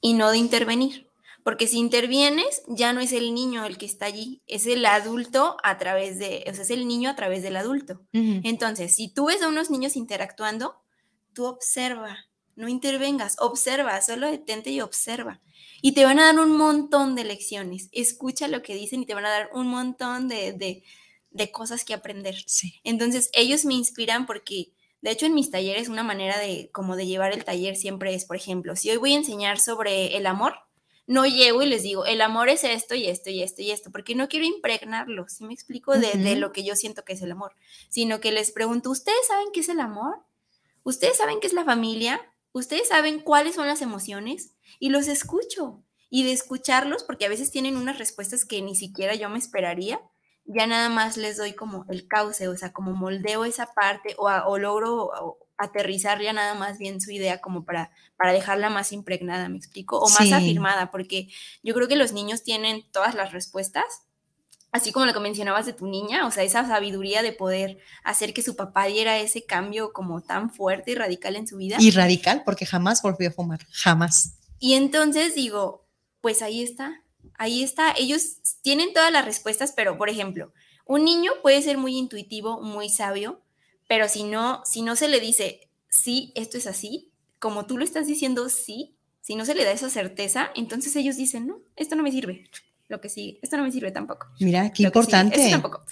y 0.00 0.14
no 0.14 0.30
de 0.30 0.38
intervenir. 0.38 1.08
Porque 1.44 1.66
si 1.66 1.78
intervienes, 1.78 2.62
ya 2.68 2.92
no 2.92 3.00
es 3.00 3.12
el 3.12 3.32
niño 3.32 3.64
el 3.64 3.78
que 3.78 3.86
está 3.86 4.06
allí, 4.06 4.42
es 4.46 4.66
el 4.66 4.84
adulto 4.84 5.56
a 5.62 5.78
través 5.78 6.18
de, 6.18 6.44
o 6.46 6.52
sea, 6.52 6.62
es 6.62 6.70
el 6.70 6.86
niño 6.86 7.08
a 7.08 7.16
través 7.16 7.42
del 7.42 7.56
adulto. 7.56 8.02
Entonces, 8.12 8.94
si 8.94 9.08
tú 9.08 9.26
ves 9.26 9.40
a 9.42 9.48
unos 9.48 9.70
niños 9.70 9.96
interactuando, 9.96 10.76
tú 11.32 11.46
observa, 11.46 12.18
no 12.54 12.68
intervengas, 12.68 13.36
observa, 13.38 14.00
solo 14.02 14.30
detente 14.30 14.70
y 14.70 14.80
observa. 14.80 15.40
Y 15.80 15.92
te 15.92 16.04
van 16.04 16.18
a 16.18 16.24
dar 16.24 16.38
un 16.38 16.56
montón 16.56 17.14
de 17.14 17.24
lecciones. 17.24 17.88
Escucha 17.92 18.48
lo 18.48 18.62
que 18.62 18.74
dicen 18.74 19.02
y 19.02 19.06
te 19.06 19.14
van 19.14 19.24
a 19.24 19.30
dar 19.30 19.48
un 19.54 19.68
montón 19.68 20.28
de, 20.28 20.52
de, 20.52 20.82
de 21.38 21.50
cosas 21.50 21.84
que 21.84 21.94
aprender. 21.94 22.36
Sí. 22.46 22.80
Entonces, 22.84 23.30
ellos 23.32 23.64
me 23.64 23.74
inspiran 23.74 24.26
porque, 24.26 24.72
de 25.00 25.10
hecho, 25.10 25.24
en 25.24 25.34
mis 25.34 25.50
talleres, 25.50 25.88
una 25.88 26.02
manera 26.02 26.38
de, 26.38 26.70
como 26.72 26.96
de 26.96 27.06
llevar 27.06 27.32
el 27.32 27.44
taller 27.44 27.76
siempre 27.76 28.14
es, 28.14 28.26
por 28.26 28.36
ejemplo, 28.36 28.76
si 28.76 28.90
hoy 28.90 28.98
voy 28.98 29.14
a 29.14 29.18
enseñar 29.18 29.58
sobre 29.58 30.16
el 30.16 30.26
amor, 30.26 30.54
no 31.06 31.24
llego 31.24 31.62
y 31.62 31.66
les 31.66 31.82
digo, 31.82 32.04
el 32.04 32.20
amor 32.20 32.50
es 32.50 32.64
esto 32.64 32.94
y 32.94 33.06
esto 33.06 33.30
y 33.30 33.42
esto 33.42 33.62
y 33.62 33.70
esto, 33.70 33.90
porque 33.90 34.14
no 34.14 34.28
quiero 34.28 34.44
impregnarlo, 34.44 35.26
¿sí 35.28 35.44
me 35.44 35.54
explico? 35.54 35.94
De, 35.94 36.12
de 36.12 36.36
lo 36.36 36.52
que 36.52 36.64
yo 36.64 36.76
siento 36.76 37.02
que 37.02 37.14
es 37.14 37.22
el 37.22 37.32
amor, 37.32 37.54
sino 37.88 38.20
que 38.20 38.30
les 38.30 38.52
pregunto, 38.52 38.90
¿ustedes 38.90 39.26
saben 39.26 39.48
qué 39.54 39.60
es 39.60 39.70
el 39.70 39.80
amor? 39.80 40.18
¿Ustedes 40.82 41.16
saben 41.16 41.40
qué 41.40 41.46
es 41.46 41.54
la 41.54 41.64
familia? 41.64 42.20
¿Ustedes 42.52 42.88
saben 42.88 43.20
cuáles 43.20 43.54
son 43.54 43.66
las 43.66 43.80
emociones? 43.80 44.54
Y 44.78 44.90
los 44.90 45.08
escucho. 45.08 45.82
Y 46.10 46.24
de 46.24 46.32
escucharlos, 46.32 47.04
porque 47.04 47.26
a 47.26 47.28
veces 47.28 47.50
tienen 47.50 47.76
unas 47.76 47.98
respuestas 47.98 48.44
que 48.44 48.62
ni 48.62 48.74
siquiera 48.74 49.14
yo 49.14 49.28
me 49.28 49.38
esperaría, 49.38 50.00
ya 50.50 50.66
nada 50.66 50.88
más 50.88 51.16
les 51.16 51.36
doy 51.36 51.52
como 51.52 51.84
el 51.88 52.08
cauce, 52.08 52.48
o 52.48 52.56
sea, 52.56 52.72
como 52.72 52.92
moldeo 52.94 53.44
esa 53.44 53.72
parte 53.74 54.14
o, 54.18 54.28
a- 54.28 54.48
o 54.48 54.58
logro 54.58 55.10
aterrizar 55.58 56.20
ya 56.22 56.32
nada 56.32 56.54
más 56.54 56.78
bien 56.78 57.00
su 57.00 57.10
idea 57.10 57.40
como 57.40 57.64
para, 57.64 57.90
para 58.16 58.32
dejarla 58.32 58.70
más 58.70 58.92
impregnada, 58.92 59.48
¿me 59.48 59.58
explico? 59.58 59.98
O 59.98 60.08
más 60.08 60.28
Sí. 60.28 60.32
afirmada, 60.32 60.90
porque 60.90 61.28
yo 61.62 61.74
creo 61.74 61.86
que 61.88 61.96
los 61.96 62.12
niños 62.12 62.42
tienen 62.44 62.84
todas 62.92 63.14
las 63.14 63.32
respuestas, 63.32 63.84
así 64.72 64.92
como 64.92 65.04
lo 65.06 65.12
que 65.12 65.20
mencionabas 65.20 65.66
de 65.66 65.72
tu 65.72 65.86
niña, 65.86 66.26
o 66.26 66.30
sea, 66.30 66.44
esa 66.44 66.66
sabiduría 66.66 67.22
de 67.22 67.32
poder 67.32 67.78
hacer 68.04 68.32
que 68.34 68.42
su 68.42 68.54
papá 68.56 68.84
diera 68.86 69.18
ese 69.18 69.44
cambio 69.44 69.92
como 69.92 70.20
tan 70.22 70.50
fuerte 70.50 70.92
y 70.92 70.94
radical 70.94 71.36
en 71.36 71.46
su 71.46 71.56
vida. 71.56 71.76
Y 71.80 71.90
radical, 71.90 72.42
porque 72.44 72.64
jamás 72.66 73.02
volvió 73.02 73.28
a 73.28 73.32
fumar. 73.32 73.60
Jamás. 73.72 74.34
Y 74.60 74.74
entonces 74.74 75.34
digo, 75.34 75.86
pues 76.20 76.40
ahí 76.42 76.62
está, 76.62 77.02
ahí 77.34 77.62
está. 77.62 77.94
Ellos 77.96 78.38
tienen 78.62 78.92
todas 78.92 79.12
las 79.12 79.24
respuestas, 79.24 79.72
pero 79.72 79.96
por 79.98 80.10
ejemplo, 80.10 80.52
un 80.86 81.04
niño 81.04 81.32
puede 81.42 81.62
ser 81.62 81.78
muy 81.78 81.96
intuitivo, 81.96 82.62
muy 82.62 82.88
sabio, 82.88 83.42
pero 83.88 84.08
si 84.08 84.24
no, 84.24 84.62
si 84.64 84.82
no 84.82 84.96
se 84.96 85.08
le 85.08 85.20
dice, 85.20 85.68
sí, 85.88 86.32
esto 86.34 86.56
es 86.58 86.66
así, 86.66 87.12
como 87.38 87.66
tú 87.66 87.78
lo 87.78 87.84
estás 87.84 88.06
diciendo, 88.06 88.48
sí, 88.48 88.96
si 89.20 89.36
no 89.36 89.44
se 89.44 89.54
le 89.54 89.64
da 89.64 89.72
esa 89.72 89.90
certeza, 89.90 90.50
entonces 90.54 90.94
ellos 90.96 91.16
dicen, 91.16 91.46
no, 91.46 91.60
esto 91.76 91.94
no 91.96 92.02
me 92.02 92.10
sirve, 92.10 92.50
lo 92.88 93.00
que 93.00 93.08
sigue, 93.08 93.38
esto 93.42 93.56
no 93.56 93.64
me 93.64 93.72
sirve 93.72 93.90
tampoco. 93.90 94.26
Mira, 94.40 94.72
qué 94.72 94.82
lo 94.82 94.88
sigue, 94.88 94.98
importante. 94.98 95.36
esto 95.36 95.50
tampoco. 95.50 95.84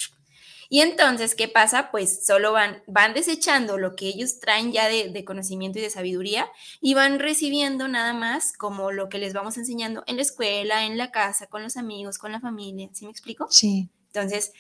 Y 0.69 0.81
entonces, 0.81 1.35
¿qué 1.35 1.49
pasa? 1.49 1.91
Pues 1.91 2.25
solo 2.27 2.53
van, 2.53 2.83
van 2.87 3.15
desechando 3.15 3.79
lo 3.79 3.95
que 3.95 4.07
ellos 4.09 4.41
traen 4.41 4.73
ya 4.73 4.89
de, 4.89 5.11
de 5.11 5.25
conocimiento 5.25 5.79
y 5.79 5.83
de 5.83 5.91
sabiduría 5.91 6.49
y 6.81 6.95
van 6.95 7.19
recibiendo 7.19 7.89
nada 7.89 8.13
más 8.13 8.53
como 8.53 8.91
lo 8.91 9.09
que 9.09 9.19
les 9.19 9.33
vamos 9.33 9.57
enseñando 9.59 10.03
en 10.07 10.17
la 10.17 10.23
escuela, 10.23 10.85
en 10.85 10.99
la 10.99 11.11
casa, 11.11 11.47
con 11.47 11.63
los 11.63 11.77
amigos, 11.77 12.19
con 12.19 12.33
la 12.33 12.41
familia. 12.41 12.89
¿Sí 12.93 13.05
me 13.05 13.11
explico? 13.11 13.47
Sí. 13.51 13.89
Entonces, 14.09 14.53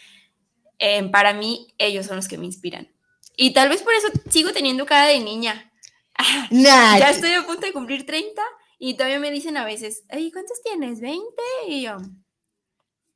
eh, 0.78 1.08
para 1.10 1.32
mí, 1.32 1.74
ellos 1.78 2.06
son 2.06 2.16
los 2.16 2.28
que 2.28 2.38
me 2.38 2.46
inspiran. 2.46 2.88
Y 3.36 3.52
tal 3.52 3.68
vez 3.68 3.82
por 3.82 3.94
eso 3.94 4.08
sigo 4.30 4.52
teniendo 4.52 4.86
cara 4.86 5.06
de 5.06 5.20
niña. 5.20 5.72
Ah, 6.18 6.48
Nah, 6.50 6.98
ya 6.98 7.10
estoy 7.10 7.32
a 7.32 7.44
punto 7.46 7.66
de 7.66 7.72
cumplir 7.72 8.06
30 8.06 8.40
y 8.78 8.94
todavía 8.94 9.18
me 9.18 9.30
dicen 9.30 9.56
a 9.56 9.64
veces, 9.64 10.04
ay, 10.08 10.30
¿cuántos 10.30 10.62
tienes? 10.62 11.00
¿20? 11.00 11.20
Y 11.68 11.82
yo, 11.82 11.98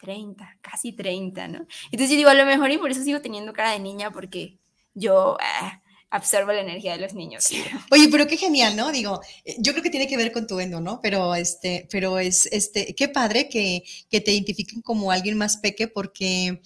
30, 0.01 0.59
casi 0.61 0.93
30, 0.93 1.49
¿no? 1.49 1.67
Entonces 1.91 2.11
yo 2.11 2.17
digo, 2.17 2.31
a 2.31 2.35
lo 2.35 2.47
mejor 2.47 2.71
y 2.71 2.79
por 2.79 2.91
eso 2.91 3.03
sigo 3.03 3.21
teniendo 3.21 3.53
cara 3.53 3.73
de 3.73 3.81
niña 3.81 4.11
porque 4.11 4.59
yo 4.95 5.37
ah, 5.41 5.83
absorbo 6.11 6.53
la 6.53 6.61
energía 6.61 6.93
de 6.93 7.03
los 7.03 7.15
niños. 7.15 7.49
Oye, 7.91 8.09
pero 8.11 8.27
qué 8.27 8.37
genial, 8.37 8.77
¿no? 8.77 8.91
Digo, 8.93 9.21
eh, 9.45 9.57
yo 9.59 9.73
creo 9.73 9.83
que 9.83 9.91
tiene 9.91 10.09
que 10.09 10.17
ver 10.17 10.33
con 10.33 10.47
tu 10.47 10.59
endo, 10.61 10.81
¿no? 10.81 11.01
Pero 11.01 11.35
este, 11.35 11.87
pero 11.91 12.19
es 12.19 12.47
este, 12.47 12.95
qué 12.95 13.09
padre 13.09 13.49
que, 13.49 13.83
que 14.11 14.21
te 14.21 14.33
identifiquen 14.33 14.83
como 14.83 15.11
alguien 15.11 15.37
más 15.37 15.57
peque 15.59 15.89
porque 15.89 16.61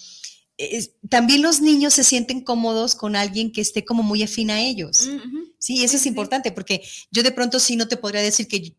también 1.08 1.42
los 1.42 1.60
niños 1.60 1.94
se 1.94 2.04
sienten 2.04 2.40
cómodos 2.40 2.94
con 2.94 3.16
alguien 3.16 3.50
que 3.50 3.60
esté 3.60 3.84
como 3.84 4.02
muy 4.02 4.22
afín 4.22 4.50
a 4.50 4.60
ellos. 4.60 5.08
Mm. 5.08 5.44
Sí, 5.58 5.82
eso 5.84 5.96
es 5.96 6.02
sí. 6.02 6.08
importante 6.08 6.52
porque 6.52 6.82
yo 7.10 7.22
de 7.22 7.32
pronto 7.32 7.58
sí 7.58 7.76
no 7.76 7.88
te 7.88 7.96
podría 7.96 8.22
decir 8.22 8.46
que 8.46 8.76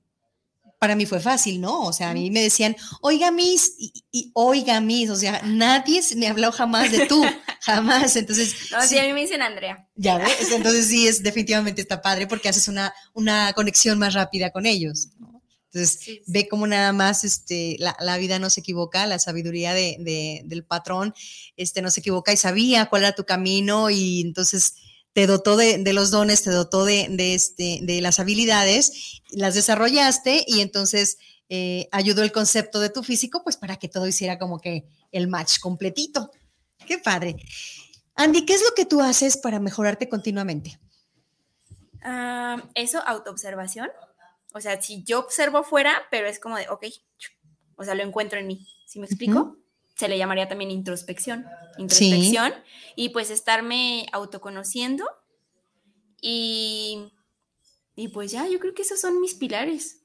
para 0.85 0.95
mí 0.95 1.07
fue 1.07 1.19
fácil, 1.19 1.59
¿no? 1.59 1.81
O 1.81 1.91
sea, 1.93 2.11
a 2.11 2.13
mí 2.13 2.29
me 2.29 2.41
decían, 2.41 2.75
oiga, 3.01 3.31
Miss, 3.31 3.73
y, 3.79 3.91
y 4.11 4.31
oiga, 4.35 4.79
Miss, 4.81 5.09
o 5.09 5.15
sea, 5.15 5.41
nadie 5.43 5.99
me 6.15 6.27
habló 6.27 6.51
jamás 6.51 6.91
de 6.91 7.07
tú, 7.07 7.23
jamás. 7.61 8.15
Entonces, 8.15 8.53
No, 8.71 8.81
sí, 8.83 8.89
sí, 8.89 8.97
a 8.99 9.03
mí 9.03 9.13
me 9.13 9.21
dicen 9.21 9.41
Andrea. 9.41 9.87
ya 9.95 10.19
ves, 10.19 10.51
entonces 10.51 10.85
sí, 10.87 11.07
es 11.07 11.23
definitivamente 11.23 11.81
está 11.81 12.01
padre 12.01 12.27
porque 12.27 12.49
haces 12.49 12.67
una, 12.67 12.93
una 13.15 13.51
conexión 13.53 13.97
más 13.97 14.13
rápida 14.13 14.51
con 14.51 14.67
ellos. 14.67 15.07
¿no? 15.19 15.41
Entonces, 15.73 15.99
Sí, 15.99 16.11
sí. 16.17 16.21
ve 16.27 16.47
cómo 16.47 16.67
nada 16.67 16.93
más 16.93 17.23
este, 17.23 17.75
la, 17.79 17.97
la 17.99 18.17
vida 18.17 18.37
no 18.39 18.49
se 18.51 18.59
equivoca, 18.61 19.07
la 19.07 19.17
sabiduría 19.19 19.73
de, 19.73 19.97
de- 19.99 20.41
del 20.45 20.63
patrón 20.63 21.13
este, 21.57 21.81
no 21.81 21.89
se 21.91 21.99
equivoca 22.01 22.31
y 22.31 22.37
sabía 22.37 22.85
cuál 22.85 23.01
era 23.01 23.15
tu 23.15 23.25
camino 23.25 23.89
y 23.89 24.21
entonces 24.21 24.75
te 25.15 25.27
dotó 25.27 25.55
de, 25.55 25.77
de 25.77 25.93
los 25.93 26.11
dones, 26.11 26.43
te 26.43 26.49
dotó 26.49 26.83
de, 26.83 27.07
de, 27.09 27.35
este, 27.35 27.79
de 27.81 28.01
las 28.01 28.19
habilidades, 28.19 29.21
las 29.31 29.55
desarrollaste 29.55 30.43
y 30.45 30.59
entonces 30.59 31.17
eh, 31.47 31.87
ayudó 31.93 32.21
el 32.21 32.33
concepto 32.33 32.81
de 32.81 32.89
tu 32.89 33.01
físico 33.01 33.41
pues 33.41 33.55
para 33.55 33.77
que 33.77 33.87
todo 33.87 34.07
hiciera 34.07 34.37
como 34.37 34.59
que 34.59 34.85
el 35.13 35.29
match 35.29 35.59
completito. 35.59 36.31
Qué 36.85 36.97
padre. 36.97 37.37
Andy, 38.15 38.45
¿qué 38.45 38.55
es 38.55 38.61
lo 38.61 38.75
que 38.75 38.85
tú 38.85 38.99
haces 38.99 39.37
para 39.37 39.61
mejorarte 39.61 40.09
continuamente? 40.09 40.77
Ah, 42.03 42.61
eso, 42.73 43.01
autoobservación. 43.07 43.87
O 44.53 44.59
sea, 44.59 44.81
si 44.81 45.01
yo 45.05 45.19
observo 45.19 45.63
fuera, 45.63 46.01
pero 46.11 46.27
es 46.27 46.39
como 46.41 46.57
de, 46.57 46.67
ok, 46.67 46.87
o 47.77 47.85
sea, 47.85 47.95
lo 47.95 48.03
encuentro 48.03 48.37
en 48.37 48.47
mí. 48.47 48.67
¿Sí 48.85 48.99
me 48.99 49.05
explico? 49.05 49.55
Se 49.95 50.09
le 50.09 50.17
llamaría 50.17 50.49
también 50.49 50.71
introspección. 50.71 51.45
Introspección. 51.77 52.53
Y 52.95 53.09
pues 53.09 53.29
estarme 53.29 54.05
autoconociendo. 54.11 55.05
Y, 56.21 57.11
y 57.95 58.07
pues 58.09 58.31
ya, 58.31 58.47
yo 58.47 58.59
creo 58.59 58.73
que 58.73 58.81
esos 58.81 58.99
son 59.01 59.21
mis 59.21 59.33
pilares. 59.35 60.01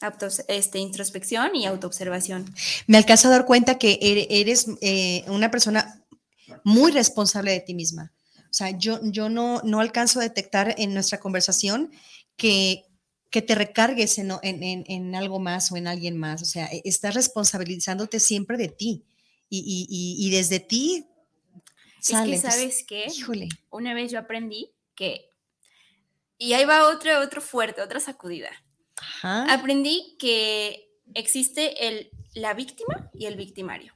Auto, 0.00 0.28
este, 0.46 0.78
introspección 0.78 1.56
y 1.56 1.66
autoobservación. 1.66 2.54
Me 2.86 2.98
alcanzo 2.98 3.28
a 3.28 3.32
dar 3.32 3.46
cuenta 3.46 3.78
que 3.78 3.98
ere- 4.00 4.28
eres 4.30 4.66
eh, 4.80 5.24
una 5.26 5.50
persona 5.50 6.04
muy 6.62 6.92
responsable 6.92 7.50
de 7.50 7.60
ti 7.60 7.74
misma. 7.74 8.12
O 8.44 8.52
sea, 8.52 8.70
yo, 8.78 9.00
yo 9.02 9.28
no, 9.28 9.60
no 9.64 9.80
alcanzo 9.80 10.20
a 10.20 10.22
detectar 10.22 10.74
en 10.78 10.94
nuestra 10.94 11.18
conversación 11.18 11.90
que, 12.36 12.84
que 13.30 13.42
te 13.42 13.56
recargues 13.56 14.18
en, 14.18 14.30
en- 14.42 14.62
en- 14.62 14.84
en 14.86 15.14
algo 15.16 15.40
más 15.40 15.72
o 15.72 15.76
en 15.76 15.88
alguien 15.88 16.16
más. 16.16 16.42
O 16.42 16.46
sea, 16.46 16.66
e- 16.66 16.80
estás 16.84 17.14
responsabilizándote 17.14 18.20
siempre 18.20 18.56
de 18.56 18.68
ti. 18.68 19.04
Y, 19.50 19.58
y- 19.58 19.86
y- 19.88 20.26
y 20.26 20.30
desde 20.30 20.60
ti 20.60 21.06
sale. 22.00 22.34
es 22.36 22.42
que, 22.42 22.50
¿sabes 22.50 22.84
qué? 22.86 23.06
Híjole. 23.14 23.48
Una 23.70 23.94
vez 23.94 24.12
yo 24.12 24.18
aprendí 24.18 24.72
que... 24.94 25.30
Y 26.38 26.52
ahí 26.52 26.64
va 26.64 26.88
otro, 26.88 27.20
otro 27.20 27.40
fuerte, 27.40 27.82
otra 27.82 27.98
sacudida. 28.00 28.50
Ajá. 28.96 29.52
Aprendí 29.52 30.16
que 30.18 30.90
existe 31.14 31.88
el, 31.88 32.10
la 32.34 32.54
víctima 32.54 33.10
y 33.14 33.26
el 33.26 33.36
victimario. 33.36 33.92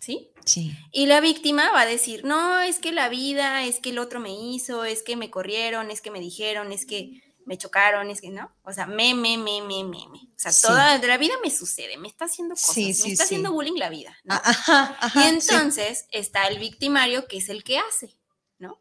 ¿Sí? 0.00 0.30
Sí. 0.44 0.72
Y 0.92 1.06
la 1.06 1.20
víctima 1.22 1.70
va 1.72 1.80
a 1.82 1.86
decir, 1.86 2.24
no, 2.26 2.60
es 2.60 2.78
que 2.78 2.92
la 2.92 3.08
vida, 3.08 3.64
es 3.64 3.80
que 3.80 3.88
el 3.90 3.98
otro 3.98 4.20
me 4.20 4.30
hizo, 4.34 4.84
es 4.84 5.02
que 5.02 5.16
me 5.16 5.30
corrieron, 5.30 5.90
es 5.90 6.02
que 6.02 6.10
me 6.10 6.20
dijeron, 6.20 6.72
es 6.72 6.84
que 6.84 7.22
me 7.46 7.58
chocaron, 7.58 8.10
es 8.10 8.20
que 8.20 8.30
no. 8.30 8.50
O 8.62 8.72
sea, 8.72 8.86
me, 8.86 9.14
me, 9.14 9.36
me, 9.38 9.60
me, 9.62 9.84
me, 9.84 10.08
me. 10.08 10.18
O 10.18 10.34
sea, 10.36 10.52
Sí. 10.52 10.66
toda 10.66 10.98
la 10.98 11.18
vida 11.18 11.34
me 11.42 11.50
sucede, 11.50 11.96
me 11.98 12.08
está 12.08 12.24
haciendo 12.26 12.54
cosas, 12.54 12.74
Sí, 12.74 12.86
me 12.86 12.94
sí, 12.94 13.12
está 13.12 13.24
haciendo 13.24 13.52
bullying 13.52 13.78
la 13.78 13.90
vida. 13.90 14.16
¿no? 14.24 14.34
Ah, 14.34 14.42
Ajá, 14.44 14.96
ajá. 15.00 15.20
Y 15.24 15.28
entonces 15.28 16.06
está 16.10 16.46
el 16.48 16.58
victimario, 16.58 17.26
que 17.28 17.38
es 17.38 17.48
el 17.48 17.64
que 17.64 17.78
hace, 17.78 18.16
¿no? 18.58 18.80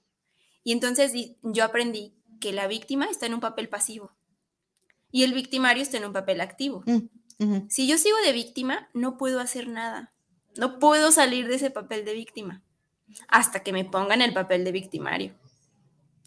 Y 0.64 0.72
entonces 0.72 1.14
yo 1.41 1.64
aprendí 1.64 2.16
que 2.39 2.51
la 2.53 2.68
víctima 2.68 3.05
está 3.05 3.26
en 3.26 3.34
un 3.36 3.39
papel 3.39 3.70
pasivo 3.70 4.11
y 5.11 5.24
el 5.24 5.34
victimario 5.34 5.84
está 5.84 5.97
en 5.97 6.05
un 6.05 6.14
papel 6.14 6.41
activo. 6.41 6.84
Mm, 6.86 7.09
ujú. 7.39 7.68
Si 7.70 7.88
yo 7.88 7.97
sigo 7.97 8.18
de 8.26 8.32
víctima, 8.34 8.89
no 8.93 9.18
puedo 9.18 9.39
hacer 9.39 9.68
nada. 9.68 10.14
No 10.55 10.80
puedo 10.80 11.11
salir 11.11 11.47
de 11.47 11.55
ese 11.55 11.72
papel 11.72 12.05
de 12.05 12.14
víctima 12.14 12.61
hasta 13.28 13.61
que 13.64 13.74
me 13.74 13.86
pongan 13.86 14.22
el 14.22 14.34
papel 14.34 14.64
de 14.64 14.72
victimario. 14.72 15.36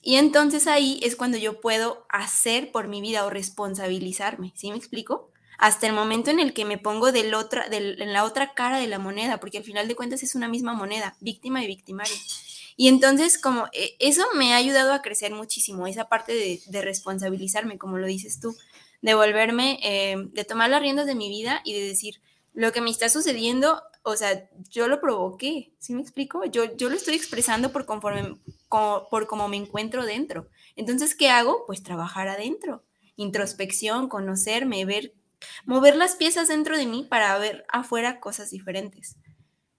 Y 0.06 0.14
entonces 0.18 0.68
ahí 0.68 1.00
es 1.02 1.16
cuando 1.16 1.36
yo 1.36 1.60
puedo 1.60 2.06
hacer 2.08 2.70
por 2.70 2.86
mi 2.86 3.00
vida 3.00 3.24
o 3.26 3.30
responsabilizarme, 3.30 4.52
¿sí 4.54 4.70
me 4.70 4.76
explico? 4.76 5.32
Hasta 5.58 5.88
el 5.88 5.94
momento 5.94 6.30
en 6.30 6.38
el 6.38 6.54
que 6.54 6.64
me 6.64 6.78
pongo 6.78 7.10
del 7.10 7.34
otra, 7.34 7.68
del- 7.68 8.00
en 8.00 8.12
la 8.12 8.22
otra 8.22 8.54
cara 8.54 8.78
de 8.78 8.86
la 8.86 9.00
moneda, 9.00 9.40
porque 9.40 9.58
al 9.58 9.64
final 9.64 9.88
de 9.88 9.96
cuentas 9.96 10.22
es 10.22 10.36
una 10.36 10.46
misma 10.46 10.74
moneda, 10.74 11.16
víctima 11.18 11.64
y 11.64 11.66
victimario. 11.66 12.14
Y 12.76 12.86
entonces 12.86 13.36
como 13.36 13.66
eh, 13.72 13.96
eso 13.98 14.24
me 14.36 14.52
ha 14.52 14.58
ayudado 14.58 14.92
a 14.92 15.02
crecer 15.02 15.32
muchísimo, 15.32 15.88
esa 15.88 16.08
parte 16.08 16.60
de, 16.68 16.82
responsabilizarme, 16.82 17.76
como 17.76 17.98
lo 17.98 18.06
dices 18.06 18.38
tú, 18.38 18.54
de 19.02 19.14
volverme, 19.14 19.80
eh, 19.82 20.16
de 20.32 20.44
tomar 20.44 20.70
las 20.70 20.82
riendas 20.82 21.06
de 21.06 21.16
mi 21.16 21.28
vida 21.28 21.62
y 21.64 21.74
de 21.74 21.80
decir, 21.88 22.20
lo 22.56 22.72
que 22.72 22.82
me 22.82 22.90
está 22.90 23.10
sucediendo, 23.10 23.82
o 24.02 24.16
sea, 24.16 24.50
yo 24.70 24.88
lo 24.88 25.00
provoqué, 25.00 25.74
¿sí 25.78 25.94
me 25.94 26.02
explico? 26.02 26.44
Yo, 26.46 26.76
yo 26.76 26.90
lo 26.90 26.96
estoy 26.96 27.14
expresando 27.16 27.72
por 27.72 27.86
conforme, 27.86 28.36
co- 28.68 29.08
por 29.10 29.28
cómo 29.28 29.48
me 29.48 29.58
encuentro 29.58 30.06
dentro. 30.06 30.48
Entonces, 30.76 31.14
¿qué 31.16 31.30
hago? 31.30 31.64
Pues 31.66 31.84
trabajar 31.84 32.28
adentro, 32.28 32.84
introspección, 33.16 34.08
conocerme, 34.08 34.86
ver, 34.86 35.14
mover 35.66 35.96
las 35.96 36.16
piezas 36.16 36.48
dentro 36.48 36.78
de 36.78 36.86
mí 36.86 37.06
para 37.08 37.38
ver 37.38 37.66
afuera 37.70 38.20
cosas 38.20 38.50
diferentes. 38.50 39.16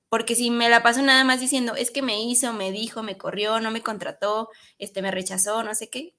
Porque 0.09 0.35
si 0.35 0.51
me 0.51 0.69
la 0.69 0.83
paso 0.83 1.01
nada 1.03 1.23
más 1.25 1.39
diciendo, 1.41 1.75
es 1.75 1.91
que 1.91 2.01
me 2.03 2.21
hizo, 2.21 2.53
me 2.53 2.71
dijo, 2.71 3.03
me 3.03 3.17
corrió, 3.17 3.59
no 3.61 3.71
me 3.71 3.83
contrató, 3.83 4.49
este 4.79 5.01
me 5.01 5.11
rechazó, 5.11 5.63
no 5.63 5.75
sé 5.75 5.89
qué, 5.89 6.15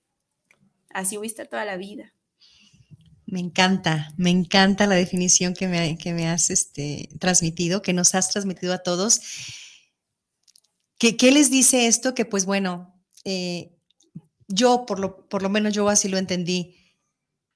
así 0.90 1.16
voy 1.16 1.34
a 1.38 1.46
toda 1.46 1.64
la 1.64 1.76
vida. 1.78 2.14
Me 3.30 3.40
encanta, 3.40 4.14
me 4.16 4.30
encanta 4.30 4.86
la 4.86 4.94
definición 4.94 5.52
que 5.52 5.68
me, 5.68 5.98
que 5.98 6.14
me 6.14 6.26
has 6.26 6.48
este, 6.48 7.10
transmitido, 7.20 7.82
que 7.82 7.92
nos 7.92 8.14
has 8.14 8.30
transmitido 8.30 8.72
a 8.72 8.78
todos. 8.78 9.20
¿Qué, 10.98 11.18
qué 11.18 11.30
les 11.30 11.50
dice 11.50 11.88
esto? 11.88 12.14
Que 12.14 12.24
pues 12.24 12.46
bueno, 12.46 12.98
eh, 13.24 13.76
yo 14.48 14.86
por 14.86 14.98
lo, 14.98 15.28
por 15.28 15.42
lo 15.42 15.50
menos 15.50 15.74
yo 15.74 15.90
así 15.90 16.08
lo 16.08 16.16
entendí, 16.16 16.74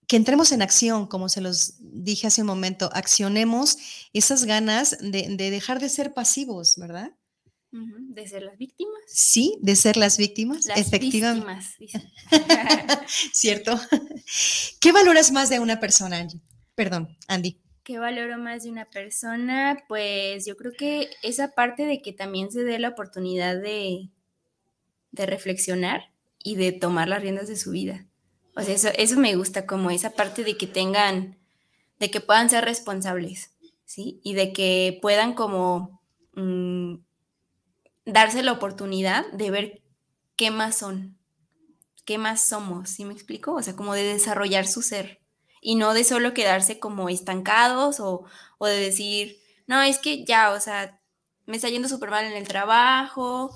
que 0.07 0.17
entremos 0.17 0.53
en 0.53 0.61
acción, 0.61 1.07
como 1.07 1.31
se 1.31 1.41
los 1.41 1.77
dije 1.81 2.27
hace 2.27 2.43
un 2.43 2.49
momento, 2.49 2.91
accionemos 2.93 3.79
esas 4.13 4.45
ganas 4.45 4.99
de, 5.01 5.35
de 5.37 5.51
dejar 5.51 5.81
de 5.81 5.89
ser 5.89 6.13
pasivos, 6.13 6.77
¿verdad? 6.77 7.13
De 7.73 8.29
ser 8.29 8.43
las 8.43 8.59
víctimas. 8.59 9.01
Sí, 9.07 9.57
de 9.63 9.77
ser 9.77 9.97
las 9.97 10.19
víctimas, 10.19 10.67
Las 10.67 10.79
efectivamente. 10.79 11.57
víctimas. 11.79 12.07
¿Cierto? 13.33 13.81
¿Qué 14.79 14.93
valoras 14.93 15.33
más 15.33 15.49
de 15.49 15.59
una 15.59 15.81
persona, 15.81 16.19
Angie? 16.19 16.41
Perdón, 16.75 17.17
Andy. 17.29 17.59
¿Qué 17.83 17.99
valoro 17.99 18.39
más 18.39 18.63
de 18.63 18.71
una 18.71 18.85
persona? 18.85 19.83
Pues 19.89 20.45
yo 20.47 20.57
creo 20.57 20.73
que 20.73 21.09
esa 21.23 21.53
parte 21.53 21.85
de 21.87 22.01
que 22.03 22.13
también 22.13 22.53
se 22.53 22.63
dé 22.63 22.79
la 22.79 22.91
oportunidad 22.91 23.61
de, 23.61 24.11
de 25.11 25.27
reflexionar 25.27 26.13
y 26.39 26.57
de 26.57 26.73
tomar 26.73 27.09
las 27.09 27.23
riendas 27.23 27.49
de 27.49 27.57
su 27.57 27.71
vida. 27.73 28.07
O 28.55 28.63
sea, 28.63 28.75
eso, 28.75 28.89
eso 28.97 29.19
me 29.19 29.35
gusta, 29.35 29.67
como 29.67 29.91
esa 29.91 30.11
parte 30.11 30.45
de 30.45 30.57
que 30.57 30.67
tengan, 30.67 31.39
de 31.99 32.11
que 32.11 32.21
puedan 32.21 32.51
ser 32.51 32.65
responsables, 32.65 33.51
¿sí? 33.85 34.21
Y 34.23 34.35
de 34.35 34.53
que 34.53 34.99
puedan 35.01 35.35
como 35.35 36.03
mm, 36.35 36.97
darse 38.05 38.43
la 38.43 38.53
oportunidad 38.53 39.31
de 39.33 39.51
ver 39.51 39.83
qué 40.37 40.51
más 40.51 40.77
son, 40.79 41.19
qué 42.05 42.19
más 42.19 42.45
somos, 42.45 42.91
¿sí 42.91 43.05
me 43.05 43.13
explico? 43.13 43.55
O 43.55 43.63
sea, 43.63 43.77
como 43.77 43.95
de 43.95 44.03
desarrollar 44.03 44.67
su 44.67 44.83
ser 44.83 45.21
y 45.61 45.77
no 45.77 45.95
de 45.95 46.05
solo 46.05 46.35
quedarse 46.35 46.79
como 46.81 47.09
estancados 47.09 48.01
o, 48.01 48.25
o 48.59 48.67
de 48.67 48.79
decir, 48.81 49.39
no, 49.67 49.81
es 49.83 49.99
que 49.99 50.25
ya, 50.25 50.51
o 50.53 50.61
sea, 50.61 51.01
me 51.47 51.57
está 51.57 51.69
yendo 51.69 51.89
súper 51.89 52.11
mal 52.11 52.25
en 52.25 52.33
el 52.33 52.49
trabajo, 52.49 53.55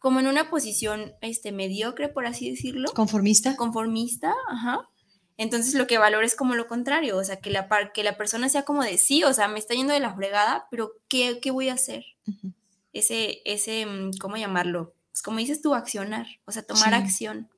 como 0.00 0.20
en 0.20 0.28
una 0.28 0.48
posición 0.50 1.12
este, 1.20 1.52
mediocre, 1.52 2.08
por 2.08 2.26
así 2.26 2.50
decirlo, 2.50 2.90
¿Conformista? 2.94 3.56
conformista, 3.56 4.34
ajá. 4.48 4.88
Entonces 5.36 5.74
lo 5.74 5.86
que 5.86 5.98
valoro 5.98 6.24
es 6.24 6.36
como 6.36 6.54
lo 6.54 6.66
contrario, 6.68 7.16
o 7.16 7.24
sea, 7.24 7.40
que 7.40 7.50
la, 7.50 7.66
par- 7.68 7.92
que 7.92 8.04
la 8.04 8.16
persona 8.16 8.48
sea 8.48 8.64
como 8.64 8.82
de 8.84 8.98
sí, 8.98 9.24
o 9.24 9.32
sea, 9.32 9.48
me 9.48 9.58
está 9.58 9.74
yendo 9.74 9.92
de 9.92 10.00
la 10.00 10.14
fregada, 10.14 10.66
pero 10.70 10.92
¿qué, 11.08 11.40
qué 11.40 11.50
voy 11.50 11.70
a 11.70 11.74
hacer? 11.74 12.04
Ujú. 12.28 12.52
Ese, 12.92 13.40
ese, 13.44 13.86
mm, 13.86 14.12
¿cómo 14.20 14.36
llamarlo? 14.36 14.94
Pues 15.12 15.22
como 15.22 15.38
dices 15.38 15.60
tú, 15.62 15.74
accionar, 15.74 16.26
o 16.44 16.52
sea, 16.52 16.62
tomar 16.62 16.90
Sí. 16.90 16.94
acción. 16.94 17.48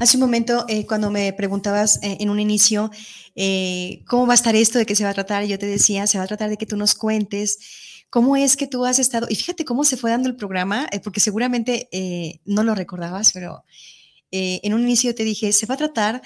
Hace 0.00 0.16
un 0.16 0.22
momento, 0.22 0.64
eh, 0.68 0.86
cuando 0.86 1.10
me 1.10 1.32
preguntabas 1.32 1.98
eh, 2.02 2.18
en 2.20 2.30
un 2.30 2.40
inicio 2.40 2.90
eh, 3.34 4.02
cómo 4.06 4.26
va 4.26 4.32
a 4.32 4.34
estar 4.34 4.56
esto, 4.56 4.78
de 4.78 4.86
qué 4.86 4.94
se 4.94 5.04
va 5.04 5.10
a 5.10 5.14
tratar, 5.14 5.44
yo 5.44 5.58
te 5.58 5.66
decía, 5.66 6.06
se 6.06 6.18
va 6.18 6.24
a 6.24 6.26
tratar 6.26 6.48
de 6.50 6.56
que 6.56 6.66
tú 6.66 6.76
nos 6.76 6.94
cuentes 6.94 7.58
cómo 8.10 8.36
es 8.36 8.56
que 8.56 8.66
tú 8.66 8.84
has 8.86 8.98
estado, 8.98 9.26
y 9.28 9.36
fíjate 9.36 9.64
cómo 9.66 9.84
se 9.84 9.98
fue 9.98 10.10
dando 10.10 10.28
el 10.28 10.36
programa, 10.36 10.88
porque 11.04 11.20
seguramente 11.20 11.90
no 12.46 12.62
lo 12.64 12.74
recordabas, 12.74 13.32
pero 13.32 13.64
en 14.30 14.72
un 14.72 14.80
inicio 14.82 15.14
te 15.14 15.24
dije, 15.24 15.52
se 15.52 15.66
va 15.66 15.74
a 15.74 15.78
tratar 15.78 16.22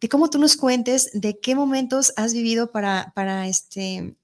de 0.00 0.08
cómo 0.08 0.30
tú 0.30 0.38
nos 0.38 0.56
cuentes 0.56 1.10
de 1.12 1.38
qué 1.38 1.54
momentos 1.54 2.14
has 2.16 2.32
vivido 2.32 2.72
para, 2.72 3.12
para 3.14 3.48
este 3.48 4.16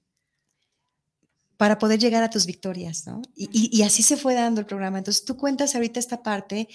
para 1.57 1.77
poder 1.79 1.99
llegar 1.99 2.23
a 2.23 2.29
tus 2.29 2.45
victorias, 2.45 3.05
¿no? 3.07 3.21
Y, 3.35 3.49
y- 3.53 3.69
y 3.77 3.83
así 3.83 4.03
se 4.03 4.17
fue 4.17 4.33
dando 4.33 4.59
el 4.61 4.67
programa. 4.67 4.97
Entonces 4.97 5.23
tú 5.25 5.37
cuentas 5.37 5.75
ahorita 5.75 5.99
esta 5.99 6.23
parte 6.23 6.67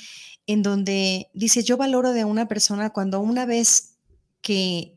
en 0.46 0.62
donde 0.62 1.28
dices, 1.34 1.64
yo 1.66 1.76
valoro 1.76 2.12
de 2.12 2.24
una 2.24 2.48
persona 2.48 2.90
cuando 2.90 3.20
una 3.20 3.44
vez 3.46 3.96
que, 4.40 4.96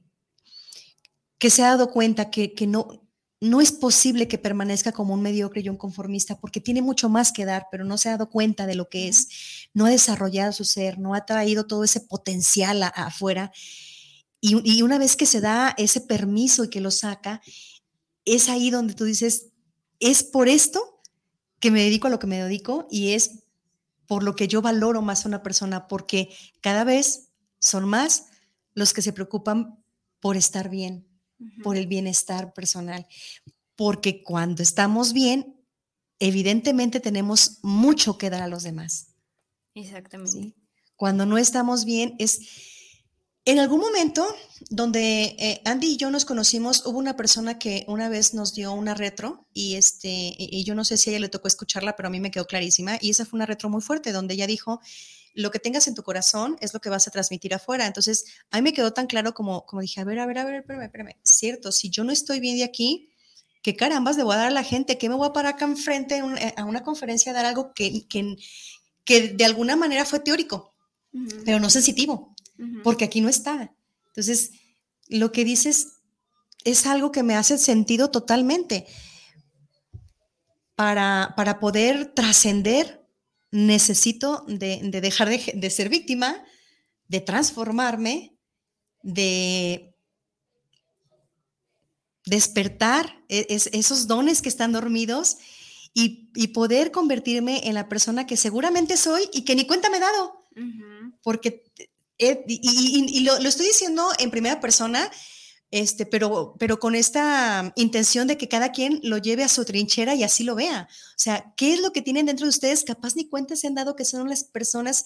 que 1.38 1.50
se 1.50 1.64
ha 1.64 1.68
dado 1.70 1.92
cuenta 1.92 2.30
que, 2.30 2.54
que 2.54 2.68
no, 2.68 3.02
no 3.42 3.60
es 3.62 3.72
posible 3.72 4.28
que 4.28 4.38
permanezca 4.38 4.92
como 4.92 5.14
un 5.16 5.22
mediocre 5.22 5.62
y 5.62 5.70
un 5.70 5.78
conformista 5.78 6.40
porque 6.40 6.62
tiene 6.62 6.82
mucho 6.82 7.10
más 7.10 7.32
que 7.32 7.46
dar, 7.46 7.68
pero 7.72 7.84
no 7.84 7.98
se 7.98 8.10
ha 8.10 8.14
dado 8.14 8.30
cuenta 8.30 8.68
de 8.68 8.76
lo 8.76 8.88
que 8.88 9.08
es, 9.08 9.28
no 9.74 9.86
ha 9.86 9.90
desarrollado 9.90 10.52
su 10.54 10.64
ser, 10.64 11.00
no 11.00 11.16
ha 11.16 11.26
traído 11.26 11.66
todo 11.66 11.84
ese 11.84 12.02
potencial 12.02 12.84
a- 12.84 12.88
afuera. 12.90 13.52
Y, 14.40 14.62
y 14.64 14.82
una 14.84 14.98
vez 15.00 15.16
que 15.16 15.26
se 15.26 15.42
da 15.42 15.74
ese 15.78 16.02
permiso 16.02 16.64
y 16.64 16.70
que 16.70 16.82
lo 16.82 16.92
saca, 16.92 17.42
es 18.26 18.50
ahí 18.50 18.70
donde 18.70 18.94
tú 18.94 19.06
dices, 19.06 19.48
es 20.02 20.24
por 20.24 20.50
esto 20.50 21.00
que 21.60 21.72
me 21.72 21.84
dedico 21.84 22.08
a 22.08 22.10
lo 22.10 22.20
que 22.20 22.28
me 22.28 22.44
dedico 22.44 22.88
y 22.92 23.12
es 23.14 23.44
por 24.08 24.24
lo 24.24 24.36
que 24.36 24.50
yo 24.50 24.62
valoro 24.62 25.02
más 25.02 25.24
a 25.24 25.30
una 25.30 25.42
persona, 25.42 25.88
porque 25.88 26.36
cada 26.60 26.84
vez 26.84 27.30
son 27.60 27.88
más 27.88 28.26
los 28.74 28.94
que 28.94 29.02
se 29.02 29.14
preocupan 29.14 29.82
por 30.20 30.36
estar 30.36 30.70
bien, 30.70 31.08
por 31.64 31.78
el 31.78 31.88
bienestar 31.88 32.54
personal. 32.54 33.08
Porque 33.76 34.22
cuando 34.24 34.64
estamos 34.64 35.14
bien, 35.14 35.56
evidentemente 36.20 37.00
tenemos 37.00 37.60
mucho 37.62 38.18
que 38.18 38.30
dar 38.30 38.42
a 38.42 38.48
los 38.48 38.64
demás. 38.64 39.16
Exactamente. 39.76 40.32
¿sí? 40.32 40.56
Cuando 40.98 41.26
no 41.26 41.38
estamos 41.38 41.86
bien 41.86 42.16
es... 42.20 42.42
En 43.44 43.58
algún 43.58 43.80
momento 43.80 44.26
donde 44.70 45.36
eh, 45.40 45.62
Andy 45.66 45.94
y 45.94 45.98
yo 45.98 46.12
nos 46.12 46.26
conocimos, 46.26 46.86
hubo 46.86 47.00
una 47.00 47.16
persona 47.16 47.58
que 47.58 47.86
una 47.88 48.08
vez 48.08 48.36
nos 48.36 48.54
dio 48.54 48.72
una 48.72 48.94
retro 48.94 49.48
y, 49.52 49.76
este, 49.76 50.10
y, 50.38 50.64
yo 50.64 50.76
no 50.76 50.86
sé 50.86 50.98
si 50.98 51.10
a 51.10 51.14
ella 51.14 51.22
le 51.22 51.30
tocó 51.30 51.48
escucharla, 51.48 51.96
pero 51.96 52.08
a 52.08 52.12
mí 52.12 52.20
me 52.20 52.30
quedó 52.30 52.46
clarísima. 52.46 53.00
Y 53.02 53.10
esa 53.10 53.26
fue 53.26 53.38
una 53.38 53.48
retro 53.48 53.70
muy 53.70 53.82
fuerte 53.82 54.12
donde 54.12 54.36
ella 54.36 54.46
dijo, 54.46 54.80
lo 55.34 55.50
que 55.50 55.58
tengas 55.58 55.88
en 55.88 55.96
tu 55.96 56.04
corazón 56.04 56.56
es 56.62 56.74
lo 56.74 56.82
que 56.82 56.90
vas 56.90 57.08
a 57.08 57.12
transmitir 57.12 57.54
afuera. 57.56 57.88
Entonces, 57.88 58.26
a 58.52 58.58
mí 58.58 58.62
me 58.62 58.74
quedó 58.74 58.94
tan 58.94 59.08
claro 59.08 59.34
como, 59.34 59.66
como 59.66 59.82
dije, 59.82 60.02
a 60.02 60.04
ver, 60.04 60.20
a 60.20 60.28
ver, 60.28 60.38
a 60.38 60.46
ver, 60.46 60.56
espérame, 60.56 60.84
espérame. 60.84 61.16
Cierto, 61.24 61.72
si 61.72 61.90
yo 61.90 62.04
no 62.04 62.12
estoy 62.12 62.40
bien 62.40 62.58
de 62.58 62.64
aquí, 62.64 63.10
¿qué 63.64 63.76
carambas 63.76 64.18
le 64.18 64.24
voy 64.24 64.36
a 64.36 64.38
dar 64.38 64.48
a 64.48 64.52
la 64.52 64.64
gente? 64.64 65.00
¿Qué 65.00 65.10
me 65.10 65.16
voy 65.16 65.28
a 65.28 65.34
parar 65.34 65.56
acá 65.56 65.66
enfrente 65.66 66.18
en 66.18 66.26
un- 66.26 66.38
eh, 66.38 66.54
a 66.58 66.66
una 66.66 66.84
conferencia 66.84 67.32
a 67.32 67.36
dar 67.36 67.46
algo 67.46 67.74
que, 67.74 68.08
que, 68.08 68.36
que 69.04 69.30
de 69.30 69.46
alguna 69.46 69.76
manera 69.76 70.06
fue 70.06 70.20
teórico, 70.20 70.76
pero 71.44 71.60
no 71.60 71.72
sensitivo? 71.72 72.36
Porque 72.84 73.06
aquí 73.06 73.22
no 73.22 73.30
está. 73.30 73.74
Entonces, 74.08 74.52
lo 75.08 75.32
que 75.32 75.44
dices 75.44 75.98
es 76.64 76.86
algo 76.86 77.12
que 77.12 77.24
me 77.24 77.36
hace 77.36 77.58
sentido 77.58 78.12
totalmente. 78.12 78.86
Para, 80.76 81.34
para 81.36 81.60
poder 81.60 82.14
trascender, 82.14 83.06
necesito 83.52 84.46
de, 84.48 84.80
de 84.84 85.02
dejar 85.02 85.30
de, 85.30 85.52
de 85.56 85.70
ser 85.70 85.90
víctima, 85.90 86.44
de 87.08 87.20
transformarme, 87.22 88.36
de 89.04 89.96
despertar 92.26 93.24
e- 93.30 93.48
es- 93.50 93.70
esos 93.74 94.08
dones 94.08 94.42
que 94.42 94.50
están 94.50 94.72
dormidos 94.72 95.38
y, 95.94 96.30
y 96.36 96.48
poder 96.50 96.92
convertirme 96.92 97.68
en 97.68 97.74
la 97.74 97.90
persona 97.90 98.26
que 98.26 98.38
seguramente 98.38 98.96
soy 98.98 99.30
y 99.34 99.44
que 99.44 99.56
ni 99.56 99.66
cuenta 99.68 99.90
me 99.90 99.98
he 99.98 100.02
dado 100.02 100.46
porque 101.24 101.64
eh, 102.22 102.44
y, 102.48 102.60
y- 102.64 103.18
y 103.18 103.22
lo, 103.22 103.40
lo 103.40 103.50
estoy 103.50 103.68
diciendo 103.68 104.08
en 104.20 104.32
primera 104.32 104.60
persona, 104.62 105.12
este, 105.72 106.06
pero, 106.06 106.56
pero 106.60 106.80
con 106.80 106.96
esta 106.96 107.74
intención 107.78 108.28
de 108.28 108.38
que 108.38 108.50
cada 108.50 108.72
quien 108.74 109.00
lo 109.04 109.18
lleve 109.18 109.44
a 109.44 109.50
su 109.50 109.66
trinchera 109.66 110.16
y 110.16 110.24
así 110.24 110.44
lo 110.44 110.56
vea. 110.56 110.88
O 110.92 111.20
sea, 111.20 111.54
¿qué 111.58 111.74
es 111.74 111.82
lo 111.82 111.92
que 111.94 112.02
tienen 112.02 112.26
dentro 112.28 112.46
de 112.46 112.50
ustedes? 112.52 112.84
Capaz 112.84 113.16
ni 113.16 113.30
cuenta 113.30 113.56
se 113.56 113.68
han 113.68 113.76
dado 113.76 113.96
que 113.96 114.06
son 114.06 114.30
las 114.30 114.44
personas 114.44 115.06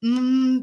mm, 0.00 0.60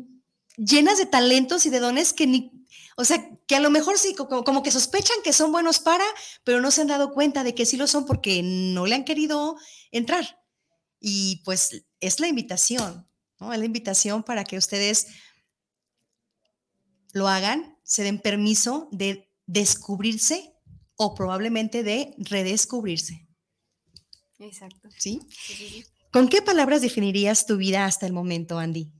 llenas 0.57 0.97
de 0.97 1.05
talentos 1.05 1.65
y 1.65 1.69
de 1.69 1.79
dones 1.79 2.13
que 2.13 2.27
ni, 2.27 2.51
o 2.97 3.05
sea, 3.05 3.29
que 3.47 3.55
a 3.55 3.59
lo 3.59 3.69
mejor 3.69 3.97
sí, 3.97 4.13
como, 4.15 4.43
como 4.43 4.63
que 4.63 4.71
sospechan 4.71 5.17
que 5.23 5.33
son 5.33 5.51
buenos 5.51 5.79
para, 5.79 6.03
pero 6.43 6.61
no 6.61 6.71
se 6.71 6.81
han 6.81 6.87
dado 6.87 7.11
cuenta 7.11 7.43
de 7.43 7.55
que 7.55 7.65
sí 7.65 7.77
lo 7.77 7.87
son 7.87 8.05
porque 8.05 8.41
no 8.43 8.85
le 8.85 8.95
han 8.95 9.05
querido 9.05 9.55
entrar. 9.91 10.39
Y 10.99 11.41
pues 11.45 11.85
es 12.01 12.19
la 12.19 12.27
invitación, 12.27 13.07
¿no? 13.39 13.53
Es 13.53 13.59
la 13.59 13.65
invitación 13.65 14.23
para 14.23 14.43
que 14.43 14.57
ustedes 14.57 15.07
lo 17.13 17.27
hagan, 17.27 17.77
se 17.83 18.03
den 18.03 18.19
permiso 18.19 18.87
de 18.91 19.31
descubrirse 19.45 20.53
o 20.95 21.15
probablemente 21.15 21.83
de 21.83 22.13
redescubrirse, 22.17 23.25
Exacto. 24.39 24.89
¿sí? 24.97 25.21
Sí, 25.29 25.53
sí, 25.53 25.69
sí. 25.69 25.85
¿Con 26.11 26.27
qué 26.27 26.41
palabras 26.41 26.81
definirías 26.81 27.45
tu 27.45 27.57
vida 27.57 27.85
hasta 27.85 28.05
el 28.05 28.13
momento, 28.13 28.57
Andy? 28.57 28.91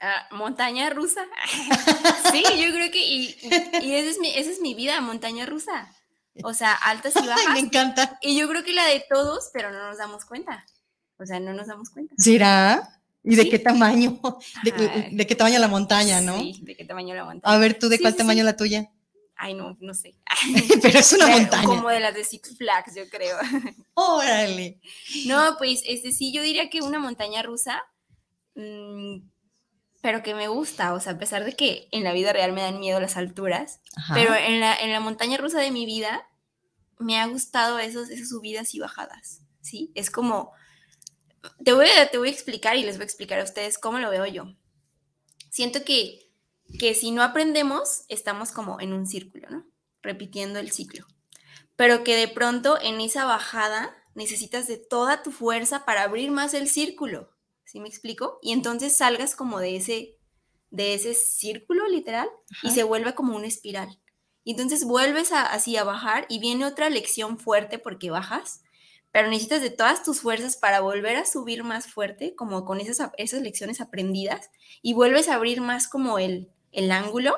Ah, 0.00 0.26
montaña 0.32 0.90
rusa. 0.90 1.24
sí, 2.32 2.42
yo 2.42 2.72
creo 2.72 2.90
que 2.90 3.04
y, 3.06 3.36
esa, 3.50 4.10
es 4.10 4.18
mi, 4.18 4.30
esa 4.30 4.50
es 4.50 4.60
mi 4.60 4.74
vida, 4.74 5.00
montaña 5.00 5.46
rusa. 5.46 5.94
O 6.42 6.54
sea, 6.54 6.72
altas 6.74 7.14
y 7.14 7.18
Ay, 7.20 7.24
me 7.24 7.30
bajas. 7.30 7.58
encanta. 7.58 8.18
Y 8.20 8.36
yo 8.36 8.48
creo 8.48 8.64
que 8.64 8.72
la 8.72 8.84
de 8.86 9.04
todos, 9.08 9.50
pero 9.52 9.70
no 9.70 9.88
nos 9.88 9.98
damos 9.98 10.24
cuenta. 10.24 10.66
O 11.18 11.26
sea, 11.26 11.38
no 11.38 11.52
nos 11.52 11.68
damos 11.68 11.90
cuenta. 11.90 12.14
¿Será? 12.18 13.01
¿Y 13.24 13.36
de 13.36 13.42
Sí. 13.44 13.50
qué 13.50 13.58
tamaño? 13.58 14.20
De, 14.64 15.08
de 15.12 15.26
qué 15.26 15.34
tamaño 15.36 15.58
la 15.58 15.68
montaña, 15.68 16.20
¿no? 16.20 16.38
Sí, 16.40 16.60
de 16.62 16.76
qué 16.76 16.84
tamaño 16.84 17.14
la 17.14 17.24
montaña. 17.24 17.54
A 17.54 17.58
ver, 17.58 17.78
tú, 17.78 17.88
¿de 17.88 17.96
Sí, 17.96 18.02
cuál 18.02 18.14
sí, 18.14 18.18
tamaño 18.18 18.42
la 18.44 18.56
tuya? 18.56 18.90
Ay, 19.36 19.54
no, 19.54 19.76
no 19.80 19.94
sé. 19.94 20.14
Pero 20.82 20.98
es 20.98 21.12
una 21.12 21.26
Pero 21.26 21.38
montaña. 21.38 21.64
Como 21.64 21.88
de 21.88 22.00
las 22.00 22.14
de 22.14 22.24
Six 22.24 22.56
Flags, 22.58 22.94
yo 22.94 23.08
creo. 23.08 23.36
Órale. 23.94 24.80
No, 25.26 25.56
pues 25.58 25.82
este 25.86 26.12
sí, 26.12 26.32
yo 26.32 26.42
diría 26.42 26.68
que 26.70 26.80
una 26.82 26.98
montaña 26.98 27.42
rusa, 27.42 27.82
mm, 28.54 29.18
pero 30.00 30.22
que 30.22 30.34
me 30.34 30.48
gusta, 30.48 30.94
o 30.94 31.00
sea, 31.00 31.12
a 31.12 31.18
pesar 31.18 31.44
de 31.44 31.52
que 31.54 31.88
en 31.92 32.02
la 32.04 32.12
vida 32.12 32.32
real 32.32 32.52
me 32.52 32.62
dan 32.62 32.80
miedo 32.80 33.00
las 33.00 33.16
alturas, 33.16 33.80
Ajá. 33.96 34.14
pero 34.14 34.34
en 34.34 34.58
la, 34.60 34.74
en 34.74 34.90
la 34.92 35.00
montaña 35.00 35.36
rusa 35.38 35.60
de 35.60 35.70
mi 35.70 35.86
vida 35.86 36.26
me 36.98 37.18
ha 37.20 37.26
gustado 37.26 37.78
esos, 37.78 38.10
esas 38.10 38.28
subidas 38.28 38.74
y 38.74 38.80
bajadas, 38.80 39.42
¿sí? 39.60 39.92
Es 39.94 40.10
como, 40.10 40.52
te 41.64 41.72
voy, 41.72 41.86
a, 41.98 42.10
te 42.10 42.18
voy 42.18 42.28
a 42.28 42.32
explicar 42.32 42.76
y 42.76 42.82
les 42.84 42.96
voy 42.96 43.02
a 43.02 43.06
explicar 43.06 43.40
a 43.40 43.44
ustedes 43.44 43.78
cómo 43.78 43.98
lo 43.98 44.10
veo 44.10 44.26
yo. 44.26 44.54
Siento 45.50 45.84
que, 45.84 46.30
que 46.78 46.94
si 46.94 47.10
no 47.10 47.22
aprendemos, 47.22 48.04
estamos 48.08 48.52
como 48.52 48.80
en 48.80 48.92
un 48.92 49.06
círculo, 49.06 49.48
¿no? 49.50 49.66
Repitiendo 50.02 50.58
el 50.58 50.70
ciclo. 50.72 51.06
Pero 51.76 52.04
que 52.04 52.16
de 52.16 52.28
pronto 52.28 52.78
en 52.80 53.00
esa 53.00 53.24
bajada 53.24 53.94
necesitas 54.14 54.66
de 54.66 54.76
toda 54.78 55.22
tu 55.22 55.30
fuerza 55.32 55.84
para 55.84 56.02
abrir 56.02 56.30
más 56.30 56.54
el 56.54 56.68
círculo, 56.68 57.30
¿sí 57.64 57.80
me 57.80 57.88
explico? 57.88 58.38
Y 58.42 58.52
entonces 58.52 58.96
salgas 58.96 59.34
como 59.34 59.58
de 59.58 59.76
ese, 59.76 60.18
de 60.70 60.94
ese 60.94 61.14
círculo 61.14 61.88
literal 61.88 62.28
y 62.62 62.70
se 62.70 62.82
vuelve 62.82 63.14
como 63.14 63.34
una 63.36 63.46
espiral. 63.46 63.98
Y 64.44 64.52
entonces 64.52 64.84
vuelves 64.84 65.32
a- 65.32 65.46
así 65.46 65.76
a 65.76 65.84
bajar 65.84 66.26
y 66.28 66.40
viene 66.40 66.66
otra 66.66 66.90
lección 66.90 67.38
fuerte 67.38 67.78
porque 67.78 68.10
bajas, 68.10 68.62
pero 69.12 69.28
necesitas 69.28 69.60
de 69.60 69.70
todas 69.70 70.02
tus 70.02 70.20
fuerzas 70.20 70.56
para 70.56 70.80
volver 70.80 71.16
a 71.16 71.26
subir 71.26 71.62
más 71.64 71.86
fuerte, 71.86 72.34
como 72.34 72.64
con 72.64 72.80
esas, 72.80 73.10
esas 73.18 73.42
lecciones 73.42 73.80
aprendidas, 73.80 74.50
y 74.80 74.94
vuelves 74.94 75.28
a 75.28 75.34
abrir 75.34 75.60
más 75.60 75.86
como 75.86 76.18
el, 76.18 76.50
el 76.72 76.90
ángulo. 76.90 77.36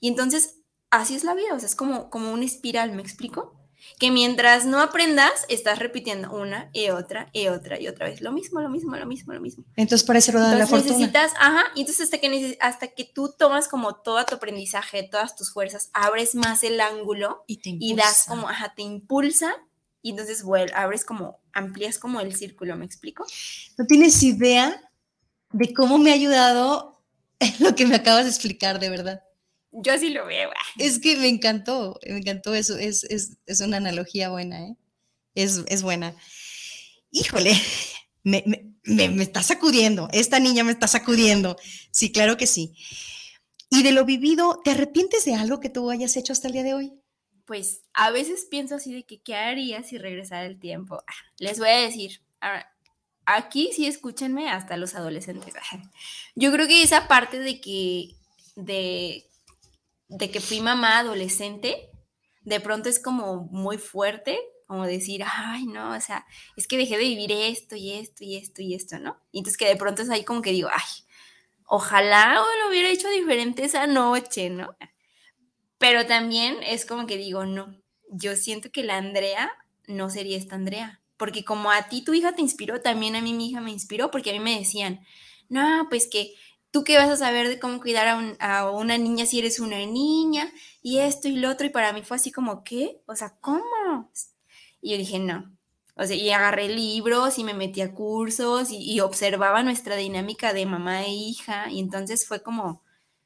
Y 0.00 0.08
entonces 0.08 0.56
así 0.90 1.14
es 1.14 1.22
la 1.24 1.34
vida, 1.34 1.54
o 1.54 1.58
sea, 1.58 1.68
es 1.68 1.76
como, 1.76 2.10
como 2.10 2.32
una 2.32 2.44
espiral, 2.44 2.92
¿me 2.92 3.02
explico? 3.02 3.54
Que 3.98 4.10
mientras 4.10 4.66
no 4.66 4.80
aprendas, 4.80 5.46
estás 5.48 5.78
repitiendo 5.78 6.32
una 6.32 6.68
y 6.72 6.90
otra 6.90 7.30
y 7.32 7.48
otra 7.48 7.80
y 7.80 7.88
otra 7.88 8.08
vez. 8.08 8.20
Lo 8.20 8.30
mismo, 8.30 8.60
lo 8.60 8.68
mismo, 8.68 8.94
lo 8.96 9.06
mismo, 9.06 9.32
lo 9.32 9.40
mismo. 9.40 9.64
Entonces 9.76 10.06
parece 10.06 10.32
rueda 10.32 10.50
de 10.50 10.58
la 10.58 10.66
fortuna. 10.66 10.90
necesitas, 10.92 11.32
ajá, 11.38 11.64
y 11.74 11.80
entonces 11.80 12.04
hasta 12.04 12.18
que, 12.18 12.28
neces- 12.30 12.56
hasta 12.60 12.88
que 12.88 13.04
tú 13.04 13.34
tomas 13.38 13.68
como 13.68 13.96
todo 13.96 14.22
tu 14.26 14.34
aprendizaje, 14.34 15.02
todas 15.02 15.34
tus 15.36 15.52
fuerzas, 15.52 15.90
abres 15.94 16.34
más 16.34 16.62
el 16.64 16.80
ángulo 16.80 17.44
Y, 17.46 17.58
te 17.58 17.70
y 17.78 17.94
das 17.94 18.24
como, 18.28 18.48
ajá, 18.48 18.74
te 18.74 18.82
impulsa 18.82 19.54
y 20.02 20.10
entonces 20.10 20.44
abres 20.74 21.04
como, 21.04 21.40
amplías 21.52 21.98
como 21.98 22.20
el 22.20 22.34
círculo, 22.34 22.76
¿me 22.76 22.84
explico? 22.84 23.26
No 23.76 23.86
tienes 23.86 24.22
idea 24.22 24.80
de 25.52 25.72
cómo 25.74 25.98
me 25.98 26.10
ha 26.10 26.14
ayudado 26.14 27.02
lo 27.58 27.74
que 27.74 27.86
me 27.86 27.96
acabas 27.96 28.24
de 28.24 28.30
explicar, 28.30 28.78
de 28.80 28.90
verdad. 28.90 29.22
Yo 29.72 29.92
así 29.92 30.10
lo 30.10 30.26
veo. 30.26 30.50
ah. 30.50 30.62
Es 30.78 30.98
que 30.98 31.16
me 31.16 31.28
encantó, 31.28 31.98
me 32.06 32.18
encantó 32.18 32.54
eso, 32.54 32.76
es, 32.76 33.04
es, 33.04 33.38
es 33.46 33.60
una 33.60 33.76
analogía 33.76 34.30
buena, 34.30 34.66
¿eh? 34.66 34.76
Es, 35.34 35.62
es 35.68 35.82
buena. 35.82 36.14
Híjole, 37.12 37.52
me, 38.24 38.42
me, 38.46 38.74
me, 38.84 39.08
me 39.10 39.22
está 39.22 39.42
sacudiendo, 39.42 40.08
esta 40.12 40.40
niña 40.40 40.64
me 40.64 40.72
está 40.72 40.88
sacudiendo. 40.88 41.56
Sí, 41.90 42.10
claro 42.12 42.36
que 42.36 42.46
sí. 42.46 42.74
Y 43.70 43.84
de 43.84 43.92
lo 43.92 44.04
vivido, 44.04 44.60
¿te 44.64 44.72
arrepientes 44.72 45.24
de 45.24 45.34
algo 45.34 45.60
que 45.60 45.70
tú 45.70 45.90
hayas 45.90 46.16
hecho 46.16 46.32
hasta 46.32 46.48
el 46.48 46.54
día 46.54 46.64
de 46.64 46.74
hoy? 46.74 46.99
Pues 47.50 47.82
a 47.94 48.12
veces 48.12 48.46
pienso 48.48 48.76
así 48.76 48.94
de 48.94 49.02
que, 49.02 49.20
¿qué 49.22 49.34
haría 49.34 49.82
si 49.82 49.98
regresara 49.98 50.46
el 50.46 50.60
tiempo? 50.60 51.02
Ah, 51.04 51.12
Les 51.40 51.58
voy 51.58 51.68
a 51.68 51.80
decir, 51.80 52.20
aquí 53.26 53.70
sí 53.72 53.88
escúchenme 53.88 54.48
hasta 54.48 54.76
los 54.76 54.94
adolescentes. 54.94 55.52
Yo 56.36 56.52
creo 56.52 56.68
que 56.68 56.84
esa 56.84 57.08
parte 57.08 57.40
de 57.40 57.60
que, 57.60 58.14
de, 58.54 59.26
de 60.06 60.30
que 60.30 60.38
fui 60.38 60.60
mamá 60.60 61.00
adolescente, 61.00 61.90
de 62.42 62.60
pronto 62.60 62.88
es 62.88 63.02
como 63.02 63.48
muy 63.50 63.78
fuerte, 63.78 64.38
como 64.68 64.86
decir, 64.86 65.24
ay, 65.26 65.66
no, 65.66 65.96
o 65.96 66.00
sea, 66.00 66.24
es 66.56 66.68
que 66.68 66.78
dejé 66.78 66.98
de 66.98 67.08
vivir 67.08 67.32
esto 67.32 67.74
y 67.74 67.94
esto 67.94 68.22
y 68.22 68.36
esto 68.36 68.62
y 68.62 68.76
esto, 68.76 69.00
¿no? 69.00 69.20
Y 69.32 69.38
entonces 69.38 69.58
que 69.58 69.66
de 69.66 69.74
pronto 69.74 70.02
es 70.02 70.10
ahí 70.10 70.22
como 70.24 70.40
que 70.40 70.52
digo, 70.52 70.68
ay, 70.72 71.04
ojalá 71.64 72.32
lo 72.34 72.68
hubiera 72.68 72.90
hecho 72.90 73.10
diferente 73.10 73.64
esa 73.64 73.88
noche, 73.88 74.50
¿no? 74.50 74.76
Pero 75.80 76.04
también 76.04 76.58
es 76.62 76.84
como 76.84 77.06
que 77.06 77.16
digo, 77.16 77.46
no, 77.46 77.74
yo 78.10 78.36
siento 78.36 78.70
que 78.70 78.84
la 78.84 78.98
Andrea 78.98 79.50
no 79.86 80.10
sería 80.10 80.36
esta 80.36 80.54
Andrea, 80.54 81.00
porque 81.16 81.42
como 81.42 81.70
a 81.70 81.88
ti 81.88 82.04
tu 82.04 82.12
hija 82.12 82.34
te 82.34 82.42
inspiró, 82.42 82.82
también 82.82 83.16
a 83.16 83.22
mí 83.22 83.32
mi 83.32 83.48
hija 83.48 83.62
me 83.62 83.70
inspiró, 83.70 84.10
porque 84.10 84.28
a 84.28 84.32
mí 84.34 84.40
me 84.40 84.58
decían, 84.58 85.00
no, 85.48 85.86
pues 85.88 86.06
que 86.06 86.34
tú 86.70 86.84
qué 86.84 86.98
vas 86.98 87.08
a 87.08 87.16
saber 87.16 87.48
de 87.48 87.58
cómo 87.58 87.80
cuidar 87.80 88.36
a, 88.40 88.70
una 88.70 88.98
niña 88.98 89.24
si 89.24 89.38
eres 89.38 89.58
una 89.58 89.78
niña 89.78 90.52
y 90.82 90.98
esto 90.98 91.28
y 91.28 91.36
lo 91.36 91.50
otro, 91.50 91.66
y 91.66 91.70
para 91.70 91.94
mí 91.94 92.02
fue 92.02 92.18
así 92.18 92.30
como, 92.30 92.62
¿qué? 92.62 93.00
O 93.06 93.16
sea, 93.16 93.38
¿cómo? 93.40 94.10
Y 94.82 94.90
yo 94.92 94.98
dije, 94.98 95.18
no. 95.18 95.50
O 95.96 96.04
sea, 96.04 96.14
y 96.14 96.30
agarré 96.30 96.68
libros 96.68 97.38
y 97.38 97.44
me 97.44 97.54
metí 97.54 97.80
a 97.80 97.94
cursos 97.94 98.68
y, 98.70 99.00
observaba 99.00 99.62
nuestra 99.62 99.96
dinámica 99.96 100.52
de 100.52 100.66
mamá 100.66 101.04
e 101.04 101.10
hija, 101.10 101.70
y 101.70 101.80
entonces 101.80 102.28
fue 102.28 102.42
como, 102.42 102.82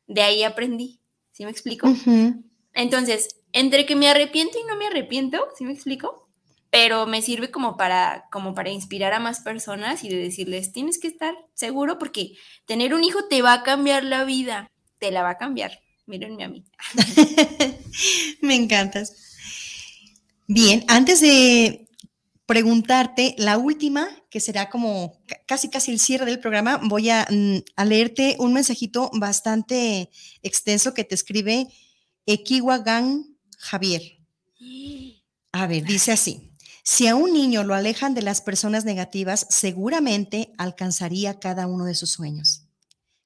de 0.07 0.23
ahí 0.23 0.45
aprendí, 0.45 1.01
¿sí 1.35 1.45
me 1.45 1.51
explico? 1.51 1.95
Entonces, 2.73 3.37
entre 3.53 3.85
que 3.85 3.95
me 3.95 4.09
arrepiento 4.09 4.59
y 4.59 4.65
no 4.65 4.77
me 4.77 4.87
arrepiento, 4.87 5.47
¿sí 5.55 5.65
me 5.65 5.75
explico? 5.75 6.25
pero 6.75 7.07
me 7.07 7.23
sirve 7.23 7.53
como 7.53 7.77
para, 7.77 8.25
como 8.33 8.53
para 8.53 8.69
inspirar 8.69 9.13
a 9.13 9.21
más 9.21 9.39
personas 9.43 10.03
y 10.03 10.09
de 10.09 10.17
decirles, 10.17 10.73
tienes 10.73 10.99
que 10.99 11.07
estar 11.07 11.33
seguro 11.55 12.01
porque 12.01 12.33
tener 12.67 12.95
un 12.95 13.05
hijo 13.05 13.29
te 13.29 13.43
va 13.43 13.53
a 13.53 13.63
cambiar 13.63 14.03
la 14.03 14.25
vida, 14.25 14.73
te 14.99 15.13
la 15.13 15.23
va 15.23 15.31
a 15.31 15.39
cambiar. 15.39 15.79
Mírenme 16.07 16.43
a 16.43 16.49
mí. 16.49 16.65
me 18.41 18.57
encantas. 18.57 19.37
Bien, 20.49 20.85
antes 20.89 21.21
de 21.21 21.84
preguntarte 22.55 23.35
la 23.37 23.59
última, 23.59 24.07
que 24.31 24.39
será 24.39 24.71
como 24.71 25.21
casi 25.45 25.69
casi 25.71 25.91
el 25.91 25.99
cierre 25.99 26.25
del 26.25 26.39
programa, 26.39 26.81
voy 26.85 27.11
a, 27.11 27.27
mm, 27.29 27.57
a 27.75 27.85
leerte 27.85 28.37
un 28.39 28.53
mensajito 28.53 29.11
bastante 29.13 30.09
extenso 30.41 30.95
que 30.95 31.03
te 31.03 31.17
escribe 31.17 31.67
Equiwagan 32.27 33.37
Javier. 33.59 34.03
A 35.51 35.67
ver, 35.67 35.83
dice 35.83 36.13
así. 36.13 36.53
Si 36.85 37.09
a 37.09 37.17
un 37.17 37.33
niño 37.33 37.65
lo 37.65 37.75
alejan 37.75 38.15
de 38.15 38.23
las 38.23 38.41
personas 38.41 38.85
negativas, 38.85 39.49
seguramente 39.51 40.53
alcanzaría 40.57 41.41
cada 41.41 41.67
uno 41.67 41.85
de 41.87 41.97
sus 41.97 42.11
sueños. 42.11 42.69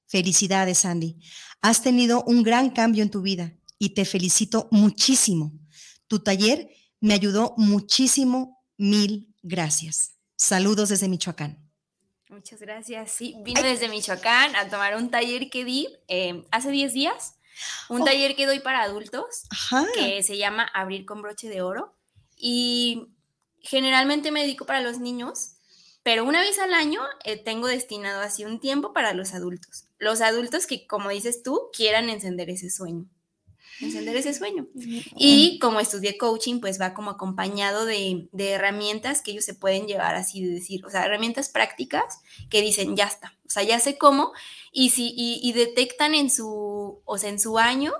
Felicidades, 0.07 0.85
Andy. 0.85 1.17
Has 1.61 1.83
tenido 1.83 2.23
un 2.23 2.41
gran 2.41 2.71
cambio 2.71 3.03
en 3.03 3.11
tu 3.11 3.21
vida 3.21 3.53
y 3.77 3.89
te 3.89 4.05
felicito 4.05 4.69
muchísimo. 4.71 5.53
Tu 6.07 6.17
taller 6.17 6.67
me 6.99 7.13
ayudó 7.13 7.53
muchísimo. 7.57 8.58
Mil 8.79 9.35
gracias. 9.43 10.13
Saludos 10.37 10.87
desde 10.87 11.09
Michoacán. 11.09 11.69
Muchas 12.29 12.61
gracias. 12.61 13.11
Sí, 13.11 13.35
vino 13.41 13.61
desde 13.61 13.89
Michoacán 13.89 14.55
a 14.55 14.69
tomar 14.69 14.95
un 14.95 15.11
taller 15.11 15.49
que 15.49 15.65
di 15.65 15.89
eh, 16.07 16.45
hace 16.49 16.71
10 16.71 16.93
días. 16.93 17.35
Un 17.89 18.03
oh. 18.03 18.05
taller 18.05 18.37
que 18.37 18.45
doy 18.45 18.61
para 18.61 18.81
adultos 18.81 19.43
que 19.95 20.23
se 20.23 20.37
llama 20.37 20.63
Abrir 20.63 21.05
con 21.05 21.21
broche 21.21 21.49
de 21.49 21.61
oro. 21.61 21.93
Y 22.37 23.09
generalmente 23.59 24.31
me 24.31 24.43
dedico 24.43 24.65
para 24.65 24.79
los 24.79 24.99
niños, 24.99 25.55
pero 26.01 26.23
una 26.23 26.39
vez 26.39 26.57
al 26.57 26.73
año 26.73 27.01
eh, 27.25 27.35
tengo 27.35 27.67
destinado 27.67 28.21
así 28.21 28.45
un 28.45 28.61
tiempo 28.61 28.93
para 28.93 29.13
los 29.13 29.33
adultos. 29.33 29.87
Los 29.97 30.21
adultos 30.21 30.67
que, 30.67 30.87
como 30.87 31.09
dices 31.09 31.43
tú, 31.43 31.63
quieran 31.73 32.09
encender 32.09 32.49
ese 32.49 32.69
sueño. 32.69 33.09
Encender 33.81 34.15
ese 34.15 34.33
sueño. 34.33 34.67
Y 35.15 35.59
como 35.59 35.79
estudié 35.79 36.17
coaching, 36.17 36.59
pues 36.59 36.79
va 36.79 36.93
como 36.93 37.11
acompañado 37.11 37.85
de, 37.85 38.27
herramientas 38.37 39.21
que 39.21 39.31
ellos 39.31 39.45
se 39.45 39.53
pueden 39.53 39.87
llevar 39.87 40.15
así 40.15 40.43
de 40.43 40.53
decir, 40.53 40.85
o 40.85 40.89
sea, 40.89 41.05
herramientas 41.05 41.49
prácticas 41.49 42.19
que 42.49 42.61
dicen, 42.61 42.95
ya 42.95 43.05
está, 43.05 43.37
o 43.45 43.49
sea, 43.49 43.63
ya 43.63 43.79
sé 43.79 43.97
cómo, 43.97 44.31
y 44.71 44.89
si, 44.89 45.13
y, 45.15 45.39
y 45.41 45.53
detectan 45.53 46.15
en 46.15 46.29
su, 46.29 47.01
o 47.03 47.17
sea, 47.17 47.29
en 47.29 47.39
su 47.39 47.57
año 47.57 47.93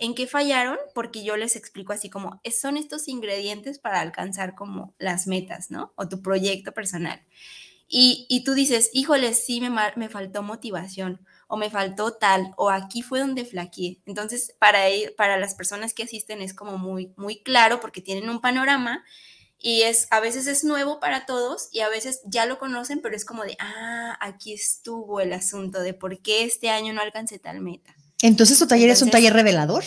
en 0.00 0.14
qué 0.14 0.26
fallaron, 0.26 0.78
porque 0.94 1.22
yo 1.22 1.36
les 1.36 1.56
explico 1.56 1.92
así 1.92 2.08
como, 2.08 2.40
son 2.58 2.78
estos 2.78 3.06
ingredientes 3.06 3.78
para 3.78 4.00
alcanzar 4.00 4.54
como 4.54 4.94
las 4.98 5.26
metas, 5.26 5.70
¿no? 5.70 5.92
O 5.94 6.08
tu 6.08 6.22
proyecto 6.22 6.72
personal. 6.72 7.22
Y, 7.86 8.42
tú 8.44 8.54
dices, 8.54 8.88
híjole, 8.94 9.34
sí 9.34 9.60
me, 9.60 9.70
me 9.96 10.08
faltó 10.08 10.42
motivación, 10.42 11.20
o 11.50 11.56
me 11.56 11.68
faltó 11.68 12.12
tal, 12.12 12.54
o 12.56 12.70
aquí 12.70 13.02
fue 13.02 13.18
donde 13.18 13.44
flaqueé. 13.44 14.00
Entonces, 14.06 14.54
para, 14.60 14.84
para 15.16 15.36
las 15.36 15.56
personas 15.56 15.92
que 15.92 16.04
asisten 16.04 16.42
es 16.42 16.54
como 16.54 16.78
muy, 16.78 17.12
muy 17.16 17.42
claro 17.42 17.80
porque 17.80 18.00
tienen 18.00 18.30
un 18.30 18.40
panorama 18.40 19.04
y 19.58 19.82
es, 19.82 20.06
a 20.10 20.20
veces 20.20 20.46
es 20.46 20.62
nuevo 20.62 21.00
para 21.00 21.26
todos 21.26 21.68
y 21.72 21.80
a 21.80 21.88
veces 21.88 22.20
ya 22.24 22.46
lo 22.46 22.60
conocen, 22.60 23.00
pero 23.02 23.16
es 23.16 23.24
como 23.24 23.42
de, 23.42 23.56
ah, 23.58 24.16
aquí 24.20 24.52
estuvo 24.52 25.20
el 25.20 25.32
asunto 25.32 25.80
de 25.80 25.92
por 25.92 26.22
qué 26.22 26.44
este 26.44 26.70
año 26.70 26.92
no 26.92 27.00
alcancé 27.00 27.40
tal 27.40 27.60
meta. 27.60 27.96
Entonces, 28.22 28.56
¿tu 28.56 28.68
taller 28.68 28.88
es 28.88 29.02
un 29.02 29.10
taller 29.10 29.32
revelador? 29.32 29.82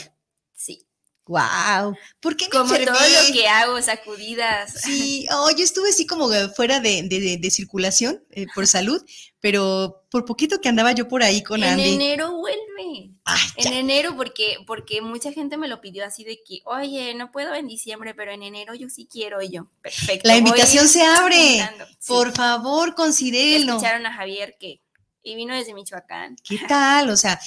Sí. 0.54 0.86
Wow. 1.28 1.96
¿Por 2.20 2.36
qué 2.36 2.50
Como 2.50 2.76
todo 2.76 2.84
lo 2.84 3.34
que 3.34 3.48
hago, 3.48 3.82
sacudidas. 3.82 4.82
Sí, 4.82 5.28
oh, 5.32 5.50
yo 5.52 5.64
estuve 5.64 5.90
así 5.90 6.06
como 6.06 6.28
fuera 6.56 6.82
de, 6.82 7.40
circulación 7.52 8.22
eh, 8.32 8.48
por 8.54 8.68
salud, 8.68 9.02
pero 9.44 10.06
por 10.10 10.24
poquito 10.24 10.62
que 10.62 10.70
andaba 10.70 10.94
yo 10.94 11.10
por 11.10 11.22
ahí 11.22 11.44
con 11.44 11.62
Andy. 11.62 11.84
En 11.84 12.02
enero 12.02 12.32
vuelve. 12.38 13.12
en 13.58 13.74
enero, 13.74 14.16
porque, 14.16 14.56
porque 14.66 15.02
mucha 15.02 15.34
gente 15.34 15.58
me 15.58 15.68
lo 15.68 15.82
pidió 15.82 16.06
así 16.06 16.24
de 16.24 16.40
que, 16.48 16.62
oye, 16.64 17.14
no 17.14 17.30
puedo 17.30 17.54
en 17.54 17.68
diciembre, 17.68 18.14
pero 18.16 18.32
en 18.32 18.42
enero 18.42 18.74
yo 18.74 18.88
sí 18.88 19.06
quiero. 19.06 19.42
Y 19.42 19.50
yo, 19.50 19.68
perfecto. 19.82 20.30
La 20.30 20.38
invitación 20.38 20.88
se 20.88 21.04
abre. 21.04 21.60
Por 22.08 22.32
favor, 22.32 22.96
considérenlo. 22.96 23.74
Escucharon 23.74 24.06
a 24.06 24.14
Javier 24.14 24.56
que, 24.58 24.82
y 25.22 25.36
vino 25.36 25.54
desde 25.54 25.74
Michoacán. 25.74 26.38
¿Qué 26.42 26.60
tal? 26.66 27.10
O 27.10 27.18
sea, 27.18 27.38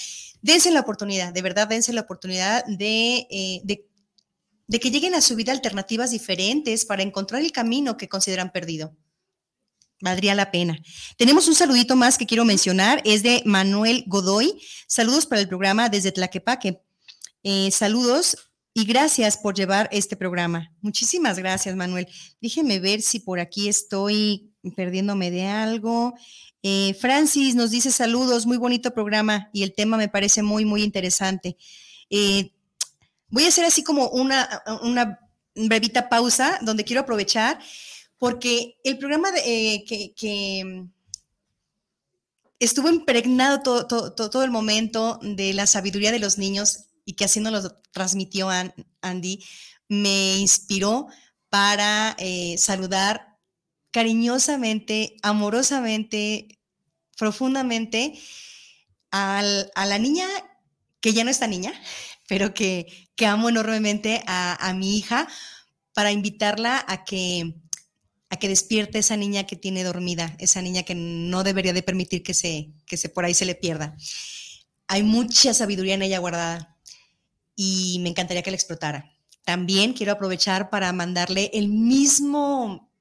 dense 0.43 0.71
la 0.73 0.81
oportunidad, 0.81 1.33
de 1.33 1.41
verdad, 1.41 1.67
dense 1.67 1.95
la 1.95 2.03
oportunidad 2.03 2.63
eh, 2.69 3.61
de, 3.65 3.89
de, 4.67 4.81
que 4.81 4.91
lleguen 4.91 5.15
a 5.15 5.23
su 5.23 5.35
vida 5.35 5.53
alternativas 5.53 6.11
diferentes 6.11 6.85
para 6.85 7.03
encontrar 7.03 7.41
el 7.41 7.53
camino 7.53 7.97
que 7.97 8.11
consideran 8.11 8.53
perdido. 8.53 8.95
Valdría 10.01 10.35
la 10.35 10.51
pena. 10.51 10.79
Tenemos 11.17 11.49
un 11.49 11.55
saludito 11.55 11.97
más 11.97 12.19
que 12.19 12.27
quiero 12.27 12.45
mencionar, 12.45 13.01
es 13.05 13.23
de 13.23 13.43
Manuel 13.47 14.05
Godoy. 14.07 14.61
Saludos 14.87 15.27
para 15.27 15.41
el 15.41 15.49
programa 15.49 15.89
desde 15.89 16.13
Tlaquepaque. 16.13 16.83
Eh, 17.43 17.71
saludos 17.71 18.37
y 18.75 18.85
gracias 18.85 19.39
por 19.39 19.55
llevar 19.55 19.89
este 19.91 20.17
programa. 20.17 20.71
Muchísimas 20.83 21.39
gracias, 21.39 21.75
Manuel. 21.77 22.07
Déjenme 22.43 22.79
ver 22.79 23.01
si 23.01 23.21
por 23.21 23.41
aquí 23.41 23.69
estoy 23.69 24.53
perdiéndome 24.77 25.31
de 25.31 25.47
algo. 25.47 26.15
Eh, 26.63 26.95
Francis 27.01 27.55
nos 27.55 27.71
dice 27.71 27.91
saludos, 27.91 28.45
muy 28.45 28.59
bonito 28.59 28.93
programa 28.93 29.49
y 29.53 29.63
el 29.63 29.75
tema 29.75 29.97
me 29.97 30.09
parece 30.09 30.43
muy, 30.43 30.65
muy 30.67 30.83
interesante. 30.83 31.57
Eh, 32.11 32.53
voy 33.29 33.45
a 33.45 33.49
hacer 33.49 33.65
así 33.65 33.83
como 33.83 34.09
una, 34.09 34.63
una 34.83 35.21
brevita 35.55 36.11
pausa 36.11 36.59
donde 36.61 36.85
quiero 36.85 37.03
aprovechar 37.03 37.59
porque 38.19 38.79
el 38.85 38.99
programa 38.99 39.29
eh, 39.45 39.85
que, 39.87 40.87
estuvo 42.59 42.89
impregnado 42.89 43.63
todo, 43.63 44.15
todo, 44.15 44.43
el 44.43 44.51
momento 44.51 45.19
de 45.23 45.53
la 45.53 45.67
sabiduría 45.67 46.11
de 46.11 46.19
los 46.19 46.39
niños 46.39 46.87
y 47.05 47.15
que 47.15 47.27
así 47.27 47.41
nos 47.41 47.53
lo 47.53 47.81
transmitió 47.93 48.49
Andy, 49.03 49.45
me 49.89 50.39
inspiró 50.39 51.07
para 51.51 52.17
saludar 52.57 53.37
cariñosamente, 53.91 55.17
amorosamente, 55.23 56.59
profundamente 57.19 58.19
a 59.11 59.43
la 59.43 59.99
niña 59.99 60.27
que 61.07 61.13
ya 61.13 61.23
no 61.23 61.31
está 61.31 61.47
niña, 61.47 61.73
pero 62.29 62.53
que, 62.53 63.09
amo 63.25 63.49
enormemente 63.49 64.23
a, 64.27 64.73
mi 64.75 64.99
hija 64.99 65.29
para 65.95 66.11
invitarla 66.11 66.85
a 66.87 67.05
que, 67.05 67.55
a 68.29 68.37
que 68.37 68.49
despierte 68.49 68.99
esa 68.99 69.17
niña 69.17 69.47
que 69.47 69.57
tiene 69.57 69.85
dormida, 69.85 70.35
esa 70.39 70.63
niña 70.63 70.83
que 70.83 70.95
no 70.95 71.45
debería 71.45 71.73
de 71.73 71.83
permitir 71.83 72.23
que 72.23 72.35
se, 72.35 72.73
que 72.87 72.97
se 72.97 73.09
por 73.09 73.25
ahí 73.25 73.35
se 73.35 73.45
le 73.45 73.55
pierda. 73.55 73.97
Hay 74.89 75.03
mucha 75.03 75.55
sabiduría 75.55 75.95
en 75.95 76.03
ella 76.03 76.19
guardada 76.19 76.77
y 77.55 77.99
me 78.01 78.09
encantaría 78.09 78.43
que 78.43 78.51
la 78.51 78.57
explotara. 78.57 79.13
También 79.45 79.93
quiero 79.93 80.13
aprovechar 80.13 80.71
para 80.71 80.93
mandarle 80.93 81.51
el 81.55 81.69
mismo 81.69 82.93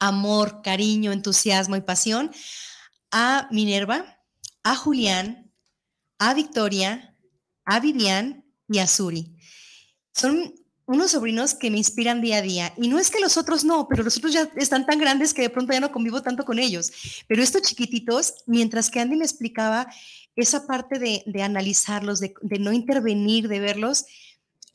amor, 0.00 0.62
cariño, 0.62 1.12
entusiasmo 1.12 1.76
y 1.76 1.80
pasión 1.80 2.32
a 3.12 3.48
Minerva, 3.50 4.20
a 4.64 4.74
Julián, 4.74 5.52
a 6.18 6.34
Victoria, 6.34 7.16
a 7.64 7.80
Vivian 7.80 8.44
y 8.68 8.78
a 8.78 8.86
Suri. 8.86 9.36
Son 10.12 10.54
unos 10.90 11.12
sobrinos 11.12 11.54
que 11.54 11.70
me 11.70 11.78
inspiran 11.78 12.20
día 12.20 12.38
a 12.38 12.42
día. 12.42 12.74
Y 12.76 12.88
no 12.88 12.98
es 12.98 13.12
que 13.12 13.20
los 13.20 13.36
otros 13.36 13.64
no, 13.64 13.86
pero 13.88 14.02
los 14.02 14.16
otros 14.16 14.32
ya 14.32 14.50
están 14.56 14.86
tan 14.86 14.98
grandes 14.98 15.32
que 15.32 15.42
de 15.42 15.48
pronto 15.48 15.72
ya 15.72 15.78
no 15.78 15.92
convivo 15.92 16.20
tanto 16.20 16.44
con 16.44 16.58
ellos. 16.58 16.90
Pero 17.28 17.44
estos 17.44 17.62
chiquititos, 17.62 18.34
mientras 18.46 18.90
que 18.90 18.98
Andy 18.98 19.14
me 19.14 19.24
explicaba 19.24 19.86
esa 20.34 20.66
parte 20.66 20.98
de, 20.98 21.42
analizarlos, 21.42 22.18
de, 22.18 22.34
no 22.58 22.72
intervenir, 22.72 23.46
de 23.46 23.60
verlos, 23.60 24.04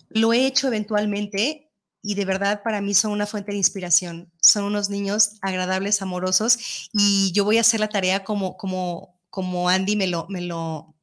lo 0.08 0.32
he 0.32 0.46
hecho 0.46 0.68
eventualmente 0.68 1.70
y 2.02 2.16
de 2.16 2.24
verdad 2.24 2.64
para 2.64 2.80
mí 2.80 2.94
son 2.94 3.12
una 3.12 3.26
fuente 3.26 3.52
de 3.52 3.58
inspiración. 3.58 4.32
Son 4.40 4.64
unos 4.64 4.90
niños 4.90 5.32
agradables, 5.42 6.02
amorosos 6.02 6.90
y 6.94 7.34
yo 7.34 7.44
voy 7.44 7.58
a 7.58 7.62
hacer 7.62 7.82
la 7.82 7.90
tarea 7.90 8.24
como, 8.24 8.56
como, 8.56 9.20
como 9.30 9.68
Andy 9.68 9.98
me 9.98 10.08
lo, 10.08 10.28
me, 10.30 10.40
lo, 10.40 10.96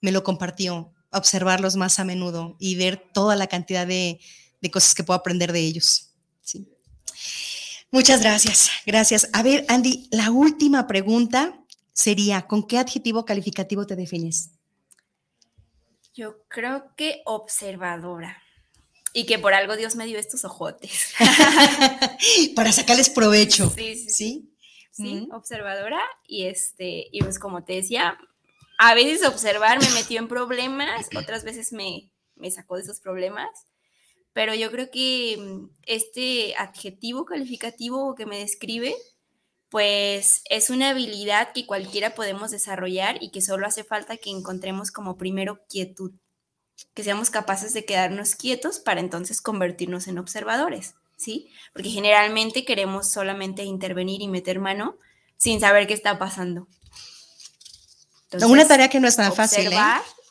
me 0.00 0.12
lo 0.12 0.22
compartió, 0.22 0.91
observarlos 1.12 1.76
más 1.76 1.98
a 1.98 2.04
menudo 2.04 2.56
y 2.58 2.76
ver 2.76 2.96
toda 3.12 3.36
la 3.36 3.46
cantidad 3.46 3.86
de, 3.86 4.20
de 4.60 4.70
cosas 4.70 4.94
que 4.94 5.04
puedo 5.04 5.18
aprender 5.18 5.52
de 5.52 5.60
ellos. 5.60 6.10
Sí. 6.40 6.68
Muchas 7.90 8.22
gracias, 8.22 8.70
gracias. 8.86 9.28
A 9.32 9.42
ver, 9.42 9.66
Andy, 9.68 10.08
la 10.10 10.30
última 10.30 10.86
pregunta 10.86 11.62
sería, 11.92 12.42
¿con 12.42 12.66
qué 12.66 12.78
adjetivo 12.78 13.24
calificativo 13.24 13.86
te 13.86 13.96
defines? 13.96 14.50
Yo 16.14 16.44
creo 16.48 16.94
que 16.96 17.22
observadora. 17.24 18.38
Y 19.14 19.26
que 19.26 19.38
por 19.38 19.52
algo 19.52 19.76
Dios 19.76 19.94
me 19.94 20.06
dio 20.06 20.18
estos 20.18 20.44
ojotes. 20.44 21.12
Para 22.56 22.72
sacarles 22.72 23.10
provecho. 23.10 23.70
Sí, 23.70 23.94
sí. 23.96 24.08
Sí, 24.08 24.48
sí 24.90 25.28
observadora. 25.30 26.00
Y 26.26 26.46
este, 26.46 27.08
y 27.12 27.20
pues 27.20 27.38
como 27.38 27.62
te 27.62 27.74
decía, 27.74 28.18
a 28.84 28.94
veces 28.94 29.24
observar 29.24 29.80
me 29.80 29.88
metió 29.90 30.18
en 30.18 30.26
problemas, 30.26 31.08
otras 31.16 31.44
veces 31.44 31.72
me, 31.72 32.10
me 32.34 32.50
sacó 32.50 32.74
de 32.74 32.82
esos 32.82 32.98
problemas. 32.98 33.48
Pero 34.32 34.56
yo 34.56 34.72
creo 34.72 34.90
que 34.90 35.36
mm, 35.38 35.70
este 35.86 36.56
adjetivo 36.56 37.24
calificativo 37.24 38.16
que 38.16 38.26
me 38.26 38.38
describe 38.38 38.92
pues 39.68 40.42
es 40.50 40.68
una 40.68 40.90
habilidad 40.90 41.52
que 41.54 41.64
cualquiera 41.64 42.16
podemos 42.16 42.50
desarrollar 42.50 43.22
y 43.22 43.30
que 43.30 43.40
solo 43.40 43.68
hace 43.68 43.84
falta 43.84 44.16
que 44.16 44.30
encontremos 44.30 44.90
como 44.90 45.16
primero 45.16 45.60
quietud, 45.68 46.12
que 46.92 47.04
seamos 47.04 47.30
capaces 47.30 47.72
de 47.74 47.84
quedarnos 47.84 48.34
quietos 48.34 48.80
para 48.80 49.00
entonces 49.00 49.40
convertirnos 49.40 50.08
en 50.08 50.18
observadores, 50.18 50.96
¿sí? 51.16 51.48
Porque 51.72 51.88
generalmente 51.88 52.64
queremos 52.64 53.12
solamente 53.12 53.62
intervenir 53.62 54.22
y 54.22 54.28
meter 54.28 54.58
mano 54.58 54.98
sin 55.36 55.60
saber 55.60 55.86
qué 55.86 55.94
está 55.94 56.18
pasando. 56.18 56.66
Una 58.40 58.66
tarea 58.66 58.88
que 58.88 59.00
no 59.00 59.08
es 59.08 59.16
tan 59.16 59.32
fácil. 59.34 59.72
¿eh? 59.72 59.76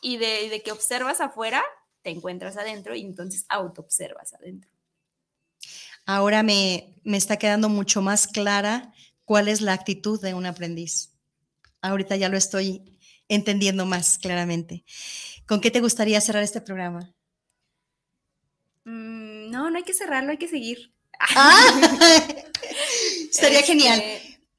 Y 0.00 0.16
de, 0.16 0.48
de 0.48 0.62
que 0.62 0.72
observas 0.72 1.20
afuera, 1.20 1.62
te 2.02 2.10
encuentras 2.10 2.56
adentro 2.56 2.94
y 2.94 3.02
entonces 3.02 3.44
auto-observas 3.48 4.34
adentro. 4.34 4.70
Ahora 6.04 6.42
me, 6.42 6.96
me 7.04 7.16
está 7.16 7.36
quedando 7.36 7.68
mucho 7.68 8.02
más 8.02 8.26
clara 8.26 8.92
cuál 9.24 9.48
es 9.48 9.60
la 9.60 9.72
actitud 9.72 10.20
de 10.20 10.34
un 10.34 10.46
aprendiz. 10.46 11.12
Ahorita 11.80 12.16
ya 12.16 12.28
lo 12.28 12.36
estoy 12.36 12.98
entendiendo 13.28 13.86
más 13.86 14.18
claramente. 14.18 14.84
¿Con 15.46 15.60
qué 15.60 15.70
te 15.70 15.80
gustaría 15.80 16.20
cerrar 16.20 16.42
este 16.42 16.60
programa? 16.60 17.14
Mm, 18.84 19.50
no, 19.50 19.70
no 19.70 19.76
hay 19.76 19.84
que 19.84 19.94
cerrarlo, 19.94 20.32
hay 20.32 20.38
que 20.38 20.48
seguir. 20.48 20.92
Ah, 21.18 21.80
estaría 23.30 23.62
genial. 23.62 24.02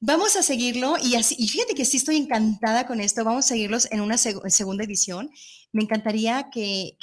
Vamos 0.06 0.36
a 0.36 0.42
seguirlo 0.42 0.96
y, 1.02 1.16
así, 1.16 1.34
y 1.38 1.48
fíjate 1.48 1.74
que 1.74 1.86
sí 1.86 1.96
estoy 1.96 2.16
encantada 2.16 2.86
con 2.86 3.00
esto. 3.00 3.24
Vamos 3.24 3.46
a 3.46 3.48
seguirlos 3.48 3.90
en 3.90 4.00
una 4.02 4.18
segunda 4.18 4.84
edición. 4.84 5.30
Me 5.72 5.82
encantaría 5.82 6.50
que, 6.50 6.96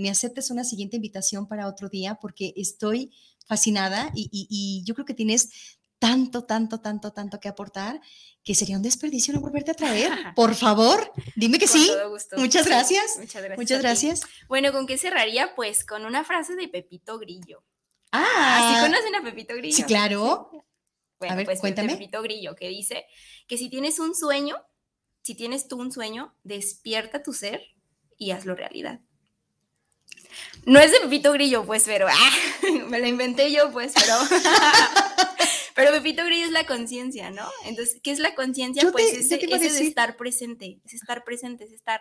me 0.00 0.10
aceptes 0.10 0.50
una 0.50 0.64
siguiente 0.64 0.96
invitación 0.96 1.46
para 1.46 1.68
otro 1.68 1.88
día 1.88 2.16
porque 2.20 2.52
estoy 2.56 3.12
fascinada 3.46 4.10
y 4.14 4.82
yo 4.84 4.94
creo 4.94 5.06
que 5.06 5.14
tienes 5.14 5.78
tanto, 5.98 6.44
tanto, 6.44 6.80
tanto, 6.80 7.12
tanto 7.12 7.40
que 7.40 7.48
aportar 7.48 8.00
que 8.44 8.54
sería 8.54 8.76
un 8.76 8.82
desperdicio 8.82 9.34
no 9.34 9.40
volverte 9.40 9.72
a 9.72 9.74
traer. 9.74 10.10
Por 10.34 10.54
favor, 10.54 11.12
dime 11.36 11.58
que 11.58 11.68
sí. 11.68 11.90
Muchas 12.36 12.66
gracias. 12.66 13.18
muchas 13.18 13.42
gracias. 13.42 13.58
Muchas 13.58 13.80
gracias. 13.80 14.20
Bueno, 14.48 14.72
¿con 14.72 14.86
qué 14.86 14.96
cerraría? 14.96 15.54
Pues 15.54 15.84
con 15.84 16.04
una 16.04 16.24
frase 16.24 16.54
de 16.56 16.68
Pepito 16.68 17.18
Grillo. 17.18 17.62
Ah, 18.10 18.74
¿sí 18.74 18.86
conocen 18.86 19.14
a 19.14 19.22
Pepito 19.22 19.54
Grillo? 19.54 19.76
Sí, 19.76 19.82
claro. 19.82 20.50
Bueno, 21.18 21.34
a 21.34 21.36
ver, 21.36 21.46
pues 21.46 21.60
cuéntame. 21.60 21.94
Pepito 21.94 22.22
Grillo 22.22 22.54
que 22.54 22.68
dice 22.68 23.06
que 23.46 23.58
si 23.58 23.68
tienes 23.68 23.98
un 23.98 24.14
sueño, 24.14 24.56
si 25.22 25.34
tienes 25.34 25.68
tú 25.68 25.80
un 25.80 25.92
sueño, 25.92 26.34
despierta 26.44 27.22
tu 27.22 27.32
ser 27.32 27.62
y 28.16 28.30
hazlo 28.30 28.54
realidad. 28.54 29.00
No 30.64 30.78
es 30.80 30.92
de 30.92 31.00
Pepito 31.00 31.32
Grillo, 31.32 31.64
pues, 31.64 31.84
pero 31.84 32.06
ah, 32.08 32.30
me 32.88 33.00
lo 33.00 33.06
inventé 33.06 33.50
yo, 33.52 33.70
pues, 33.72 33.92
pero 33.94 34.14
Pero 35.78 35.92
Pepito 35.92 36.24
Grillo 36.24 36.44
es 36.44 36.50
la 36.50 36.66
conciencia, 36.66 37.30
¿no? 37.30 37.48
Entonces, 37.64 38.00
¿qué 38.02 38.10
es 38.10 38.18
la 38.18 38.34
conciencia? 38.34 38.90
Pues 38.90 39.12
es, 39.12 39.30
es 39.30 39.80
estar 39.80 40.16
presente, 40.16 40.80
es 40.84 40.92
estar 40.92 41.22
presente, 41.22 41.66
es 41.66 41.70
estar 41.70 42.00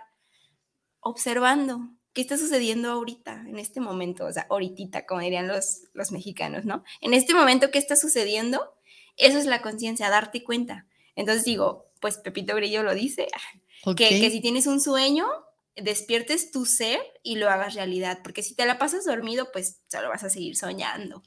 observando 1.00 1.88
qué 2.12 2.22
está 2.22 2.40
sucediendo 2.40 2.90
ahorita, 2.90 3.44
en 3.48 3.60
este 3.60 3.80
momento, 3.80 4.26
o 4.26 4.32
sea, 4.32 4.48
ahorita, 4.50 5.06
como 5.06 5.22
dirían 5.22 5.48
los, 5.48 5.82
los 5.94 6.12
mexicanos, 6.12 6.66
¿no? 6.66 6.84
En 7.02 7.14
este 7.14 7.36
momento, 7.36 7.70
¿qué 7.70 7.78
está 7.78 7.96
sucediendo? 7.96 8.74
Eso 9.18 9.38
es 9.38 9.46
la 9.46 9.62
conciencia, 9.62 10.10
darte 10.10 10.44
cuenta. 10.44 10.86
Entonces 11.16 11.44
digo, 11.44 11.92
pues 12.00 12.18
Pepito 12.18 12.56
Grillo 12.56 12.84
lo 12.84 12.94
dice, 12.94 13.28
que, 13.98 14.10
que 14.22 14.32
si 14.32 14.42
tienes 14.42 14.68
un 14.68 14.80
sueño, 14.80 15.28
despiertes 15.76 16.52
tu 16.52 16.66
ser 16.66 17.00
y 17.24 17.36
lo 17.36 17.50
hagas 17.50 17.76
realidad, 17.76 18.20
porque 18.24 18.44
si 18.44 18.56
te 18.56 18.66
la 18.66 18.78
pasas 18.78 19.06
dormido, 19.06 19.52
pues 19.52 19.78
solo 19.88 20.10
vas 20.10 20.24
a 20.24 20.30
seguir 20.30 20.56
soñando. 20.56 21.24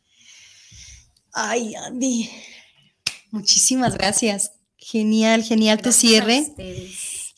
Ay, 1.32 1.74
Andy, 1.74 2.30
muchísimas 3.30 3.94
gracias. 3.94 4.52
Genial, 4.76 5.44
genial 5.44 5.80
tu 5.82 5.92
cierre. 5.92 6.44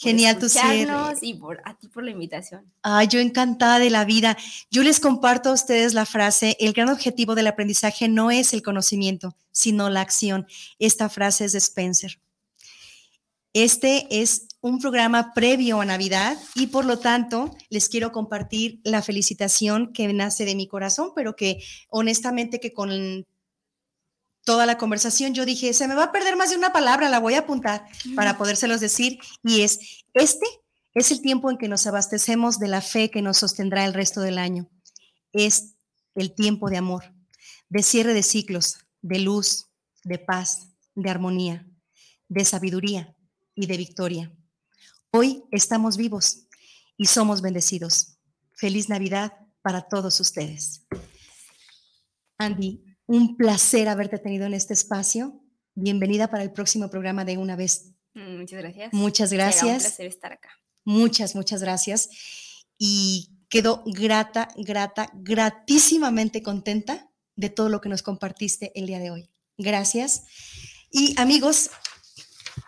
Genial 0.03 0.39
tu 0.39 0.49
cierre. 0.49 0.93
Y 1.21 1.35
por, 1.35 1.63
a 1.65 1.79
ti 1.79 1.89
por 1.89 2.03
la 2.03 2.11
invitación. 2.11 2.65
Ay, 2.83 3.07
yo 3.07 3.21
encantada 3.21 3.79
de 3.79 3.91
la 3.91 4.05
vida. 4.05 4.37
Yo 4.71 4.83
les 4.83 4.99
comparto 4.99 5.51
a 5.51 5.53
ustedes 5.53 5.95
la 5.95 6.07
frase, 6.07 6.57
el 6.59 6.73
gran 6.73 6.89
objetivo 6.89 7.35
del 7.35 7.47
aprendizaje 7.47 8.09
no 8.09 8.31
es 8.31 8.53
el 8.53 8.63
conocimiento, 8.63 9.37
sino 9.53 9.91
la 9.91 10.01
acción. 10.01 10.47
Esta 10.79 11.09
frase 11.09 11.45
es 11.45 11.53
de 11.53 11.59
Spencer. 11.59 12.19
Este 13.53 14.23
es 14.23 14.49
un 14.61 14.79
programa 14.79 15.35
previo 15.35 15.81
a 15.81 15.85
Navidad 15.85 16.39
y 16.55 16.69
por 16.69 16.85
lo 16.85 16.99
tanto 16.99 17.55
les 17.69 17.89
quiero 17.89 18.11
compartir 18.11 18.81
la 18.83 19.03
felicitación 19.03 19.93
que 19.93 20.11
nace 20.13 20.45
de 20.45 20.55
mi 20.55 20.67
corazón, 20.67 21.13
pero 21.15 21.37
que 21.37 21.63
honestamente 21.91 22.61
que 22.61 22.73
con 22.73 23.27
toda 24.45 24.67
la 24.67 24.79
conversación, 24.79 25.35
yo 25.35 25.45
dije, 25.45 25.73
se 25.73 25.89
me 25.89 25.95
va 25.95 26.05
a 26.05 26.13
perder 26.13 26.37
más 26.37 26.51
de 26.51 26.57
una 26.57 26.73
palabra, 26.73 27.09
la 27.09 27.21
voy 27.21 27.35
a 27.35 27.41
apuntar 27.41 27.87
para 28.17 28.37
podérselos 28.37 28.81
decir, 28.81 29.19
y 29.45 29.63
es, 29.63 30.05
este 30.15 30.47
es 30.95 31.11
el 31.11 31.23
tiempo 31.23 31.51
en 31.51 31.59
que 31.59 31.69
nos 31.69 31.87
abastecemos 31.87 32.59
de 32.59 32.69
la 32.69 32.81
fe 32.81 33.11
que 33.11 33.23
nos 33.23 33.39
sostendrá 33.39 33.85
el 33.85 33.95
resto 33.95 34.21
del 34.21 34.39
año. 34.39 34.69
Es 35.33 35.75
el 36.15 36.35
tiempo 36.35 36.69
de 36.69 36.77
amor, 36.77 37.15
de 37.69 37.83
cierre 37.83 38.15
de 38.15 38.23
ciclos, 38.23 38.79
de 39.01 39.21
luz, 39.21 39.67
de 40.05 40.19
paz, 40.19 40.69
de 40.95 41.11
armonía, 41.11 41.67
de 42.29 42.45
sabiduría 42.45 43.17
y 43.55 43.67
de 43.67 43.77
victoria. 43.77 44.33
Hoy 45.11 45.45
estamos 45.51 45.97
vivos 45.97 46.47
y 46.97 47.07
somos 47.07 47.41
bendecidos. 47.41 48.19
Feliz 48.55 48.89
Navidad 48.89 49.33
para 49.63 49.83
todos 49.83 50.21
ustedes. 50.21 50.87
Andy, 52.39 52.92
un 53.13 53.37
placer 53.37 53.91
haberte 53.91 54.17
tenido 54.17 54.47
en 54.47 54.55
este 54.55 54.73
espacio. 54.73 55.39
Bienvenida 55.75 56.29
para 56.29 56.45
el 56.45 56.51
próximo 56.51 56.89
programa 56.89 57.27
de 57.27 57.37
Una 57.37 57.57
vez. 57.57 57.93
Mm, 58.15 58.39
muchas 58.39 58.59
gracias. 58.63 58.93
Muchas 58.95 59.33
gracias. 59.35 59.65
un 59.65 59.81
placer 59.81 60.07
estar 60.07 60.33
acá. 60.33 60.49
Muchas, 60.87 61.35
muchas 61.35 61.61
gracias. 61.61 62.09
Y 62.79 63.29
quedo 63.51 63.83
grata, 63.85 64.49
grata, 64.57 65.11
gratísimamente 65.13 66.43
contenta 66.43 67.11
de 67.37 67.51
todo 67.51 67.69
lo 67.69 67.83
que 67.83 67.91
nos 67.91 68.03
compartiste 68.03 68.73
el 68.75 68.87
día 68.87 68.99
de 68.99 69.11
hoy. 69.11 69.29
Gracias. 69.59 70.25
Y 70.91 71.15
amigos, 71.21 71.69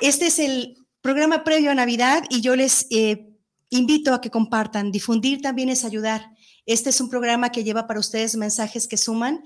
este 0.01 0.27
es 0.27 0.39
el 0.39 0.77
programa 1.01 1.43
previo 1.43 1.71
a 1.71 1.75
Navidad 1.75 2.23
y 2.29 2.43
yo 2.43 2.55
les 2.55 2.87
eh, 2.91 3.31
invito 3.71 4.13
a 4.13 4.21
que 4.21 4.31
compartan. 4.31 4.93
Difundir 4.93 5.41
también 5.41 5.71
es 5.71 5.87
ayudar. 5.87 6.33
Este 6.67 6.91
es 6.91 7.01
un 7.01 7.09
programa 7.09 7.51
que 7.51 7.65
lleva 7.65 7.87
para 7.87 8.01
ustedes 8.01 8.37
mensajes 8.37 8.87
que 8.87 8.99
suman 8.99 9.43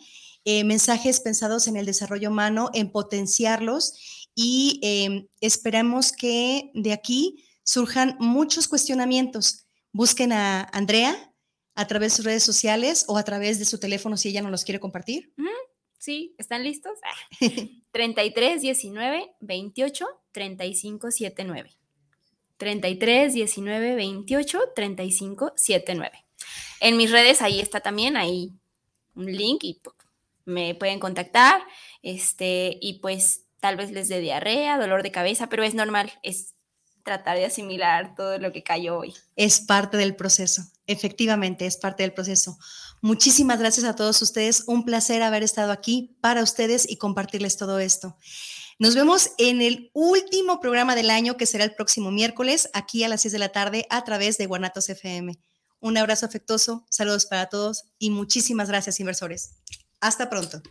eh, 0.51 0.65
mensajes 0.65 1.21
pensados 1.21 1.69
en 1.69 1.77
el 1.77 1.85
desarrollo 1.85 2.31
humano, 2.31 2.71
en 2.73 2.91
potenciarlos 2.91 4.31
y 4.35 4.81
em, 4.83 5.29
esperamos 5.43 6.11
que 6.11 6.71
de 6.73 6.95
aquí 6.95 7.45
surjan 7.65 8.17
muchos 8.19 8.67
cuestionamientos. 8.67 9.67
Busquen 9.93 10.33
a 10.33 10.63
Andrea 10.73 11.35
a 11.75 11.87
través 11.87 12.13
de 12.13 12.17
sus 12.17 12.25
redes 12.25 12.45
sociales 12.45 13.05
o 13.09 13.19
a 13.19 13.25
través 13.25 13.59
de 13.59 13.67
su 13.67 13.79
teléfono 13.79 14.17
si 14.17 14.31
ella 14.31 14.41
no 14.41 14.49
los 14.49 14.65
quiere 14.65 14.81
compartir. 14.81 15.35
Sí, 15.99 16.35
¿están 16.39 16.65
listos? 16.65 16.99
33 17.91 18.63
19 18.63 19.31
28 19.41 20.07
35 20.33 21.11
79. 21.11 21.77
33 22.57 23.35
19 23.35 23.95
28 23.97 24.61
35 24.75 25.53
79. 25.57 26.25
En 26.81 26.97
mis 26.97 27.11
redes 27.11 27.43
ahí 27.43 27.61
está 27.61 27.81
también, 27.81 28.17
ahí 28.17 28.55
un 29.15 29.27
link 29.27 29.65
y 29.65 29.81
me 30.49 30.75
pueden 30.75 30.99
contactar, 30.99 31.61
este, 32.03 32.79
y 32.81 33.01
pues 33.01 33.45
tal 33.61 33.77
vez 33.77 33.91
les 33.93 34.09
dé 34.09 34.21
diarrea, 34.21 34.79
dolor 34.79 35.03
de 35.03 35.13
cabeza, 35.13 35.49
pero 35.49 35.63
es 35.63 35.75
normal, 35.75 36.13
es 36.23 36.55
tratar 37.05 37.37
de 37.37 37.45
asimilar 37.45 38.15
todo 38.15 38.39
lo 38.39 38.51
que 38.53 38.63
cayó 38.63 38.99
hoy. 38.99 39.15
Es 39.37 39.61
parte 39.61 39.97
del 39.97 40.17
proceso, 40.17 40.63
efectivamente, 40.87 41.67
es 41.67 41.77
parte 41.77 42.03
del 42.03 42.13
proceso. 42.13 42.59
Muchísimas 43.03 43.59
gracias 43.59 43.85
a 43.87 43.95
todos 43.95 44.21
ustedes, 44.23 44.65
un 44.67 44.85
placer 44.85 45.23
haber 45.23 45.43
estado 45.43 45.71
aquí 45.71 46.17
para 46.21 46.43
ustedes 46.43 46.89
y 46.89 46.97
compartirles 46.97 47.57
todo 47.57 47.79
esto. 47.79 48.17
Nos 48.79 48.95
vemos 48.95 49.33
en 49.39 49.61
el 49.61 49.91
último 49.93 50.61
programa 50.61 50.95
del 50.95 51.11
año 51.11 51.37
que 51.37 51.47
será 51.47 51.65
el 51.65 51.75
próximo 51.75 52.11
miércoles, 52.11 52.71
aquí 52.73 53.05
a 53.05 53.09
las 53.09 53.23
6 53.23 53.33
de 53.33 53.39
la 53.39 53.49
tarde, 53.51 53.87
a 53.91 54.05
través 54.05 54.39
de 54.39 54.47
Guanatos 54.47 54.89
FM. 54.89 55.39
Un 55.81 55.99
abrazo 55.99 56.27
afectuoso, 56.27 56.87
saludos 56.89 57.27
para 57.27 57.49
todos 57.49 57.85
y 57.99 58.11
muchísimas 58.11 58.69
gracias, 58.69 58.99
inversores. 58.99 59.51
Hasta 60.01 60.29
pronto. 60.29 60.63